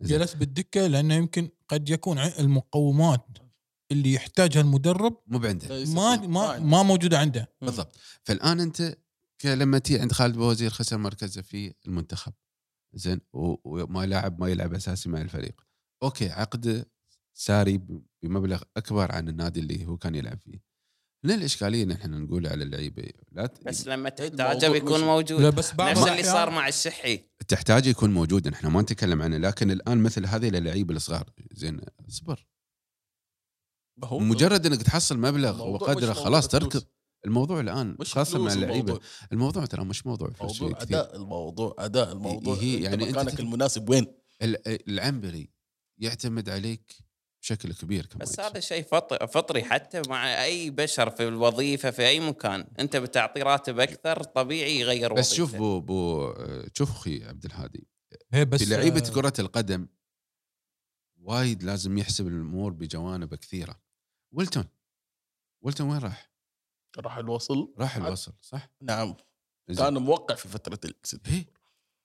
زين. 0.00 0.18
جلس 0.18 0.34
بالدكة 0.34 0.86
لأنه 0.86 1.14
يمكن 1.14 1.48
قد 1.68 1.88
يكون 1.90 2.18
المقومات 2.18 3.26
اللي 3.92 4.12
يحتاجها 4.12 4.60
المدرب 4.60 5.22
مو 5.26 5.38
بعنده 5.38 5.68
ليس 5.68 5.88
ما 5.88 6.16
ما 6.26 6.40
عنده. 6.48 6.64
ما 6.66 6.82
موجودة 6.82 7.18
عنده 7.18 7.52
بالضبط 7.62 7.96
فالآن 8.22 8.60
أنت 8.60 8.96
لما 9.46 9.78
تي 9.78 10.00
عند 10.00 10.12
خالد 10.12 10.36
بوزير 10.36 10.70
خسر 10.70 10.98
مركزه 10.98 11.42
في 11.42 11.74
المنتخب. 11.86 12.32
زين 12.94 13.20
و- 13.32 13.56
وما 13.64 14.06
لاعب 14.06 14.40
ما 14.40 14.48
يلعب 14.48 14.74
أساسي 14.74 15.08
مع 15.08 15.20
الفريق. 15.20 15.60
أوكي 16.02 16.30
عقده 16.30 16.90
ساري 17.34 17.80
بمبلغ 18.22 18.62
أكبر 18.76 19.12
عن 19.12 19.28
النادي 19.28 19.60
اللي 19.60 19.86
هو 19.86 19.96
كان 19.96 20.14
يلعب 20.14 20.38
فيه. 20.40 20.62
هنا 21.24 21.34
الإشكالية 21.34 21.82
ان 21.82 21.90
إحنا 21.90 22.18
نقول 22.18 22.46
على 22.46 22.64
اللعيبة 22.64 23.08
لا 23.32 23.46
ت- 23.46 23.64
بس 23.64 23.86
لما 23.86 24.08
تحتاجه 24.08 24.68
بيكون 24.68 25.00
مش- 25.00 25.06
موجود. 25.06 25.40
لا 25.40 25.50
بس 25.50 25.72
بعض 25.74 25.90
نفس 25.98 26.08
اللي 26.08 26.22
صار 26.22 26.50
مع 26.50 26.68
الشحي. 26.68 27.24
تحتاج 27.48 27.86
يكون 27.86 28.10
موجود 28.14 28.46
إحنا 28.46 28.68
ما 28.68 28.82
نتكلم 28.82 29.22
عنه 29.22 29.36
لكن 29.36 29.70
الآن 29.70 29.98
مثل 30.02 30.26
هذه 30.26 30.48
اللعيبه 30.48 30.94
الصغار. 30.96 31.30
زين 31.52 31.80
اصبر. 32.08 32.46
مجرد 34.12 34.66
إنك 34.66 34.82
تحصل 34.82 35.18
مبلغ 35.18 35.62
وقدره 35.68 36.12
خلاص 36.12 36.48
تركض. 36.48 36.84
الموضوع 37.24 37.60
الآن 37.60 37.96
مش 38.00 38.14
خاصة 38.14 38.38
مع 38.38 38.52
اللعيبة 38.52 38.74
الموضوع. 38.92 39.00
الموضوع 39.32 39.64
ترى 39.66 39.84
مش 39.84 40.06
موضوع 40.06 40.30
فلوس 40.30 40.62
موضوع 40.62 40.78
كثير 40.78 40.98
أداء 41.00 41.16
الموضوع 41.16 41.74
أداء 41.78 42.12
الموضوع 42.12 42.54
هي- 42.56 42.82
يعني 42.82 43.08
أنت 43.08 43.18
مكانك 43.18 43.40
المناسب 43.40 43.88
وين؟ 43.90 44.06
ال- 44.42 44.88
العنبري 44.90 45.50
يعتمد 45.98 46.48
عليك 46.48 46.92
بشكل 47.42 47.72
كبير 47.74 48.06
كمان 48.06 48.18
بس 48.22 48.40
هذا 48.40 48.60
شيء 48.60 48.82
فط- 48.84 49.24
فطري 49.24 49.64
حتى 49.64 50.02
مع 50.08 50.44
أي 50.44 50.70
بشر 50.70 51.10
في 51.10 51.28
الوظيفة 51.28 51.90
في 51.90 52.06
أي 52.06 52.20
مكان 52.20 52.66
أنت 52.78 52.96
بتعطي 52.96 53.42
راتب 53.42 53.80
أكثر 53.80 54.22
طبيعي 54.22 54.80
يغير 54.80 55.12
بس 55.12 55.34
شوف. 55.34 55.56
بو 55.56 55.80
بو 55.80 56.34
شوف 56.74 56.90
أخي 56.90 57.24
عبد 57.24 57.44
الهادي 57.44 57.86
هي 58.32 58.44
بس 58.44 58.62
في 58.62 58.70
لعيبة 58.70 59.06
آه، 59.08 59.12
كرة 59.14 59.32
القدم 59.38 59.86
وايد 61.16 61.62
لازم 61.62 61.98
يحسب 61.98 62.26
الأمور 62.26 62.72
بجوانب 62.72 63.34
كثيرة 63.34 63.80
ويلتون 64.32 64.64
ويلتون 65.62 65.90
وين 65.90 65.98
راح؟ 65.98 66.31
راح 66.98 67.16
الوصل 67.16 67.74
راح. 67.78 67.96
الوصل 67.96 68.32
صح؟ 68.40 68.70
نعم. 68.80 69.14
كان 69.76 69.98
موقع 69.98 70.34
في 70.34 70.48
فترة 70.48 70.80
الست 71.04 71.20
هي 71.28 71.44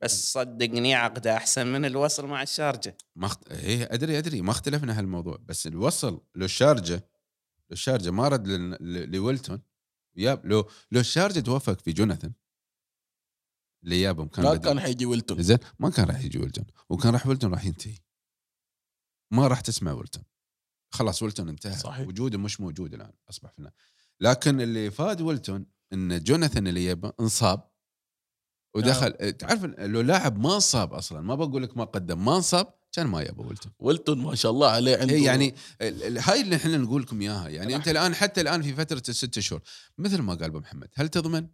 بس 0.01 0.31
صدقني 0.31 0.95
عقده 0.95 1.38
أحسن 1.38 1.67
من 1.67 1.85
الوصل 1.85 2.25
مع 2.27 2.41
الشارجة 2.43 2.97
ما 3.15 3.25
اخت... 3.25 3.51
هي 3.51 3.83
أدري 3.83 4.17
أدري 4.17 4.41
ما 4.41 4.51
اختلفنا 4.51 4.99
هالموضوع 4.99 5.38
بس 5.45 5.67
الوصل 5.67 6.21
لو 6.35 6.45
الشارجة 6.45 6.95
لو 6.95 7.71
الشارجة 7.71 8.09
ما 8.11 8.27
رد 8.27 8.47
لل... 8.47 8.69
ل- 8.71 9.11
لويلتون 9.15 9.61
ياب 10.15 10.45
لو 10.45 10.69
لو 10.91 10.99
الشارجة 10.99 11.39
توفق 11.39 11.79
في 11.81 11.91
جوناثان 11.91 12.33
اللي 13.83 14.01
جابهم 14.01 14.27
كان 14.27 14.45
ما 14.45 14.53
بديل. 14.53 14.63
كان 14.63 14.79
حيجي 14.79 15.05
ويلتون 15.05 15.43
زين 15.43 15.57
ما 15.79 15.89
كان 15.89 16.05
راح 16.05 16.19
يجي 16.19 16.38
ويلتون 16.39 16.65
وكان 16.89 17.13
راح 17.13 17.27
ويلتون 17.27 17.51
راح 17.53 17.65
ينتهي 17.65 17.97
ما 19.31 19.47
راح 19.47 19.61
تسمع 19.61 19.91
ويلتون 19.91 20.23
خلاص 20.91 21.23
ويلتون 21.23 21.49
انتهى 21.49 21.77
صحيح. 21.77 22.07
وجوده 22.07 22.38
مش 22.38 22.61
موجود 22.61 22.93
الآن 22.93 23.13
أصبح 23.29 23.51
في 23.51 23.59
النادي. 23.59 23.75
لكن 24.22 24.61
اللي 24.61 24.91
فاد 24.91 25.22
ويلتون 25.22 25.65
إن 25.93 26.24
جوناثان 26.24 26.68
اللي 26.68 26.86
يبه 26.86 27.13
انصاب 27.20 27.72
ودخل 28.76 29.32
تعرف 29.32 29.63
لو 29.63 30.01
لاعب 30.01 30.39
ما 30.39 30.55
انصاب 30.55 30.93
أصلا 30.93 31.22
ما 31.22 31.36
بقول 31.36 31.63
لك 31.63 31.78
ما 31.78 31.84
قدم 31.84 32.26
ما 32.26 32.36
انصاب 32.36 32.78
كان 32.91 33.07
ما 33.07 33.22
يبه 33.22 33.47
ويلتون. 33.47 33.72
ويلتون 33.80 34.18
ما 34.18 34.36
شاء 34.36 34.51
الله 34.51 34.70
عليه 34.70 34.97
عنده 34.97 35.15
هي 35.15 35.24
يعني 35.24 35.55
هاي 36.01 36.41
اللي 36.41 36.55
إحنا 36.55 36.78
نقول 36.78 37.01
لكم 37.01 37.22
إياها 37.22 37.49
يعني 37.49 37.76
أنت 37.76 37.88
الآن 37.88 38.15
حتى 38.15 38.41
الآن 38.41 38.61
في 38.61 38.74
فترة 38.74 39.03
الست 39.09 39.39
شهور 39.39 39.61
مثل 39.97 40.22
ما 40.22 40.34
قال 40.34 40.43
أبو 40.43 40.59
محمد 40.59 40.88
هل 40.93 41.09
تضمن؟ 41.09 41.47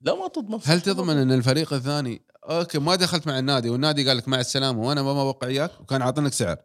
لا 0.00 0.14
ما 0.14 0.28
تضمن. 0.28 0.58
هل 0.64 0.80
تضمن 0.80 1.16
إن 1.16 1.32
الفريق 1.32 1.72
الثاني 1.72 2.26
أوكي 2.44 2.78
ما 2.78 2.94
دخلت 2.94 3.26
مع 3.26 3.38
النادي 3.38 3.70
والنادي 3.70 4.08
قال 4.08 4.16
لك 4.16 4.28
مع 4.28 4.40
السلامة 4.40 4.80
وأنا 4.80 5.02
ما 5.02 5.12
بوقع 5.12 5.46
وياك 5.46 5.80
وكان 5.80 6.02
عاطينك 6.02 6.32
سعر 6.32 6.56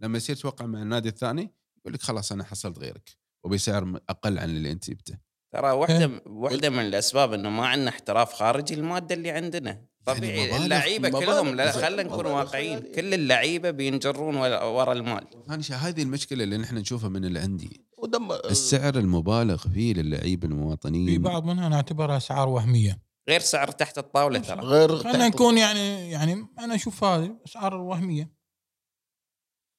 لما 0.00 0.16
يصير 0.16 0.36
توقع 0.36 0.66
مع 0.66 0.82
النادي 0.82 1.08
الثاني 1.08 1.54
يقول 1.78 1.92
لك 1.94 2.02
خلاص 2.02 2.32
أنا 2.32 2.44
حصلت 2.44 2.78
غيرك. 2.78 3.19
وبسعر 3.44 4.00
أقل 4.08 4.38
عن 4.38 4.50
اللي 4.50 4.72
أنت 4.72 4.90
جبته. 4.90 5.18
ترى 5.52 5.70
واحدة 5.70 6.22
واحدة 6.26 6.70
من 6.70 6.80
الأسباب 6.80 7.32
إنه 7.32 7.50
ما 7.50 7.66
عندنا 7.66 7.88
احتراف 7.88 8.32
خارجي 8.32 8.74
المادة 8.74 9.14
اللي 9.14 9.30
عندنا. 9.30 9.84
طبيعي 10.04 10.48
يعني 10.48 10.64
اللعيبة 10.64 11.08
كلهم 11.08 11.54
لا. 11.54 11.72
خلينا 11.72 12.02
نكون 12.02 12.26
واقعيين. 12.26 12.80
كل 12.80 13.14
اللعيبة 13.14 13.70
بينجرون 13.70 14.36
ورا 14.36 14.92
المال. 14.92 15.26
ثاني 15.48 15.62
شيء 15.62 15.76
هذه 15.76 16.02
المشكلة 16.02 16.44
اللي 16.44 16.56
نحن 16.56 16.76
نشوفها 16.76 17.08
من 17.08 17.24
الانديه 17.24 17.90
ودم 17.98 18.32
السعر 18.32 18.98
المبالغ 18.98 19.56
فيه 19.56 19.94
للعيبه 19.94 20.46
في 20.46 20.52
المواطنين 20.52 21.22
بعض 21.22 21.44
منها 21.44 21.68
نعتبرها 21.68 22.16
اسعار 22.16 22.48
وهمية. 22.48 23.02
غير 23.28 23.40
سعر 23.40 23.70
تحت 23.70 23.98
الطاولة 23.98 24.38
ترى. 24.38 24.60
غير 24.60 24.96
خلينا 24.96 25.28
نكون 25.28 25.58
يعني 25.58 26.10
يعني 26.10 26.46
أنا 26.58 26.74
أشوف 26.74 27.04
هذه 27.04 27.36
اسعار 27.46 27.74
وهمية. 27.74 28.32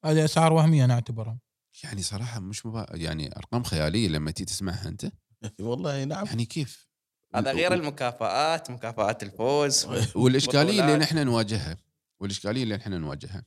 هذه 0.04 0.24
اسعار 0.24 0.52
وهمية 0.52 0.86
نعتبرها 0.86 1.38
يعني 1.84 2.02
صراحة 2.02 2.40
مش 2.40 2.66
مبا... 2.66 2.86
يعني 2.90 3.36
أرقام 3.36 3.62
خيالية 3.62 4.08
لما 4.08 4.30
تيجي 4.30 4.46
تسمعها 4.50 4.88
أنت. 4.88 5.12
والله 5.60 6.04
نعم. 6.04 6.26
يعني 6.26 6.44
كيف؟ 6.44 6.88
هذا 7.34 7.52
غير 7.52 7.72
المكافآت 7.72 8.70
مكافآت 8.70 9.22
الفوز 9.22 9.86
والإشكالية 10.14 10.80
اللي. 10.80 10.96
نحن 10.96 11.24
نواجهها 11.26 11.76
والإشكالية 12.20 12.62
اللي 12.62 12.76
نحن 12.76 12.92
نواجهها 12.92 13.44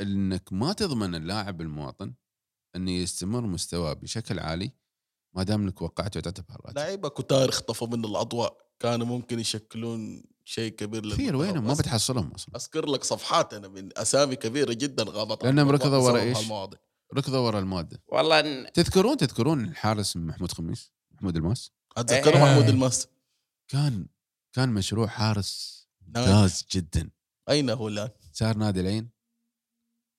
إنك 0.00 0.52
ما 0.52 0.72
تضمن 0.72 1.14
اللاعب 1.14 1.60
المواطن 1.60 2.14
انه 2.76 2.90
يستمر 2.90 3.40
مستواه 3.40 3.92
بشكل 3.92 4.38
عالي 4.38 4.72
ما 5.34 5.42
دام 5.42 5.62
إنك 5.62 5.82
وقعته 5.82 6.20
تعتبر 6.20 6.60
راتب. 6.66 6.78
لعيبة 6.78 7.08
كتار 7.08 7.48
اختفوا 7.48 7.88
من 7.88 8.04
الأضواء 8.04 8.56
كانوا 8.80 9.06
ممكن 9.06 9.40
يشكلون 9.40 10.24
شيء 10.44 10.72
كبير 10.72 11.12
كثير. 11.12 11.36
وينهم؟ 11.36 11.64
ما 11.64 11.74
بتحصلهم 11.74 12.32
أصلا. 12.32 12.56
أذكر 12.56 12.86
لك 12.86 13.04
صفحات 13.04 13.54
أنا 13.54 13.68
من 13.68 13.98
أسامي 13.98 14.36
كبيرة 14.36 14.72
جدا 14.72 15.04
غابت 15.08 15.44
الأضواء 15.44 15.74
ركضوا 15.74 15.98
ورا 15.98 16.20
إيش؟ 16.20 16.38
ركضوا 17.14 17.38
ورا 17.38 17.58
المادة. 17.58 18.02
والله 18.08 18.42
إن- 18.42 18.70
تذكرون 18.70 19.16
تذكرون 19.16 19.64
الحارس 19.64 20.16
محمود 20.16 20.52
خميس؟ 20.52 20.92
محمود 21.10 21.36
الماس؟ 21.36 21.72
اتذكر 21.96 22.36
إيه. 22.36 22.42
محمود 22.44 22.68
الماس. 22.68 23.08
كان 23.68 24.06
كان 24.52 24.68
مشروع 24.68 25.06
حارس 25.06 25.78
نادي. 26.14 26.32
ممتاز 26.32 26.66
جدا. 26.72 27.10
أين 27.50 27.70
هو 27.70 27.88
الآن؟ 27.88 28.08
صار 28.32 28.56
نادي 28.56 28.80
العين. 28.80 29.10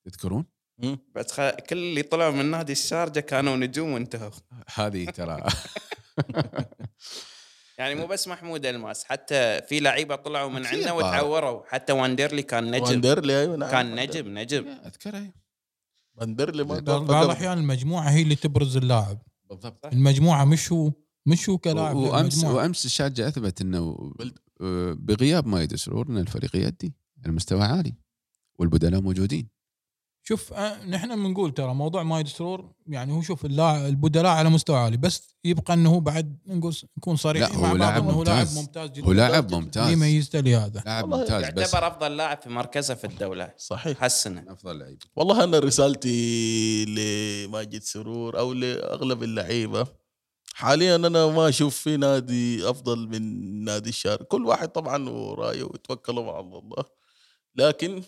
تذكرون؟ 0.06 0.46
مم. 0.78 1.00
بس 1.16 1.32
خ... 1.32 1.50
كل 1.50 1.78
اللي 1.78 2.02
طلعوا 2.02 2.32
من 2.32 2.46
نادي 2.46 2.72
الشارجه 2.72 3.20
كانوا 3.20 3.56
نجوم 3.56 3.92
وانتهوا. 3.92 4.32
هذه 4.76 5.10
ترى. 5.10 5.44
يعني 7.78 7.96
مو 7.96 8.08
بس 8.08 8.28
محمود 8.28 8.66
الماس 8.66 9.04
حتى 9.04 9.62
في 9.62 9.80
لعيبة 9.80 10.16
طلعوا 10.16 10.50
من 10.50 10.66
عندنا. 10.66 10.92
وتعوروا. 10.92 11.64
حتى 11.68 11.94
واندرلي 11.94 12.44
كان 12.44 12.72
نجم. 12.72 12.84
واندرلي 12.84 13.40
أيوه 13.42 13.56
نعم. 13.56 13.72
كان 13.72 13.96
نجم 13.96 14.38
نجم. 14.38 14.68
اذكرها 14.68 15.34
واندرلي 16.20 16.64
ما 16.64 16.80
بعض. 16.80 17.12
الاحيان 17.12 17.58
المجموعة 17.58 18.10
هي 18.10 18.22
اللي 18.22 18.36
تبرز 18.36 18.78
اللاعب. 18.78 19.22
بالضبط. 19.50 19.86
المجموعة 19.86 20.46
مش 20.46 20.72
هو 20.72 20.92
مش 21.26 21.50
هو 21.50 21.58
كلاعب 21.58 21.96
وأمس 21.96 22.34
المجموعة. 22.34 22.56
وأمس 22.56 22.86
الشارجه 22.86 23.28
أثبت 23.28 23.62
إنه 23.62 24.14
آه، 24.62 24.94
بغياب 24.94 25.48
مايد 25.48 25.76
سرور 25.76 26.10
ان 26.10 26.18
الفريق 26.18 26.56
يؤدي 26.56 26.94
على 27.24 27.34
مستوى 27.34 27.64
عالي 27.64 27.96
والبدلاء 28.60 29.02
موجودين. 29.02 29.50
شوف 30.30 30.54
آه، 30.54 30.86
نحن 30.86 31.16
بنقول 31.16 31.54
ترى 31.54 31.74
موضوع 31.74 32.04
مايد 32.04 32.28
سرور 32.28 32.72
يعني 32.88 33.14
هو 33.14 33.22
شوف 33.22 33.46
اللاعب 33.46 33.86
البدلاء 33.86 34.32
على 34.32 34.50
مستوى 34.50 34.78
عالي 34.78 34.98
بس 34.98 35.36
يبقى 35.44 35.74
إنه 35.74 35.90
هو 35.90 36.00
بعد 36.00 36.38
نقول 36.48 36.76
نكون 36.98 37.16
صريحين 37.16 37.62
لا، 37.62 37.70
هو 37.70 37.76
لاعب 37.76 38.04
هو 38.04 38.24
لاعب 38.24 38.38
ممتاز. 38.38 38.58
ممتاز 38.58 38.90
جدا. 38.90 39.08
هو 39.08 39.12
لاعب. 39.12 39.52
ممتاز. 39.54 39.94
ميزته 39.94 40.40
لهذا 40.40 40.82
لاعب 40.86 41.06
ممتاز 41.06 41.46
بس 41.54 41.74
يعتبر 41.74 41.88
أفضل 41.88 42.18
لاعب 42.18 42.42
في 42.42 42.50
مركزه 42.50 42.94
في 42.96 43.08
الدولة. 43.08 43.54
صحيح. 43.58 43.98
حسنه 43.98 44.46
أفضل 44.48 44.80
لعيب. 44.80 44.98
والله 45.16 45.44
أنا 45.44 45.60
رسالتي 45.60 46.86
لماجد 46.86 47.82
سرور 47.82 48.40
أو 48.40 48.54
لأغلب 48.54 49.24
اللعيبة 49.24 49.88
حاليا 50.54 50.96
أنا 50.96 51.28
ما 51.28 51.50
أشوف 51.50 51.78
في 51.78 51.98
نادي 51.98 52.70
أفضل 52.70 53.08
من 53.08 53.24
نادي 53.64 53.90
الشارع 53.90 54.24
كل 54.26 54.46
واحد 54.46 54.70
طبعا 54.70 55.10
ورأيه 55.10 55.64
ويتوكلوا 55.64 56.24
مع 56.24 56.40
الله. 56.40 56.84
لكن 57.56 58.04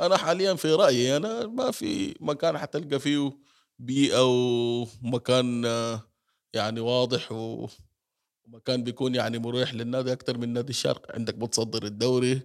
أنا 0.00 0.16
حاليا 0.16 0.54
في 0.54 0.72
رأيي 0.72 1.16
أنا 1.16 1.46
ما 1.46 1.70
في 1.70 2.14
مكان 2.20 2.58
حتلقى 2.58 3.00
فيه 3.00 3.38
بيئة 3.78 4.24
ومكان 4.24 5.64
يعني 6.54 6.80
واضح 6.80 7.32
ومكان 7.32 8.84
بيكون 8.84 9.14
يعني 9.14 9.38
مريح 9.38 9.74
للنادي 9.74 10.12
أكثر 10.12 10.38
من 10.38 10.52
نادي 10.52 10.70
الشرق. 10.70 11.14
عندك 11.14 11.34
بتصدر 11.34 11.84
الدوري 11.84 12.40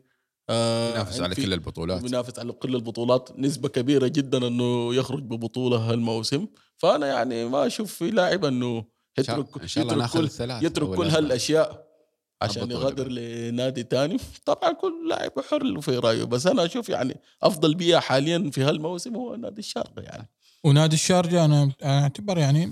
آه، 0.49 0.91
ينافس 0.91 1.21
على 1.21 1.35
كل 1.35 1.53
البطولات. 1.53 2.01
بينافس 2.01 2.39
على 2.39 2.51
كل 2.51 2.75
البطولات. 2.75 3.29
نسبة 3.37 3.69
كبيرة 3.69 4.07
جدا 4.07 4.47
إنه 4.47 4.95
يخرج 4.95 5.23
ببطولة 5.23 5.77
هالموسم. 5.77 6.47
فأنا 6.77 7.07
يعني 7.07 7.45
ما 7.45 7.67
أشوف 7.67 7.93
في 7.93 8.11
لاعب 8.11 8.45
إنه 8.45 8.77
إن 8.77 8.85
يترك 9.23 9.61
إن 9.61 9.67
شاء 9.67 9.83
الله 9.83 10.05
يترك 10.05 10.11
كل 10.11 10.65
يترك 10.65 10.95
كل. 10.97 11.07
هالأشياء. 11.07 11.90
عشان 12.41 12.71
يغادر. 12.71 13.07
لنادي 13.07 13.83
تاني. 13.83 14.17
طبعا 14.45 14.71
كل 14.73 15.09
لاعب 15.09 15.31
حر 15.49 15.81
في 15.81 15.97
رأيه 15.97 16.23
بس 16.23 16.47
أنا 16.47 16.65
أشوف 16.65 16.89
يعني 16.89 17.19
أفضل 17.41 17.75
بيئة 17.75 17.99
حاليا 17.99 18.49
في 18.51 18.63
هالموسم 18.63 19.15
هو 19.15 19.35
نادي 19.35 19.59
الشارقة 19.59 20.01
يعني. 20.01 20.29
ونادي 20.63 20.95
الشارجه 20.95 21.45
أنا 21.45 21.71
أعتبر 21.83 22.37
يعني 22.37 22.71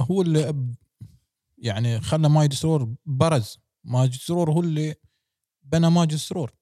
هو 0.00 0.22
اللي 0.22 0.54
يعني 1.58 2.00
خلى 2.00 2.28
ماجد 2.28 2.52
سرور 2.52 2.94
برز. 3.06 3.58
ماجد 3.84 4.12
سرور 4.12 4.52
هو 4.52 4.60
اللي 4.60 4.94
بنى 5.62 5.90
ماجد 5.90 6.14
سرور 6.16 6.52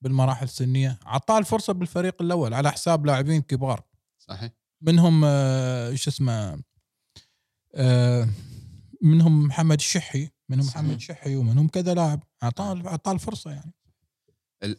بالمراحل 0.00 0.44
السنية. 0.44 0.98
اعطاه 1.06 1.38
الفرصة 1.38 1.72
بالفريق 1.72 2.22
الأول 2.22 2.54
على 2.54 2.70
حساب 2.72 3.06
لاعبين 3.06 3.42
كبار. 3.42 3.82
صحيح. 4.18 4.52
منهم 4.80 5.22
آه، 5.24 5.94
شو 5.94 6.10
اسمه 6.10 6.62
آه، 7.74 8.28
منهم 9.02 9.46
محمد 9.46 9.78
الشحي. 9.78 10.30
منهم. 10.48 10.66
محمد 10.66 10.94
الشحي 10.94 11.36
ومنهم 11.36 11.68
كذا 11.68 11.94
لاعب. 11.94 12.22
أعطاه 12.42 12.86
أعطاه 12.86 13.12
الفرصة 13.12 13.50
يعني. 13.50 13.74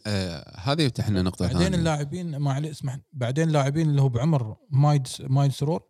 آه، 0.07 0.59
هذا 0.59 0.83
يفتح 0.83 1.09
لنا 1.09 1.21
نقطة 1.21 1.45
بعدين 1.45 1.61
ثانية. 1.61 1.77
اللاعبين 1.77 2.37
ما 2.37 2.53
عليه 2.53 2.71
اسمح 2.71 2.99
بعدين 3.13 3.47
اللاعبين 3.47 3.89
اللي 3.89 4.01
هو 4.01 4.09
بعمر 4.09 4.55
مايد 4.69 5.07
مايد 5.19 5.51
سرور 5.51 5.83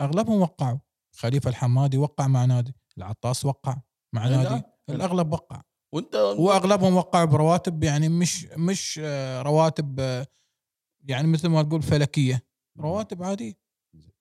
أغلبهم 0.00 0.40
وقعوا. 0.40 0.78
خليفة 1.16 1.50
الحمادي 1.50 1.98
وقع 1.98 2.26
مع 2.26 2.44
نادي 2.44 2.74
العطاس 2.98 3.44
وقع 3.44 3.76
مع 4.12 4.28
نادي 4.28 4.48
نعم. 4.48 4.62
الأغلب 4.88 5.32
وقع. 5.32 5.62
وأنت 5.92 6.14
وأغلبهم 6.14 6.96
وقعوا 6.96 7.24
برواتب 7.24 7.84
يعني 7.84 8.08
مش 8.08 8.44
مش 8.44 9.00
آه، 9.02 9.42
رواتب 9.42 10.00
آه، 10.00 10.26
يعني 11.04 11.28
مثل 11.28 11.48
ما 11.48 11.62
تقول 11.62 11.82
فلكية. 11.82 12.46
رواتب 12.78 13.22
عادية. 13.22 13.54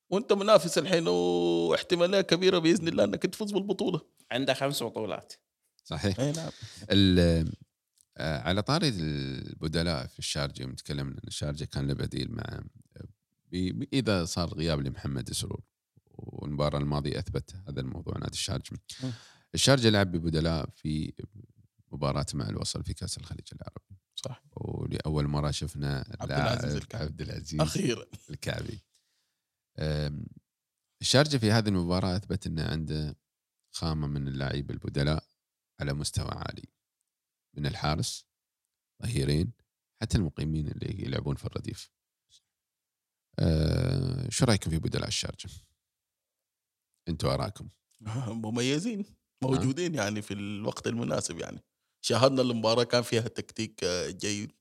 وأنت 0.10 0.34
منافس 0.34 0.78
الحين 0.78 1.08
واحتمالية 1.08 2.22
كبيرة 2.22 2.60
بإذن 2.60 2.88
الله 2.88 3.04
إنك 3.04 3.24
تفوز 3.24 3.52
بالبطولة. 3.52 4.02
عنده 4.32 4.54
خمس 4.54 4.84
بطولات. 4.84 5.34
صحيح. 5.84 6.20
إي 6.20 6.32
نعم. 6.32 6.52
ال- 6.92 7.52
آه، 8.18 8.40
على 8.42 8.62
طاري 8.62 8.90
البدلاء 8.90 10.08
في 10.08 10.20
الشارجة 10.20 10.62
يوم 10.62 10.76
تكلمنا 10.76 11.14
إن 11.14 11.28
الشارجة 11.28 11.66
كان 11.66 11.88
له 11.88 11.94
بديل 11.94 12.32
مع 12.32 12.60
إذا 13.94 14.26
صار 14.26 14.54
غياب 14.54 14.82
لمحمد 14.82 15.34
سرور 15.34 15.62
والمباراة 16.12 16.80
الماضية 16.80 17.20
أثبت 17.20 17.56
هذا 17.68 17.82
الموضوع 17.82 18.18
نادي 18.18 18.34
الشارجة. 18.34 18.78
الشارجة 19.54 19.90
لعب 19.90 20.12
ببدلاء 20.12 20.70
في 20.76 21.14
مباراة 21.92 22.26
مع 22.34 22.50
الوصل 22.50 22.84
في 22.84 22.94
كأس 22.94 23.18
الخليج 23.18 23.48
العربي. 23.54 24.00
صح. 24.16 24.44
ولأول 24.52 25.28
مرة 25.28 25.52
شفنا 25.52 26.16
عبد 26.20 26.32
العزيز 26.32 26.76
الكعبي. 26.76 27.04
عبد 27.04 27.22
العزيز 27.22 27.62
أخيرا. 27.62 28.06
الكعبي. 28.30 28.84
أم، 29.80 30.26
الشارجة 31.02 31.38
في 31.38 31.52
هذه 31.52 31.68
المباراة 31.68 32.16
أثبت 32.16 32.48
أنه 32.48 32.64
عنده 32.64 33.16
خامة 33.76 34.08
من 34.08 34.28
اللاعبين 34.28 34.70
البدلاء 34.70 35.24
على 35.80 35.94
مستوى 35.94 36.30
عالي. 36.32 36.70
من 37.58 37.66
الحارس 37.66 38.26
ظهيرين 39.04 39.54
حتى 40.02 40.18
المقيمين 40.18 40.68
اللي 40.68 41.06
يلعبون 41.06 41.36
في 41.36 41.46
الرديف. 41.46 41.92
أه، 43.40 44.30
شو 44.30 44.46
رأيكم 44.46 44.72
في 44.72 44.80
بدلاء 44.80 45.08
الشارجة؟ 45.08 45.50
أنتم 47.10 47.28
اراكم 47.28 47.70
مميزين. 48.46 49.06
موجودين 49.44 49.96
يعني 49.96 50.22
في 50.22 50.34
الوقت 50.34 50.88
المناسب 50.88 51.40
يعني. 51.40 51.64
شاهدنا 52.02 52.42
المباراة 52.42 52.84
كان 52.84 53.02
فيها 53.02 53.28
تكتيك 53.28 53.84
آه، 53.84 54.10
جيد. 54.10 54.52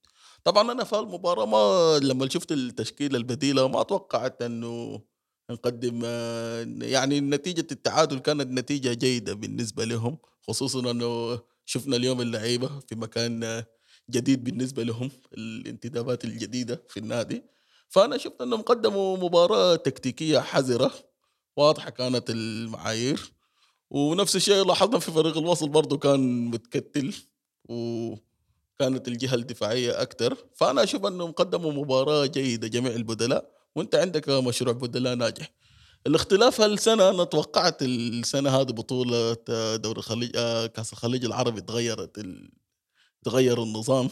طبعا 0.43 0.71
أنا 0.71 0.83
في 0.83 0.99
المباراة 0.99 1.45
ما 1.45 1.99
لما 1.99 2.29
شفت 2.29 2.51
التشكيلة 2.51 3.17
البديلة 3.17 3.67
ما 3.67 3.83
توقعت 3.83 4.41
إنه 4.41 5.01
نقدم 5.49 6.01
آه، 6.05 6.67
يعني 6.81 7.19
نتيجة 7.21 7.67
التعادل 7.71 8.19
كانت 8.19 8.47
نتيجة 8.51 8.93
جيدة 8.93 9.33
بالنسبة 9.33 9.85
لهم 9.85 10.17
خصوصا 10.47 10.91
أنه 10.91 11.39
شفنا 11.65 11.95
اليوم 11.95 12.21
اللعيبة 12.21 12.79
في 12.89 12.95
مكان 12.95 13.63
جديد 14.09 14.43
بالنسبة 14.43 14.83
لهم 14.83 15.11
الانتدابات 15.37 16.25
الجديدة 16.25 16.83
في 16.89 16.97
النادي. 16.97 17.43
فأنا 17.89 18.17
شفت 18.17 18.41
أنهم 18.41 18.61
قدموا 18.61 19.17
مباراة 19.17 19.75
تكتيكية 19.75 20.39
حذرة 20.39 20.91
واضحة 21.57 21.89
كانت 21.89 22.29
المعايير. 22.29 23.33
ونفس 23.89 24.35
الشيء 24.35 24.65
لاحظنا 24.65 24.99
في 24.99 25.11
فريق 25.11 25.37
الوصل 25.37 25.69
برضه 25.69 25.97
كان 25.97 26.45
متكتل 26.45 27.15
وكانت 27.69 29.07
الجهة 29.07 29.35
الدفاعية 29.35 30.01
أكثر 30.01 30.37
فأنا 30.55 30.83
أشوف 30.83 31.05
أنهم 31.05 31.31
قدموا 31.31 31.71
مباراة 31.71 32.25
جيدة 32.25 32.67
جميع 32.67 32.91
البدلاء. 32.95 33.54
وأنت 33.75 33.95
عندك 33.95 34.29
مشروع 34.29 34.73
بدلاء 34.73 35.15
ناجح. 35.15 35.51
الاختلاف 36.07 36.61
هالسنة 36.61 37.09
أنا 37.09 37.23
توقعت 37.23 37.81
السنة 37.81 38.49
هذه 38.49 38.71
بطولة 38.71 39.37
دوري 39.75 39.99
الخليج 39.99 40.31
آه، 40.35 40.65
كأس 40.65 40.93
الخليج 40.93 41.25
العربي 41.25 41.61
تغيرت 41.61 42.17
ال... 42.17 42.51
تغير 43.23 43.63
النظام. 43.63 44.09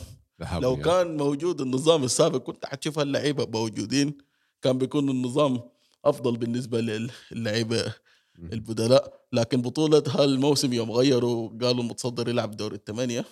لو 0.59 0.71
وإياب. 0.71 0.85
كان 0.85 1.17
موجود 1.17 1.61
النظام 1.61 2.03
السابق 2.03 2.37
كنت 2.37 2.65
حتشوف 2.65 2.99
اللعيبه 2.99 3.45
موجودين. 3.45 4.17
كان 4.61 4.77
بيكون 4.77 5.09
النظام 5.09 5.61
أفضل 6.05 6.37
بالنسبة 6.37 7.09
للعيبة. 7.31 7.93
البدلاء. 8.39 9.23
لكن 9.33 9.61
بطولة 9.61 10.03
هالموسم 10.07 10.73
يوم 10.73 10.91
غيروا 10.91 11.49
قالوا 11.49 11.83
المتصدر 11.83 12.29
يلعب 12.29 12.57
دور 12.57 12.73
الثمانية. 12.73 13.25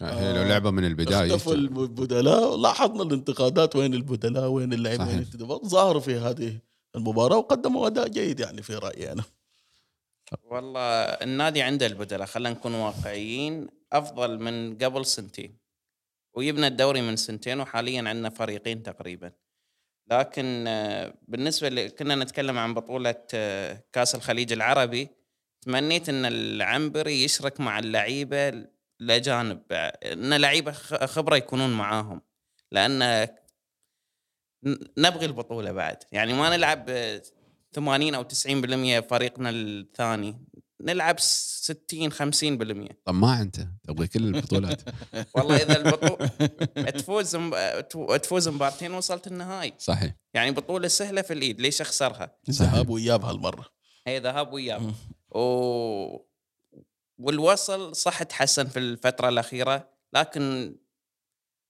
هي 0.00 0.32
لو 0.32 0.42
لعبة 0.42 0.70
من 0.70 0.84
البداية 0.84 1.34
اختفوا 1.34 1.54
البدلاء. 1.54 2.56
لاحظنا 2.56 3.02
الانتقادات 3.02 3.76
وين 3.76 3.94
البدلاء 3.94 4.48
وين 4.48 4.72
اللعيبه. 4.72 5.08
وين 5.08 5.26
ظهروا 5.64 6.00
في 6.00 6.14
هذه 6.14 6.58
المباراة 6.96 7.36
وقدموا 7.36 7.86
أداء 7.86 8.08
جيد 8.08 8.40
يعني 8.40 8.62
في 8.62 8.74
رايي 8.74 9.12
أنا 9.12 9.24
والله 10.44 11.04
النادي 11.04 11.62
عنده 11.62 11.86
البدلاء 11.86 12.26
خلينا 12.26 12.50
نكون 12.50 12.74
واقعيين. 12.74 13.68
أفضل 13.92 14.38
من 14.38 14.78
قبل 14.78 15.06
سنتين. 15.06 15.58
ويبنى 16.34 16.66
الدوري 16.66 17.02
من 17.02 17.16
سنتين 17.16 17.60
وحاليا 17.60 18.08
عندنا 18.08 18.30
فريقين 18.30 18.82
تقريبا. 18.82 19.32
لكن 20.10 20.64
آه، 20.68 21.14
بالنسبة 21.28 21.68
اللي 21.68 21.88
كنا 21.88 22.14
نتكلم 22.14 22.58
عن 22.58 22.74
بطولة 22.74 23.22
آه، 23.34 23.84
كأس 23.92 24.14
الخليج 24.14 24.52
العربي. 24.52 25.08
تمنيت 25.60 26.08
إن 26.08 26.24
العنبري 26.24 27.24
يشرك 27.24 27.60
مع 27.60 27.78
اللعيبة 27.78 28.66
الاجانب 29.02 29.62
إن 29.72 30.34
لعيبة 30.34 30.72
خ- 30.72 31.04
خبرة 31.04 31.36
يكونون 31.36 31.70
معاهم 31.72 32.22
لأن 32.72 33.28
ن- 34.64 34.76
نبغي 34.98 35.26
البطولة 35.26 35.72
بعد. 35.72 35.96
يعني 36.12 36.32
ما 36.32 36.56
نلعب 36.56 36.84
آه، 36.88 37.22
80 37.72 38.14
أو 38.14 38.22
90% 38.22 39.00
فريقنا 39.00 39.50
الثاني 39.50 40.44
نلعب 40.80 41.20
60 41.20 42.12
50% 42.12 42.88
طماع 43.04 43.40
أنت 43.42 43.56
تبغى 43.84 44.06
كل 44.08 44.22
البطولات. 44.34 44.82
والله 45.34 45.56
إذا 45.56 45.76
البطوله 45.76 46.30
تفوز 46.98 47.36
مب- 47.36 47.88
تفوز 48.22 48.48
مبارتين 48.48 48.94
وصلت 48.94 49.26
النهائي. 49.26 49.72
صحيح. 49.78 50.14
يعني 50.34 50.50
بطولة 50.50 50.88
سهلة 50.88 51.22
في 51.22 51.32
الإيد 51.32 51.60
ليش 51.60 51.80
أخسرها؟ 51.80 52.36
ذهاب 52.50 52.88
واياب 52.88 53.24
هالمرة. 53.24 53.66
هي 54.06 54.18
ذهاب 54.18 54.52
واياب. 54.52 54.94
و... 55.30 56.31
والوصل 57.24 57.96
صح 57.96 58.22
تحسن 58.22 58.66
في 58.66 58.78
الفترة 58.78 59.28
الأخيرة 59.28 59.88
لكن 60.12 60.76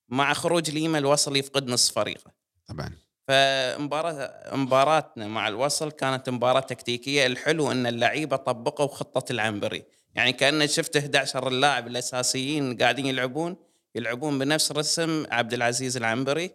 مع 0.09 0.33
خروج 0.33 0.71
ليما 0.71 0.99
الوصل 0.99 1.37
يفقد 1.37 1.69
نصف 1.69 1.95
فريقه. 1.95 2.33
طبعا. 2.67 2.93
فمباراة 3.29 4.57
مباراتنا 4.57 5.27
مع 5.27 5.49
الوصل 5.49 5.91
كانت 5.91 6.31
مباراة 6.31 6.61
تكتيكية. 6.61 7.27
الحلو 7.27 7.73
إن 7.73 7.87
اللعيبة 7.87 8.37
طبقوا 8.37 8.87
خطة 8.87 9.33
العنبري. 9.33 9.85
يعني 10.15 10.33
كأن 10.33 10.67
شفت 10.67 10.97
11 10.97 11.49
اللاعب 11.49 11.87
الأساسيين 11.87 12.77
قاعدين 12.77 13.07
يلعبون 13.07 13.57
يلعبون 13.95 14.39
بنفس 14.39 14.73
رسم 14.73 15.27
عبد 15.31 15.53
العزيز 15.53 15.97
العنبري 15.97 16.51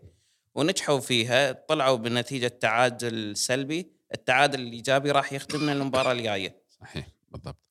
ونجحوا 0.55 0.99
فيها. 0.99 1.51
طلعوا 1.51 1.97
بنتيجة 1.97 2.47
تعادل 2.47 3.37
سلبي. 3.37 3.91
التعادل 4.13 4.59
الإيجابي 4.59 5.11
راح 5.11 5.33
يخدمنا 5.33 5.71
المباراة 5.71 6.11
الجاية. 6.11 6.61
صحيح 6.79 7.07
بالضبط. 7.29 7.66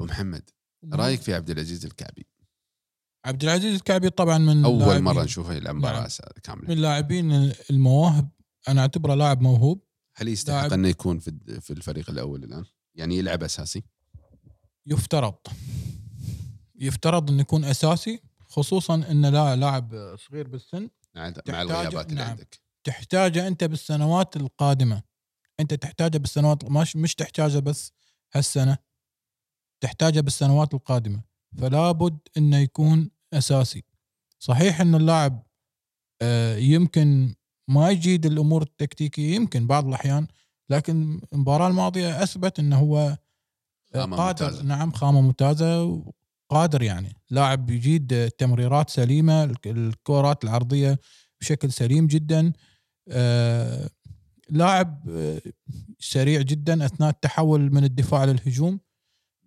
أبو 0.00 0.12
محمد 0.12 0.50
رأيك 0.92 1.22
في 1.22 1.34
عبد 1.34 1.50
العزيز 1.50 1.84
الكعبي؟ 1.84 2.26
عبد 3.24 3.42
العزيز 3.42 3.74
الكعبي 3.74 4.10
طبعا 4.10 4.38
من 4.38 4.64
أول 4.64 5.00
مرة 5.00 5.24
نشوفه 5.24 5.54
يلعب 5.54 5.74
مباراه 5.74 5.98
نعم. 6.00 6.08
كامله 6.42 6.68
من 6.68 6.78
لاعبين 6.78 7.52
المواهب. 7.70 8.30
أنا 8.68 8.80
أعتبره 8.80 9.14
لاعب 9.14 9.42
موهوب. 9.42 9.84
هل 10.16 10.28
يستحق 10.28 10.72
انه 10.72 10.88
يكون 10.88 11.18
في 11.18 11.60
في 11.60 11.70
الفريق 11.70 12.10
الأول 12.10 12.44
الآن؟ 12.44 12.64
يعني 12.94 13.16
يلعب 13.16 13.42
أساسي؟ 13.42 13.84
يفترض. 14.86 15.34
يفترض 16.74 17.30
انه 17.30 17.40
يكون 17.40 17.64
أساسي 17.64 18.22
خصوصا 18.48 18.94
انه 18.94 19.28
لا 19.30 19.56
لاعب 19.56 20.16
صغير 20.28 20.48
بالسن. 20.48 20.90
مع 21.14 21.32
الغيابات 21.48 22.10
اللي 22.10 22.20
نعم. 22.20 22.30
عندك. 22.30 22.60
تحتاجه 22.84 23.46
أنت 23.48 23.64
بالسنوات 23.64 24.36
القادمة. 24.36 25.02
أنت 25.60 25.74
تحتاجه 25.74 26.18
بالسنوات 26.18 26.64
مش 26.64 26.96
مش 26.96 27.14
تحتاجه 27.14 27.58
بس 27.58 27.92
هالسنة. 28.34 28.89
تحتاجه 29.80 30.20
بالسنوات 30.20 30.74
القادمة 30.74 31.22
فلا 31.58 31.92
بد 31.92 32.18
إنه 32.36 32.56
يكون 32.58 33.10
أساسي. 33.32 33.84
صحيح 34.38 34.80
إن 34.80 34.94
اللاعب 34.94 35.42
آه، 36.22 36.56
يمكن 36.56 37.34
ما 37.68 37.90
يجيد 37.90 38.26
الأمور 38.26 38.62
التكتيكية 38.62 39.34
يمكن 39.34 39.66
بعض 39.66 39.86
الأحيان 39.86 40.26
لكن 40.70 41.20
المباراة 41.32 41.68
الماضية 41.68 42.22
أثبت 42.22 42.58
إنه 42.58 42.78
هو 42.78 42.98
آه، 43.94 44.04
قادر. 44.04 44.44
ممتازة. 44.46 44.62
نعم 44.62 44.92
خامة 44.92 45.20
ممتازة 45.20 46.02
قادر 46.50 46.82
يعني. 46.82 47.16
لاعب 47.30 47.70
يجيد 47.70 48.30
تمريرات 48.30 48.90
سليمة 48.90 49.44
الك- 49.44 49.66
الكورات 49.66 50.44
العرضية 50.44 50.98
بشكل 51.40 51.72
سليم 51.72 52.06
جدا 52.06 52.52
آه، 53.08 53.90
لاعب 54.50 55.08
سريع 55.98 56.40
جدا 56.42 56.84
أثناء 56.86 57.10
التحول 57.10 57.74
من 57.74 57.84
الدفاع 57.84 58.24
للهجوم. 58.24 58.80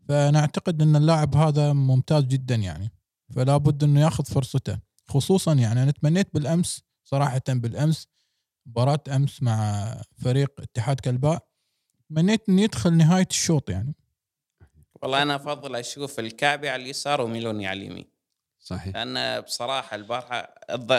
فأنا 0.07 0.39
أعتقد 0.39 0.81
إن 0.81 0.95
اللاعب 0.95 1.35
هذا 1.35 1.73
ممتاز 1.73 2.23
جدا 2.23 2.55
يعني. 2.55 2.91
فلا 3.35 3.57
بد 3.57 3.83
إنه 3.83 4.01
ياخذ 4.01 4.25
فرصته. 4.25 4.79
خصوصا 5.07 5.53
يعني 5.53 5.83
أنا 5.83 5.91
تمنيت 5.91 6.33
بالأمس 6.33 6.83
صراحة 7.03 7.41
بالأمس 7.49 8.07
مباراة 8.65 9.03
أمس 9.15 9.43
مع 9.43 9.87
فريق 10.23 10.61
اتحاد 10.61 10.99
كلباء 10.99 11.47
تمنيت 12.09 12.49
إنه 12.49 12.61
يدخل 12.61 12.93
نهاية 12.93 13.27
الشوط 13.29 13.69
يعني. 13.69 13.95
والله 15.01 15.21
أنا 15.21 15.35
أفضل 15.35 15.75
أشوف 15.75 16.19
الكعبي 16.19 16.69
على 16.69 16.83
اليسار 16.83 17.21
وميلوني 17.21 17.67
على 17.67 17.79
اليمين. 17.79 18.05
صحيح. 18.59 18.95
لأن 18.95 19.41
بصراحة 19.41 19.95
البارحة 19.95 20.37
الض... 20.69 20.91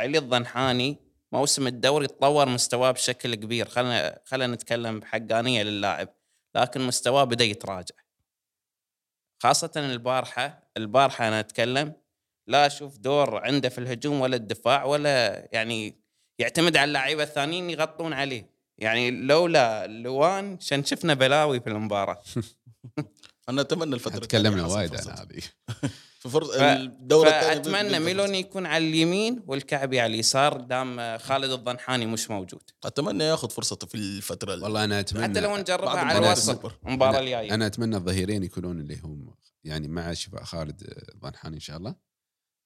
علي 0.00 0.18
الضنحاني 0.18 0.96
موسم 1.32 1.66
الدوري 1.66 2.06
تطور 2.06 2.48
مستواه 2.48 2.90
بشكل 2.90 3.34
كبير. 3.34 3.68
خلينا 3.68 4.18
خلينا 4.24 4.54
نتكلم 4.54 5.00
بحقانية 5.00 5.62
للاعب. 5.62 6.08
لكن 6.54 6.80
مستواه 6.80 7.24
بدأ 7.24 7.44
يتراجع. 7.44 7.94
خاصة 9.42 9.70
البارحة 9.76 10.70
البارحة 10.76 11.28
أنا 11.28 11.40
أتكلم 11.40 11.92
لا 12.46 12.66
أشوف 12.66 12.98
دور 12.98 13.44
عنده 13.44 13.68
في 13.68 13.78
الهجوم 13.78 14.20
ولا 14.20 14.36
الدفاع 14.36 14.84
ولا 14.84 15.48
يعني 15.52 16.02
يعتمد 16.38 16.76
على 16.76 16.88
اللعيبة 16.88 17.22
الثانيين 17.22 17.70
يغطون 17.70 18.12
عليه. 18.12 18.50
يعني 18.78 19.10
لولا 19.10 19.86
لوان 19.86 20.60
شن 20.60 20.84
شفنا 20.84 21.14
بلاوي 21.14 21.60
في 21.60 21.66
المباراة. 21.66 22.22
أنا 23.48 23.60
أتمنى 23.60 23.94
الفترة 23.94 24.18
تكلمنا 24.18 24.66
وايد. 24.66 24.96
عن 24.96 25.18
هذه. 25.18 25.42
في 26.22 26.28
فرص 26.28 26.50
ف- 26.50 26.60
الدورة 26.62 27.30
ميلوني 27.98 28.26
فرصة. 28.28 28.34
يكون 28.36 28.66
على 28.66 28.88
اليمين 28.88 29.42
والكعبي 29.46 30.00
على 30.00 30.14
اليسار 30.14 30.60
دام 30.60 31.18
خالد 31.18 31.50
الضنحاني 31.50 32.06
مش 32.06 32.30
موجود 32.30 32.62
أتمنى 32.84 33.24
ياخذ 33.24 33.50
فرصته 33.50 33.86
في 33.86 33.94
الفترة 33.94 34.54
ال- 34.54 34.62
والله 34.62 34.84
أنا 34.84 35.00
أتمنى 35.00 35.24
حتى 35.24 35.40
لو 35.40 35.56
نجربها 35.56 35.90
على 35.98 36.18
الوسط 36.26 36.66
أنا- 36.66 37.02
الجاية 37.02 37.54
أنا 37.54 37.66
أتمنى 37.66 37.96
الظهيرين 37.96 38.42
يكونون 38.44 38.80
اللي 38.80 38.98
هم 39.04 39.34
يعني 39.64 39.88
مع 39.88 40.12
شفاء 40.12 40.44
خالد 40.44 40.94
ضنحاني 41.22 41.54
إن 41.54 41.60
شاء 41.60 41.76
الله 41.76 41.94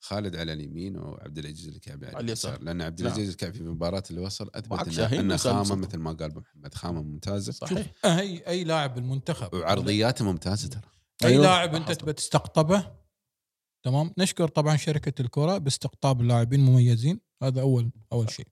خالد 0.01 0.37
على 0.37 0.53
اليمين 0.53 0.97
وعبد 0.99 1.39
العزيز 1.39 1.69
الكعبي 1.69 2.07
على 2.07 2.21
اليسار. 2.21 2.63
لأن 2.63 2.83
عبد 2.83 3.01
نعم. 3.03 3.09
العزيز 3.09 3.31
الكعبي 3.31 3.53
في 3.53 3.61
المباراه 3.61 4.03
اللي 4.11 4.21
وصل 4.21 4.51
اثبت 4.55 4.99
إنه, 4.99 5.21
إنه 5.21 5.37
خامة. 5.37 5.75
مثل 5.75 5.99
ما 5.99 6.13
قال 6.13 6.35
محمد 6.37 6.75
خامة 6.75 7.03
ممتازة 7.03 7.53
صحيح 7.53 7.87
اي 8.05 8.43
أي 8.49 8.65
لاعب 8.65 8.95
بالمنتخب 8.95 9.55
وعرضياته 9.55 10.25
ممتازة 10.25 10.69
ترى 10.69 10.83
أي 11.25 11.29
أيوة. 11.29 11.43
لاعب 11.45 11.75
أنت. 11.75 11.93
تبى 11.93 12.13
تستقطبه 12.13 13.06
تمام؟ 13.87 14.13
نشكر 14.19 14.49
طبعا 14.49 14.77
شركة 14.77 15.23
الكرة 15.23 15.59
باستقطاب 15.59 16.21
اللاعبين 16.21 16.61
مميزين. 16.61 17.21
هذا 17.43 17.61
اول 17.61 17.91
أول 18.13 18.31
شيء. 18.31 18.47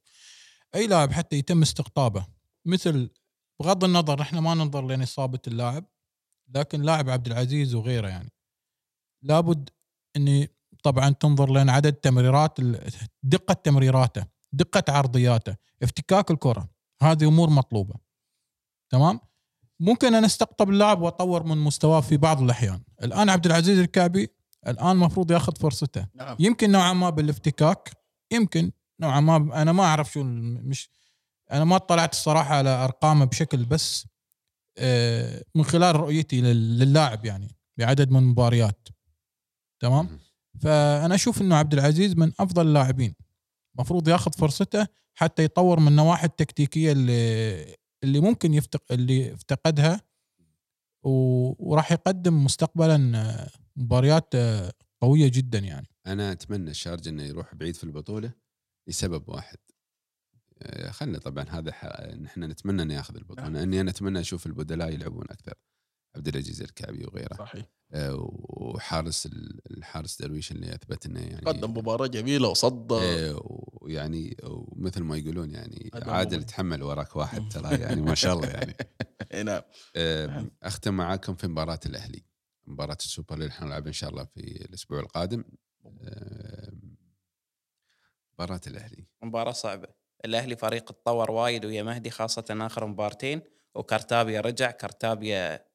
أي 0.75 0.87
لاعب 0.87 1.13
حتى 1.13 1.37
يتم 1.37 1.63
استقطابه 1.63 2.27
مثل 2.67 3.11
بغض 3.61 3.85
النظر 3.85 4.21
إحنا 4.21 4.41
ما 4.41 4.55
ننظر 4.55 4.87
لين 4.87 5.03
اصابه 5.03 5.39
اللاعب 5.47 5.85
لكن 6.55 6.83
لاعب 6.83 7.11
عبد 7.11 7.27
العزيز 7.27 7.75
وغيره 7.75 8.09
يعني. 8.09 8.33
لابد 9.23 9.71
إني 10.17 10.49
طبعا 10.83 11.11
تنظر 11.11 11.53
لين 11.53 11.71
عدد 11.71 11.93
تمريرات 11.93 12.59
دقة 13.23 13.55
تمريراته 13.55 14.27
دقة 14.53 14.93
عرضياته 14.93 15.57
افتكاك 15.83 16.31
الكرة. 16.31 16.69
هذه 17.03 17.29
أمور 17.29 17.51
مطلوبة. 17.51 17.95
تمام؟ 18.91 19.21
ممكن 19.81 20.15
أنا 20.15 20.27
أستقطب 20.27 20.71
اللاعب 20.71 21.03
وأطور 21.03 21.43
من 21.43 21.59
مستواه 21.59 22.01
في 22.01 22.17
بعض 22.17 22.43
الأحيان. 22.43 22.85
الآن 23.03 23.29
عبد 23.29 23.47
العزيز 23.47 23.79
الكعبي 23.79 24.34
الآن 24.67 24.91
المفروض 24.91 25.31
ياخذ 25.31 25.57
فرصته. 25.57 26.07
نعم. 26.15 26.37
يمكن 26.41 26.73
نوعا 26.73 26.93
ما 26.93 27.11
بالإفتكاك 27.11 27.91
يمكن 28.33 28.73
نوعا 29.01 29.21
ما 29.21 29.63
أنا 29.63 29.73
ما 29.73 29.83
أعرف 29.83 30.13
شو 30.13 30.23
مش 30.25 30.91
أنا 31.53 31.65
ما 31.65 31.77
اطلعت 31.77 32.13
الصراحة 32.13 32.55
على 32.55 32.69
أرقامه 32.71 33.25
بشكل 33.25 33.65
بس 33.65 34.07
آه، 34.79 35.45
من 35.55 35.65
خلال 35.65 35.97
رؤيتي 35.97 36.41
لل- 36.41 36.79
للاعب 36.79 37.25
يعني 37.25 37.57
بعدد 37.79 38.11
من 38.11 38.17
المباريات 38.19 38.89
تمام. 39.83 40.19
فأنا 40.63 41.15
أشوف 41.15 41.41
إنه 41.43 41.57
عبد 41.57 41.73
العزيز 41.75 42.17
من 42.17 42.33
أفضل 42.41 42.67
اللاعبين. 42.67 43.15
المفروض 43.77 44.09
ياخذ 44.09 44.33
فرصته 44.33 44.87
حتى 45.15 45.45
يطور 45.45 45.81
من 45.81 45.89
النواحي 45.89 46.27
التكتيكية 46.27 46.93
اللي 46.93 47.77
اللي 48.05 48.21
ممكن 48.21 48.55
يفتق 48.55 48.83
اللي 48.91 49.35
افتقدها 49.35 50.01
وراح 51.09 51.93
يقدم 51.93 52.45
مستقبلا 52.45 53.13
آه، 53.19 53.51
مباريات 53.77 54.35
آه، 54.35 54.73
قوية 55.01 55.29
جدا 55.35 55.59
يعني. 55.59 55.87
أنا 56.07 56.33
أتمنى 56.33 56.71
الشارجه 56.71 57.09
إنه 57.09 57.23
يروح 57.23 57.55
بعيد 57.55 57.77
في 57.77 57.85
البطولة 57.85 58.33
لسبب 58.89 59.29
واحد. 59.29 59.59
آه، 60.63 60.91
خلنا 60.91 61.19
طبعا 61.19 61.45
هذا 61.51 61.73
ح- 61.73 62.01
نحن 62.01 62.45
نتمنى 62.45 62.83
إنه 62.83 62.95
ياخذ 62.95 63.17
البطولة 63.17 63.43
نعم. 63.49 63.57
اني 63.57 63.81
أنا 63.81 63.91
أتمنى 63.91 64.21
أشوف 64.21 64.47
البدلاء 64.47 64.93
يلعبون 64.95 65.25
أكثر. 65.31 65.55
عبد 66.17 66.29
العزيز 66.29 66.63
الكعبي 66.63 67.05
وغيره. 67.05 67.35
صحيح. 67.35 67.67
وحارس 68.15 69.27
ال- 69.27 69.61
الحارس 69.77 70.23
درويش 70.23 70.53
اللي 70.53 70.75
أثبت 70.75 71.07
إنه 71.07 71.21
يعني 71.21 71.47
قدم 71.47 71.71
مباراة 71.71 72.07
جميلة 72.07 72.49
وصد 72.49 72.93
إيه، 72.93 73.39
ويعني 73.85 74.37
ومثل 74.45 75.03
ما 75.03 75.17
يقولون 75.17 75.51
يعني 75.51 75.91
عادل 75.95 76.45
تحمل 76.45 76.83
وراك 76.83 77.17
واحد 77.17 77.49
ترى 77.49 77.81
يعني 77.81 78.03
ما 78.03 78.15
شاء 78.15 78.35
الله 78.35 78.49
يعني. 78.49 78.77
إيه 79.33 79.43
نعم. 79.43 79.63
نعم. 80.27 80.51
أختم 80.63 80.95
معاكم 80.95 81.35
في 81.35 81.47
مباراة 81.47 81.81
الأهلي. 81.87 82.23
مباراة 82.67 82.97
السوبر 83.01 83.35
اللي 83.35 83.51
حنلعبها 83.51 83.89
إن 83.89 83.93
شاء 83.93 84.11
الله 84.11 84.25
في 84.25 84.41
الأسبوع 84.41 85.01
القادم. 85.01 85.45
مباراة 88.33 88.61
الأهلي. 88.67 89.07
مباراة 89.23 89.53
صعبة. 89.53 89.89
الأهلي 90.25 90.57
فريق 90.57 90.85
تطور 90.85 91.31
وايد 91.31 91.65
ويا 91.65 91.83
مهدي 91.83 92.11
خاصة 92.11 92.45
آخر 92.51 92.87
مبارتين 92.87 93.43
وكرتابيا 93.75 94.41
رجع. 94.41 94.71
كرتابيا 94.71 95.67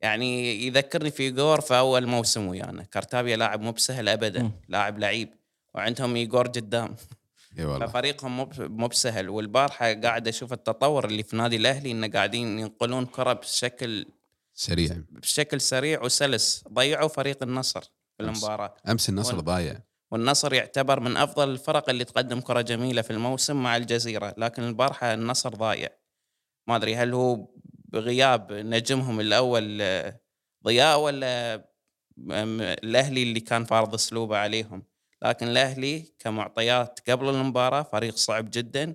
يعني 0.00 0.62
يذكرني 0.66 1.10
في 1.10 1.30
جور 1.30 1.60
في 1.60 1.78
أول 1.78 2.06
موسم 2.06 2.46
ويانا. 2.46 2.82
كرتابيا 2.82 3.36
لاعب 3.36 3.60
مو 3.60 3.72
بسهل 3.72 4.08
ابدا. 4.08 4.50
لاعب 4.68 4.98
لعيب. 4.98 5.37
وعندهم 5.74 6.16
ايجور 6.16 6.46
قدام. 6.48 6.96
إي 7.58 7.64
والله. 7.64 7.86
ففريقهم 7.86 8.36
مو 8.36 8.50
مو 8.58 8.88
بسهل. 8.88 9.28
والبارحة 9.28 9.92
قاعد 9.94 10.28
أشوف 10.28 10.52
التطور 10.52 11.04
اللي 11.04 11.22
في 11.22 11.36
نادي 11.36 11.56
الأهلي 11.56 11.90
إنه 11.90 12.08
قاعدين 12.08 12.58
ينقلون 12.58 13.06
كرة 13.06 13.32
بشكل 13.32 14.06
سريع. 14.54 14.96
بشكل 15.10 15.60
سريع 15.60 16.02
وسلس. 16.02 16.64
ضيعوا 16.72 17.08
فريق 17.08 17.42
النصر 17.42 17.80
في. 17.80 17.90
المباراة. 18.20 18.74
أمس 18.88 19.08
النصر 19.08 19.36
وال- 19.36 19.44
ضايع. 19.44 19.80
والنصر 20.10 20.52
يعتبر 20.54 21.00
من 21.00 21.16
أفضل 21.16 21.50
الفرق 21.50 21.90
اللي 21.90 22.04
تقدم 22.04 22.40
كرة 22.40 22.60
جميلة 22.60 23.02
في 23.02 23.10
الموسم 23.10 23.62
مع 23.62 23.76
الجزيرة. 23.76 24.34
لكن 24.38 24.62
البارحة 24.62 25.14
النصر 25.14 25.50
ضايع. 25.50 25.88
ما 26.66 26.76
أدري 26.76 26.96
هل 26.96 27.14
هو 27.14 27.48
بغياب 27.88 28.52
نجمهم 28.52 29.20
الأول 29.20 29.82
ضياء 30.64 31.00
ولا 31.00 31.64
الأهلي 32.84 33.22
اللي 33.22 33.40
كان 33.40 33.64
فارض 33.64 33.94
أسلوبه 33.94 34.36
عليهم. 34.36 34.82
لكن 35.22 35.48
الأهلي 35.48 36.12
كمعطيات 36.18 37.10
قبل 37.10 37.28
المباراة 37.28 37.82
فريق 37.82 38.14
صعب 38.16 38.50
جدا 38.50 38.94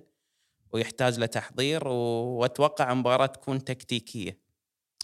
ويحتاج 0.72 1.20
لتحضير 1.20 1.88
وأتوقع 1.88 2.92
المباراه 2.92 3.26
تكون 3.26 3.64
تكتيكية. 3.64 4.40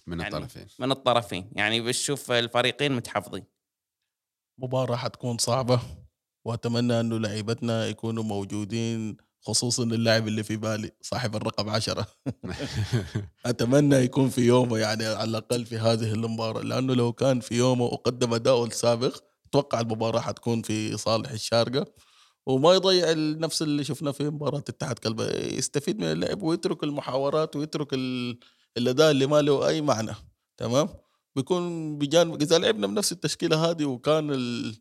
من 0.06 0.20
يعني- 0.20 0.36
الطرفين. 0.36 0.66
من 0.78 0.90
الطرفين. 0.92 1.50
يعني 1.52 1.80
بتشوف 1.80 2.32
الفريقين 2.32 2.92
متحفظين. 2.92 3.44
مباراة 4.58 4.96
حتكون 4.96 5.38
صعبة. 5.38 5.80
وأتمنى 6.44 7.00
أنه 7.00 7.18
لعيبتنا 7.18 7.86
يكونوا 7.86 8.22
موجودين 8.22 9.16
خصوصا 9.40 9.82
اللاعب 9.82 10.28
اللي 10.28 10.42
في 10.42 10.56
بالي 10.56 10.90
صاحب 11.00 11.36
الرقم 11.36 11.68
عشرة. 11.70 12.06
أتمنى 13.46 13.96
يكون 13.96 14.28
في 14.28 14.40
يومه 14.40 14.78
يعني 14.78 15.06
على 15.06 15.24
الأقل 15.30 15.64
في 15.66 15.78
هذه 15.78 16.12
المباراة. 16.12 16.62
لأنه 16.62 16.94
لو 16.94 17.12
كان 17.12 17.40
في 17.40 17.54
يومه 17.54 17.84
وقدم 17.84 18.34
أداؤه 18.34 18.66
السابق 18.66 19.24
أتوقع 19.50 19.80
المباراة 19.80 20.20
حتكون 20.20 20.62
في 20.62 20.96
صالح 20.96 21.30
الشارقة 21.30 21.86
وما 22.46 22.74
يضيع 22.74 23.12
نفس 23.16 23.62
اللي 23.62 23.84
شفناه 23.84 24.10
في 24.10 24.24
مباراة 24.24 24.58
اتحاد 24.58 24.98
كلبة 24.98 25.24
يستفيد 25.36 25.98
من 25.98 26.04
اللعب 26.04 26.42
ويترك 26.42 26.84
المحاورات 26.84 27.56
ويترك 27.56 27.88
ال- 27.94 28.38
الأداء 28.76 29.10
اللي 29.10 29.26
ما 29.26 29.42
له 29.42 29.68
أي 29.68 29.80
معنى 29.80 30.12
تمام؟ 30.56 30.88
بيكون 31.36 31.98
بجانب 31.98 32.42
إذا 32.42 32.58
لعبنا 32.58 32.86
بنفس 32.86 33.12
التشكيلة 33.12 33.70
هذه 33.70 33.84
وكان 33.84 34.30
ال- 34.30 34.76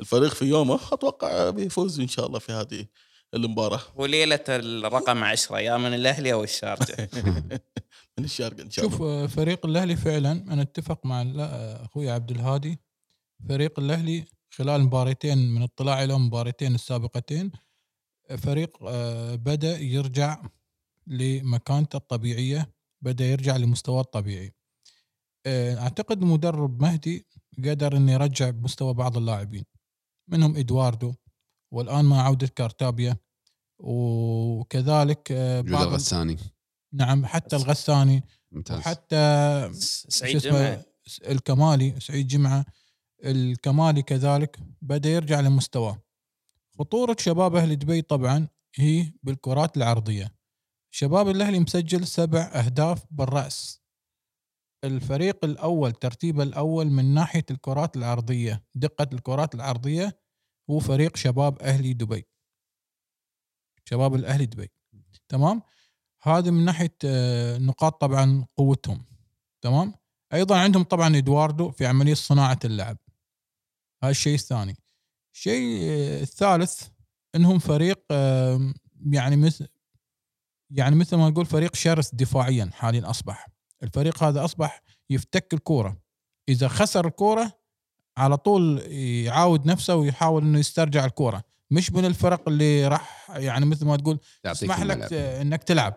الفريق 0.00 0.34
في 0.34 0.44
يومه 0.44 0.80
أتوقع 0.92 1.50
بيفوز 1.50 2.00
إن 2.00 2.08
شاء 2.08 2.26
الله 2.26 2.38
في 2.38 2.52
هذه 2.52 2.86
المباراة. 3.34 3.80
وليلة 3.96 4.44
الرقم 4.48 5.24
عشرة 5.24 5.60
يا 5.60 5.76
من 5.76 5.94
الأهلي 5.94 6.32
أو 6.32 6.44
الشارجه 6.44 7.10
من 8.18 8.24
الشارقة 8.24 8.62
إن 8.62 8.70
شاء 8.70 8.84
الله. 8.84 8.96
شوف 8.98 9.06
آه، 9.06 9.26
فريق 9.26 9.66
الأهلي 9.66 9.96
فعلا 9.96 10.32
أنا 10.32 10.62
أتفق 10.62 11.06
مع 11.06 11.22
آه، 11.22 11.84
أخوي 11.84 12.10
عبد 12.10 12.30
الهادي 12.30 12.80
فريق 13.48 13.78
الأهلي 13.78 14.24
خلال 14.50 14.82
مباراتين 14.82 15.38
من 15.54 15.62
اطلاعي 15.62 16.06
له 16.06 16.18
مباراتين 16.18 16.74
السابقتين 16.74 17.52
فريق 18.38 18.78
آه، 18.82 19.34
بدأ 19.34 19.78
يرجع 19.78 20.42
لمكانته 21.06 21.96
الطبيعية 21.96 22.74
بدأ 23.02 23.24
يرجع 23.24 23.56
لمستواه 23.56 24.00
الطبيعي. 24.00 24.54
آه، 25.46 25.78
أعتقد 25.78 26.22
المدرب 26.22 26.82
مهدي 26.82 27.26
قدر 27.58 27.96
إنه 27.96 28.12
يرجع 28.12 28.50
بمستوى 28.50 28.94
بعض 28.94 29.16
اللاعبين 29.16 29.64
منهم 30.28 30.56
إدواردو 30.56 31.14
والآن 31.72 32.04
مع 32.04 32.22
عودة 32.22 32.46
كارتابيا 32.46 33.16
وكذلك 33.78 35.32
آه، 35.32 35.60
بعض 35.60 35.86
الغساني. 35.86 36.36
نعم 36.92 37.26
حتى 37.26 37.56
الغساني 37.56 38.22
ممتاز. 38.52 38.78
وحتى 38.78 39.70
سعيد 40.08 40.36
جمعة. 40.36 40.84
الكمالي 41.28 42.00
سعيد 42.00 42.26
جمعة. 42.26 42.66
الكمالي 43.24 44.02
كذلك 44.02 44.58
بدأ 44.82 45.10
يرجع 45.10 45.40
لمستواه. 45.40 46.02
خطورة 46.78 47.16
شباب 47.18 47.56
أهل 47.56 47.76
دبي 47.76 48.02
طبعا 48.02 48.48
هي 48.76 49.12
بالكرات 49.22 49.76
العرضية. 49.76 50.34
شباب 50.90 51.28
الأهلي 51.28 51.60
مسجل 51.60 52.06
سبع 52.06 52.40
أهداف 52.40 53.04
بالرأس. 53.10 53.82
الفريق 54.84 55.44
الأول 55.44 55.92
ترتيبه 55.92 56.42
الأول 56.42 56.86
من 56.86 57.14
ناحية 57.14 57.44
الكرات 57.50 57.96
العرضية 57.96 58.64
دقة 58.74 59.06
الكرات 59.12 59.54
العرضية 59.54 60.20
هو 60.70 60.78
فريق 60.78 61.16
شباب 61.16 61.58
أهلي 61.58 61.92
دبي. 61.92 62.26
شباب 63.84 64.14
الأهلي 64.14 64.46
دبي. 64.46 64.70
تمام؟ 65.28 65.62
هذا 66.22 66.50
من 66.50 66.64
ناحية 66.64 66.96
آه، 67.04 67.58
نقاط 67.58 68.00
طبعا 68.00 68.46
قوتهم. 68.56 69.04
تمام؟ 69.60 69.94
أيضا 70.32 70.58
عندهم 70.58 70.82
طبعا 70.82 71.16
إدواردو 71.16 71.70
في 71.70 71.86
عملية 71.86 72.14
صناعة 72.14 72.58
اللعب. 72.64 72.96
هذا 74.02 74.10
الشيء 74.10 74.34
الثاني. 74.34 74.76
الشيء 75.34 75.80
الثالث 76.22 76.88
إنهم 77.34 77.58
فريق 77.58 78.04
يعني 79.06 79.36
مثل 79.36 79.68
يعني 80.70 80.96
مثل 80.96 81.16
ما 81.16 81.28
نقول 81.28 81.46
فريق 81.46 81.74
شرس 81.74 82.14
دفاعيا 82.14 82.70
حاليا 82.72 83.10
أصبح. 83.10 83.48
الفريق 83.82 84.22
هذا 84.22 84.44
أصبح 84.44 84.82
يفتك 85.10 85.54
الكورة. 85.54 86.02
إذا 86.48 86.68
خسر 86.68 87.06
الكورة 87.06 87.58
على 88.16 88.36
طول 88.36 88.78
يعاود 88.92 89.66
نفسه 89.66 89.96
ويحاول 89.96 90.42
إنه 90.42 90.58
يسترجع 90.58 91.04
الكورة. 91.04 91.44
مش 91.70 91.92
من 91.92 92.04
الفرق 92.04 92.48
اللي 92.48 92.88
راح 92.88 93.30
يعني 93.30 93.66
مثل 93.66 93.86
ما 93.86 93.96
تقول 93.96 94.20
يسمح 94.44 94.80
لك 94.80 95.12
الملعب. 95.12 95.12
إنك 95.12 95.62
تلعب. 95.62 95.94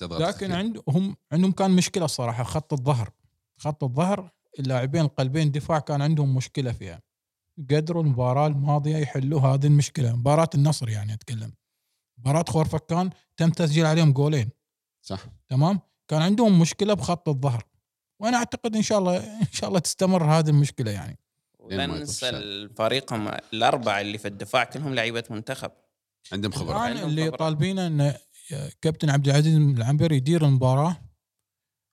لكن. 0.00 0.52
عندهم 0.52 1.16
عندهم 1.32 1.52
كان 1.52 1.70
مشكلة 1.70 2.04
الصراحة 2.04 2.44
خط 2.44 2.72
الظهر. 2.72 3.10
خط 3.56 3.84
الظهر 3.84 4.30
اللاعبين 4.58 5.00
القلبين 5.00 5.50
دفاع 5.50 5.78
كان 5.78 6.02
عندهم 6.02 6.36
مشكلة 6.36 6.72
فيها. 6.72 7.02
قدروا 7.70 8.02
المباراة 8.02 8.46
الماضية 8.46 8.96
يحلوا 8.96 9.40
هذه 9.40 9.66
المشكلة. 9.66 10.16
مباراة 10.16 10.50
النصر 10.54 10.88
يعني 10.88 11.12
أتكلم. 11.12 11.52
مباراة 12.18 12.44
خورفكان 12.48 13.10
تم 13.36 13.50
تسجيل 13.50 13.86
عليهم 13.86 14.12
جولين. 14.12 14.50
صح. 15.02 15.26
تمام؟ 15.48 15.80
كان 16.08 16.22
عندهم 16.22 16.60
مشكلة 16.60 16.94
بخط 16.94 17.28
الظهر. 17.28 17.64
وأنا 18.20 18.36
أعتقد 18.36 18.76
إن 18.76 18.82
شاء 18.82 18.98
الله 18.98 19.40
إن 19.40 19.52
شاء 19.52 19.68
الله 19.68 19.80
تستمر 19.80 20.24
هذه 20.24 20.48
المشكلة 20.48 20.90
يعني. 20.90 21.18
ولا 21.58 21.86
ننسى. 21.86 22.28
الفريقهم 22.28 23.28
الأربعة 23.52 24.00
اللي 24.00 24.18
في 24.18 24.28
الدفاع 24.28 24.64
كلهم 24.64 24.94
لعيبة 24.94 25.24
منتخب. 25.30 25.70
عندهم 26.32 26.52
خبرة. 26.52 26.72
الآن 26.72 26.96
عندهم 26.96 27.08
اللي. 27.08 27.30
طالبينه 27.30 27.86
إن 27.86 28.14
كابتن 28.80 29.10
عبد 29.10 29.28
العزيز 29.28 29.56
العنبري 29.56 30.16
يدير 30.16 30.44
المباراة 30.46 30.96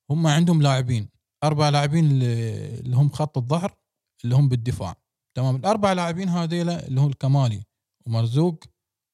هم 0.09 0.27
عندهم 0.27 0.61
لاعبين. 0.61 1.09
أربع 1.43 1.69
لاعبين 1.69 2.05
اللي 2.21 2.95
هم 2.95 3.09
خط 3.09 3.37
الظهر 3.37 3.77
اللي 4.23 4.35
هم 4.35 4.49
بالدفاع. 4.49 4.95
تمام؟ 5.35 5.55
الأربع 5.55 5.93
لاعبين 5.93 6.29
هذيلا 6.29 6.87
اللي 6.87 7.01
هو 7.01 7.07
الكمالي 7.07 7.63
ومرزوق 8.05 8.63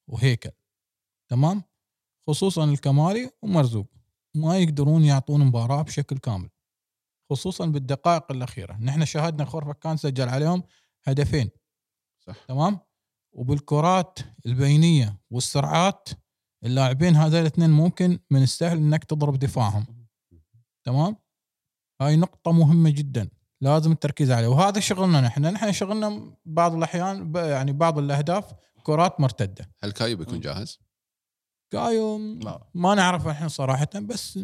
وهيكل. 0.08 0.50
تمام؟ 1.30 1.62
خصوصا 2.26 2.64
الكمالي 2.64 3.30
ومرزوق. 3.42 3.86
ما 4.34 4.58
يقدرون 4.58 5.04
يعطون 5.04 5.44
مباراة 5.44 5.82
بشكل 5.82 6.18
كامل. 6.18 6.50
خصوصا 7.30 7.66
بالدقائق 7.66 8.32
الأخيرة. 8.32 8.76
نحن 8.76 9.04
شاهدنا 9.04 9.44
خورفكان 9.44 9.96
سجل 9.96 10.28
عليهم 10.28 10.62
هدفين. 11.04 11.50
صح. 12.26 12.44
تمام؟ 12.48 12.78
وبالكرات 13.32 14.18
البينية 14.46 15.20
والسرعات 15.30 16.08
اللاعبين 16.64 17.16
هذول 17.16 17.40
الاثنين 17.40 17.70
ممكن 17.70 18.18
من 18.30 18.42
السهل 18.42 18.76
إنك 18.76 19.04
تضرب 19.04 19.38
دفاعهم. 19.38 20.08
تمام؟ 20.84 21.16
هاي 22.00 22.16
نقطة 22.16 22.52
مهمة 22.52 22.90
جدا 22.90 23.28
لازم 23.60 23.92
التركيز 23.92 24.30
عليها. 24.30 24.48
وهذا 24.48 24.80
شغلنا 24.80 25.20
نحن. 25.20 25.42
نحن 25.42 25.72
شغلنا 25.72 26.36
بعض 26.44 26.74
الأحيان 26.74 27.32
ب- 27.32 27.36
يعني 27.36 27.72
بعض 27.72 27.98
الأهداف 27.98 28.52
كرات 28.82 29.20
مرتدة. 29.20 29.70
هل 29.82 29.92
كايو 29.92 30.16
بيكون 30.16 30.40
جاهز؟ 30.40 30.80
كايو 31.72 32.18
لا. 32.18 32.68
ما 32.74 32.94
نعرف 32.94 33.26
الحين 33.28 33.48
صراحة 33.48 33.88
بس 33.94 34.38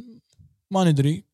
ما 0.70 0.84
ندري. 0.84 1.24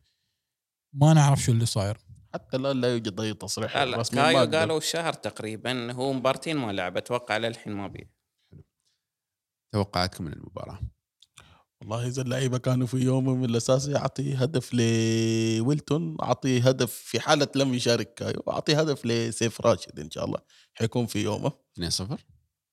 ما 0.92 1.14
نعرف 1.14 1.40
شو 1.42 1.52
اللي 1.52 1.66
صاير. 1.66 1.98
حتى 2.34 2.56
الان 2.56 2.80
لا 2.80 2.92
يوجد 2.92 3.20
أي 3.20 3.34
تصريح 3.34 3.76
لا 3.76 3.96
رسمي 3.96 4.20
ما 4.20 4.32
كايو. 4.32 4.50
قالوا 4.50 4.80
شهر 4.80 5.12
تقريبا 5.12 5.92
هو 5.92 6.12
مبارتين 6.12 6.56
ما 6.56 6.72
لعب 6.72 6.96
أتوقع 6.96 7.36
للحين 7.36 7.72
ما 7.72 7.86
بيه 7.88 8.10
توقعاتكم 9.72 10.24
من 10.24 10.32
المباراة. 10.32 10.78
والله 11.80 12.06
إذا 12.06 12.22
اللعيبة 12.22 12.58
كانوا 12.58 12.86
في 12.86 12.96
يومهم 12.96 13.44
الأساسي 13.44 13.96
أعطي 13.96 14.34
هدف 14.34 14.74
لويلتون 14.74 16.16
أعطي 16.22 16.60
هدف 16.60 16.92
في 16.92 17.20
حالة 17.20 17.48
لم 17.56 17.74
يشارك 17.74 18.14
كايو 18.14 18.42
أعطي 18.48 18.74
هدف 18.74 19.06
لسيف 19.06 19.60
راشد 19.60 20.00
إن 20.00 20.10
شاء 20.10 20.24
الله. 20.24 20.38
حيكون 20.74 21.06
في 21.06 21.22
يومه. 21.22 21.52
2-0 21.80 22.18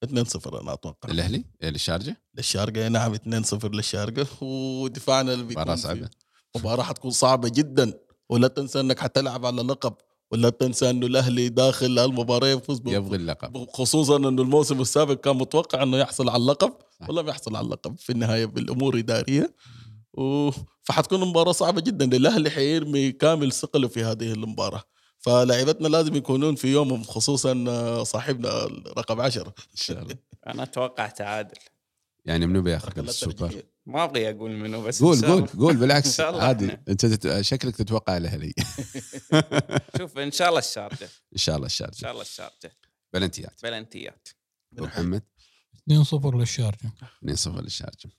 2-0 0.06 0.62
أنا 0.62 0.74
أتوقع. 0.74 1.12
الأهلي 1.12 1.46
للشارجة؟ 1.64 2.22
للشارقة 2.36 2.88
نعم 2.88 3.16
2-0 3.16 3.66
للشارقة. 3.66 4.44
ودفاعنا 4.44 5.34
اللي 5.34 5.46
بيكون 5.46 5.64
مباراة 5.64 5.76
صعبة. 5.76 6.10
مباراة 6.58 6.84
حتكون 6.84 7.12
صعبة 7.12 7.50
جدا. 7.50 7.94
ولا 8.30 8.48
تنسى 8.48 8.80
إنك 8.80 9.00
حتلعب 9.00 9.46
على 9.46 9.62
لقب 9.62 9.94
ولا 10.32 10.50
تنسى 10.50 10.90
أنه 10.90 11.08
الأهلي 11.08 11.50
داخل 11.50 12.00
المباراة 12.00 12.48
يفوز 12.48 12.82
يبغي 12.86 13.18
اللقب. 13.18 13.70
خصوصا 13.70 14.18
أنه 14.18 14.42
الموسم 14.42 14.82
السابق 14.82 15.14
كان 15.14 15.36
متوقع 15.36 15.84
أنه 15.84 15.98
يحصل 15.98 16.30
على 16.30 16.42
اللقب. 16.42 16.74
ولم 17.10 17.28
يحصل 17.28 17.56
على 17.56 17.66
اللقب 17.66 18.00
في 18.00 18.12
النهاية 18.12 18.46
بالأمور 18.46 19.00
إدارية. 19.00 19.56
و... 20.14 20.50
فحتكون 20.84 21.20
مباراة 21.20 21.52
صعبة 21.52 21.82
جدا. 21.82 22.18
الأهلي 22.18 22.50
حيرمي 22.50 23.12
كامل 23.12 23.52
ثقله 23.52 23.88
في 23.88 24.04
هذه 24.04 24.32
المباراة. 24.32 24.84
فلاعبتنا 25.18 25.88
لازم 25.88 26.16
يكونون 26.16 26.56
في 26.56 26.68
يومهم 26.68 27.04
خصوصا 27.04 28.04
صاحبنا 28.04 28.50
رقم 28.98 29.22
عشرة. 29.22 29.48
إن 29.48 29.78
شاء 29.78 30.02
الله. 30.02 30.16
أنا 30.48 30.64
أتوقع 30.64 31.08
تعادل. 31.08 31.58
يعني 32.26 32.48
منو 32.48 32.62
بياخذ 32.62 33.00
السوبر؟ 33.00 33.64
ما 33.86 34.04
أبغي 34.04 34.30
أقول 34.30 34.52
منو 34.52 34.82
بس 34.84 35.04
قول 35.04 35.22
قول. 35.26 35.48
قول 35.48 35.78
بالعكس. 35.82 36.18
شاء 36.18 36.30
الله. 36.30 36.44
عادي. 36.44 36.72
أنت 36.88 37.06
تت... 37.06 37.42
شكلك 37.42 37.76
تتوقع 37.76 38.18
الاهلي 38.18 38.54
شوف 39.98 40.18
إن 40.18 40.32
شاء 40.32 40.48
الله 40.50 40.60
الشارجة. 40.60 41.10
إن 41.34 41.38
شاء 41.38 41.56
الله 41.56 41.66
إن 41.66 41.72
الشارجه 41.72 41.96
شاء 41.96 42.12
الله 42.12 42.22
الشارجة. 42.22 42.78
بلنتيات. 43.14 43.60
بلنتيات. 43.64 44.28
ابو 44.74 44.86
محمد 44.86 45.24
2-0 45.92 46.36
للشارجة. 46.36 46.92
2-0 47.26 47.48
للشارجة. 47.48 48.10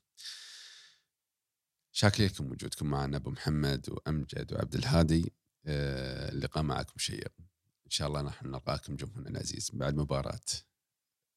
شاكر 1.93 2.25
لكم 2.25 2.51
وجودكم 2.51 2.87
معنا 2.87 3.17
أبو 3.17 3.31
محمد 3.31 3.91
وأمجد 3.91 4.53
وعبد 4.53 4.75
الهادي. 4.75 5.33
آه، 5.67 6.29
اللقاء 6.29 6.62
معكم 6.64 6.95
شيق. 6.99 7.33
إن 7.87 7.91
شاء 7.91 8.09
الله 8.09 8.23
نحن 8.23 8.47
نلقاكم 8.49 8.97
جمهورنا 8.97 9.29
العزيز. 9.31 9.71
بعد 9.73 9.97
مباراة 9.97 10.41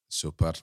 سوبر 0.10 0.58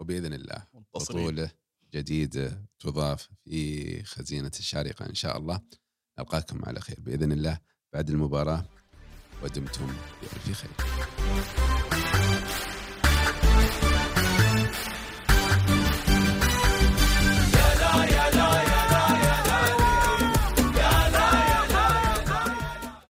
وبإذن 0.00 0.34
الله. 0.34 0.66
بطولة 0.94 1.50
جديدة 1.94 2.64
تضاف 2.78 3.28
في 3.44 4.02
خزينة 4.04 4.52
الشارقة 4.58 5.06
إن 5.06 5.14
شاء 5.14 5.38
الله. 5.38 5.60
نلقاكم 6.18 6.64
على 6.64 6.80
خير 6.80 6.96
بإذن 7.00 7.32
الله. 7.32 7.58
بعد 7.92 8.10
المباراة 8.10 8.68
ودمتم 9.42 9.86
بألف 10.22 10.52
خير. 10.52 12.07